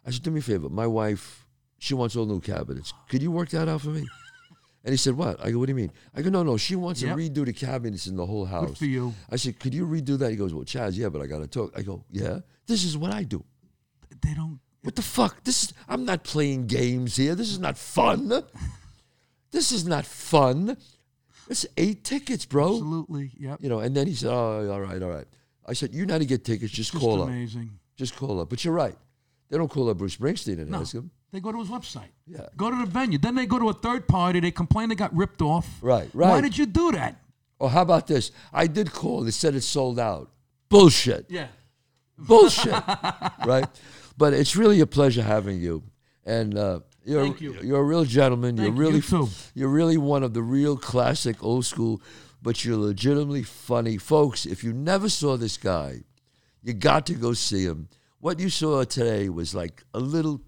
I 0.06 0.12
said, 0.12 0.24
do 0.24 0.32
me 0.32 0.40
a 0.40 0.44
favor. 0.44 0.68
My 0.68 0.88
wife, 0.88 1.48
she 1.78 1.94
wants 1.94 2.18
all 2.18 2.26
new 2.26 2.42
cabinets. 2.42 2.94
Could 3.08 3.22
you 3.22 3.32
work 3.32 3.50
that 3.50 3.70
out 3.70 3.82
for 3.82 3.90
me? 3.90 4.06
And 4.84 4.94
he 4.94 4.98
said, 4.98 5.16
what? 5.18 5.40
I 5.46 5.52
go, 5.52 5.60
what 5.60 5.66
do 5.66 5.72
you 5.72 5.76
mean? 5.76 5.92
I 6.16 6.22
go, 6.22 6.30
no, 6.30 6.42
no, 6.42 6.56
she 6.58 6.76
wants 6.76 7.02
Yep. 7.02 7.16
to 7.18 7.22
redo 7.22 7.46
the 7.46 7.52
cabinets 7.54 8.08
in 8.08 8.16
the 8.16 8.26
whole 8.26 8.46
house. 8.46 8.78
for 8.78 8.86
you. 8.86 9.14
I 9.30 9.36
said, 9.36 9.60
could 9.60 9.74
you 9.74 9.86
redo 9.86 10.18
that? 10.20 10.30
He 10.32 10.38
goes, 10.38 10.54
well, 10.54 10.64
Chazz, 10.64 10.96
yeah, 10.96 11.10
but 11.10 11.22
I 11.22 11.28
got 11.28 11.40
to 11.40 11.48
talk. 11.48 11.74
I 11.78 11.82
go, 11.82 12.06
yeah, 12.12 12.40
this 12.66 12.84
is 12.86 12.98
what 12.98 13.14
I 13.14 13.24
do. 13.24 13.44
They 14.22 14.34
don't. 14.34 14.60
What 14.84 14.96
the 14.96 15.02
fuck? 15.02 15.44
This 15.44 15.64
is, 15.66 15.74
I'm 15.90 16.06
not 16.06 16.24
playing 16.24 16.68
games 16.68 17.18
here. 17.18 17.36
This 17.36 17.50
is 17.52 17.60
not 17.60 17.78
fun. 17.78 18.32
This 19.52 19.72
is 19.72 19.86
not 19.86 20.06
fun. 20.06 20.78
It's 21.50 21.66
eight 21.78 22.04
tickets, 22.04 22.46
bro. 22.46 22.74
Absolutely. 22.76 23.32
Yep. 23.38 23.58
You 23.62 23.70
know, 23.70 23.80
and 23.80 23.96
then 23.98 24.08
he 24.08 24.14
said, 24.16 24.30
oh, 24.32 24.72
all 24.72 24.80
right, 24.82 25.02
all 25.02 25.10
right. 25.10 25.26
I 25.66 25.74
said, 25.74 25.94
you 25.94 26.06
know 26.06 26.14
how 26.14 26.20
to 26.20 26.26
get 26.26 26.46
tickets, 26.46 26.72
just, 26.72 26.92
Just 26.94 27.02
call 27.04 27.22
up. 27.24 27.28
amazing. 27.28 27.72
Just 27.98 28.16
call 28.16 28.40
up. 28.40 28.50
But 28.50 28.64
you're 28.64 28.74
right. 28.74 28.96
They 29.50 29.58
don't 29.58 29.68
call 29.70 29.90
up 29.90 29.98
Bruce 29.98 30.16
Springsteen 30.16 30.60
and 30.60 30.70
No. 30.70 30.80
ask 30.82 30.94
him. 30.96 31.12
They 31.32 31.40
go 31.40 31.52
to 31.52 31.60
his 31.60 31.70
website. 31.70 32.10
Yeah. 32.26 32.48
Go 32.58 32.72
to 32.72 32.78
the 32.78 32.86
venue. 32.86 33.18
Then 33.18 33.36
they 33.36 33.46
go 33.46 33.60
to 33.60 33.70
a 33.70 33.74
third 33.74 34.08
party. 34.08 34.40
They 34.40 34.52
complain 34.52 34.90
they 34.90 34.96
got 34.96 35.16
ripped 35.16 35.42
off. 35.42 35.68
Right, 35.82 36.10
right. 36.14 36.30
Why 36.30 36.42
did 36.42 36.58
you 36.58 36.66
do 36.66 36.92
that? 36.94 37.22
Or 37.60 37.70
how 37.70 37.82
about 37.82 38.08
this? 38.08 38.32
I 38.54 38.68
did 38.68 38.92
call. 38.92 39.22
They 39.22 39.32
said 39.32 39.54
it's 39.54 39.66
sold 39.66 40.00
out. 40.00 40.32
Bullshit. 40.70 41.26
Yeah. 41.30 41.48
Bullshit. 42.18 42.72
right? 43.46 43.68
But 44.18 44.34
it's 44.34 44.56
really 44.56 44.80
a 44.80 44.88
pleasure 44.88 45.22
having 45.22 45.60
you. 45.60 45.84
And 46.26 46.58
uh, 46.58 46.80
you're 47.06 47.24
Thank 47.24 47.42
you. 47.42 47.56
you're 47.62 47.80
a 47.80 47.84
real 47.84 48.06
gentleman. 48.06 48.58
Thank 48.58 48.68
you're 48.68 48.76
really 48.76 49.02
you 49.10 49.30
you're 49.54 49.70
really 49.70 49.98
one 49.98 50.24
of 50.24 50.34
the 50.34 50.42
real 50.42 50.78
classic 50.78 51.44
old 51.44 51.66
school, 51.66 52.02
but 52.42 52.64
you're 52.64 52.78
legitimately 52.78 53.44
funny. 53.44 53.98
Folks, 53.98 54.46
if 54.46 54.64
you 54.64 54.74
never 54.74 55.10
saw 55.10 55.38
this 55.38 55.58
guy, 55.58 56.02
you 56.62 56.74
got 56.74 57.06
to 57.08 57.14
go 57.14 57.34
see 57.34 57.64
him. 57.64 57.90
What 58.20 58.40
you 58.40 58.50
saw 58.50 58.84
today 58.84 59.30
was 59.30 59.56
like 59.56 59.84
a 59.94 60.00
little 60.00 60.42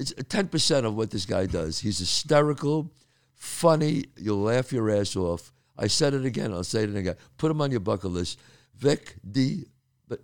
it's 0.00 0.12
uh, 0.12 0.22
10% 0.22 0.84
of 0.84 0.96
what 0.96 1.10
this 1.10 1.26
guy 1.26 1.46
does. 1.46 1.78
He's 1.78 1.98
hysterical, 1.98 2.90
funny, 3.34 4.06
you'll 4.16 4.38
laugh 4.42 4.72
your 4.72 4.90
ass 4.90 5.14
off. 5.14 5.52
I 5.78 5.86
said 5.86 6.14
it 6.14 6.24
again, 6.24 6.52
I'll 6.52 6.64
say 6.64 6.84
it 6.84 6.96
again. 6.96 7.16
Put 7.38 7.50
him 7.50 7.60
on 7.60 7.70
your 7.70 7.80
bucket 7.80 8.10
list. 8.10 8.38
Vic 8.76 9.16
D. 9.30 9.64
But 10.08 10.20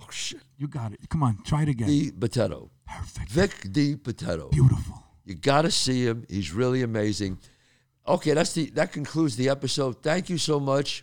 oh 0.00 0.06
shit. 0.10 0.42
You 0.58 0.68
got 0.68 0.92
it. 0.92 1.08
Come 1.08 1.22
on. 1.22 1.38
Try 1.44 1.62
it 1.62 1.68
again. 1.68 1.88
D. 1.88 2.10
Potato. 2.10 2.70
Perfect. 2.86 3.30
Vic 3.30 3.72
D. 3.72 3.96
Potato. 3.96 4.48
Beautiful. 4.50 5.02
You 5.24 5.34
got 5.34 5.62
to 5.62 5.70
see 5.70 6.04
him. 6.04 6.24
He's 6.28 6.52
really 6.52 6.82
amazing. 6.82 7.38
Okay, 8.06 8.34
that's 8.34 8.52
the 8.52 8.70
that 8.70 8.92
concludes 8.92 9.36
the 9.36 9.48
episode. 9.48 10.02
Thank 10.02 10.28
you 10.28 10.36
so 10.36 10.60
much. 10.60 11.02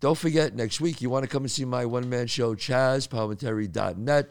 Don't 0.00 0.18
forget 0.18 0.56
next 0.56 0.80
week 0.80 1.00
you 1.00 1.10
want 1.10 1.22
to 1.24 1.28
come 1.28 1.42
and 1.42 1.50
see 1.50 1.64
my 1.64 1.84
one 1.84 2.08
man 2.08 2.26
show, 2.26 2.54
ChazzPalminteri.net. 2.54 4.30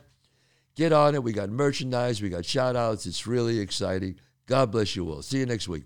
Get 0.76 0.94
on 0.94 1.16
it. 1.16 1.24
We 1.24 1.34
got 1.34 1.50
merchandise. 1.50 2.22
We 2.22 2.30
got 2.30 2.46
shout 2.46 2.76
outs. 2.76 3.06
It's 3.06 3.28
really 3.28 3.60
exciting. 3.60 4.20
God 4.46 4.72
bless 4.72 4.96
you 4.96 5.10
all. 5.10 5.22
See 5.22 5.40
you 5.40 5.46
next 5.46 5.68
week. 5.68 5.84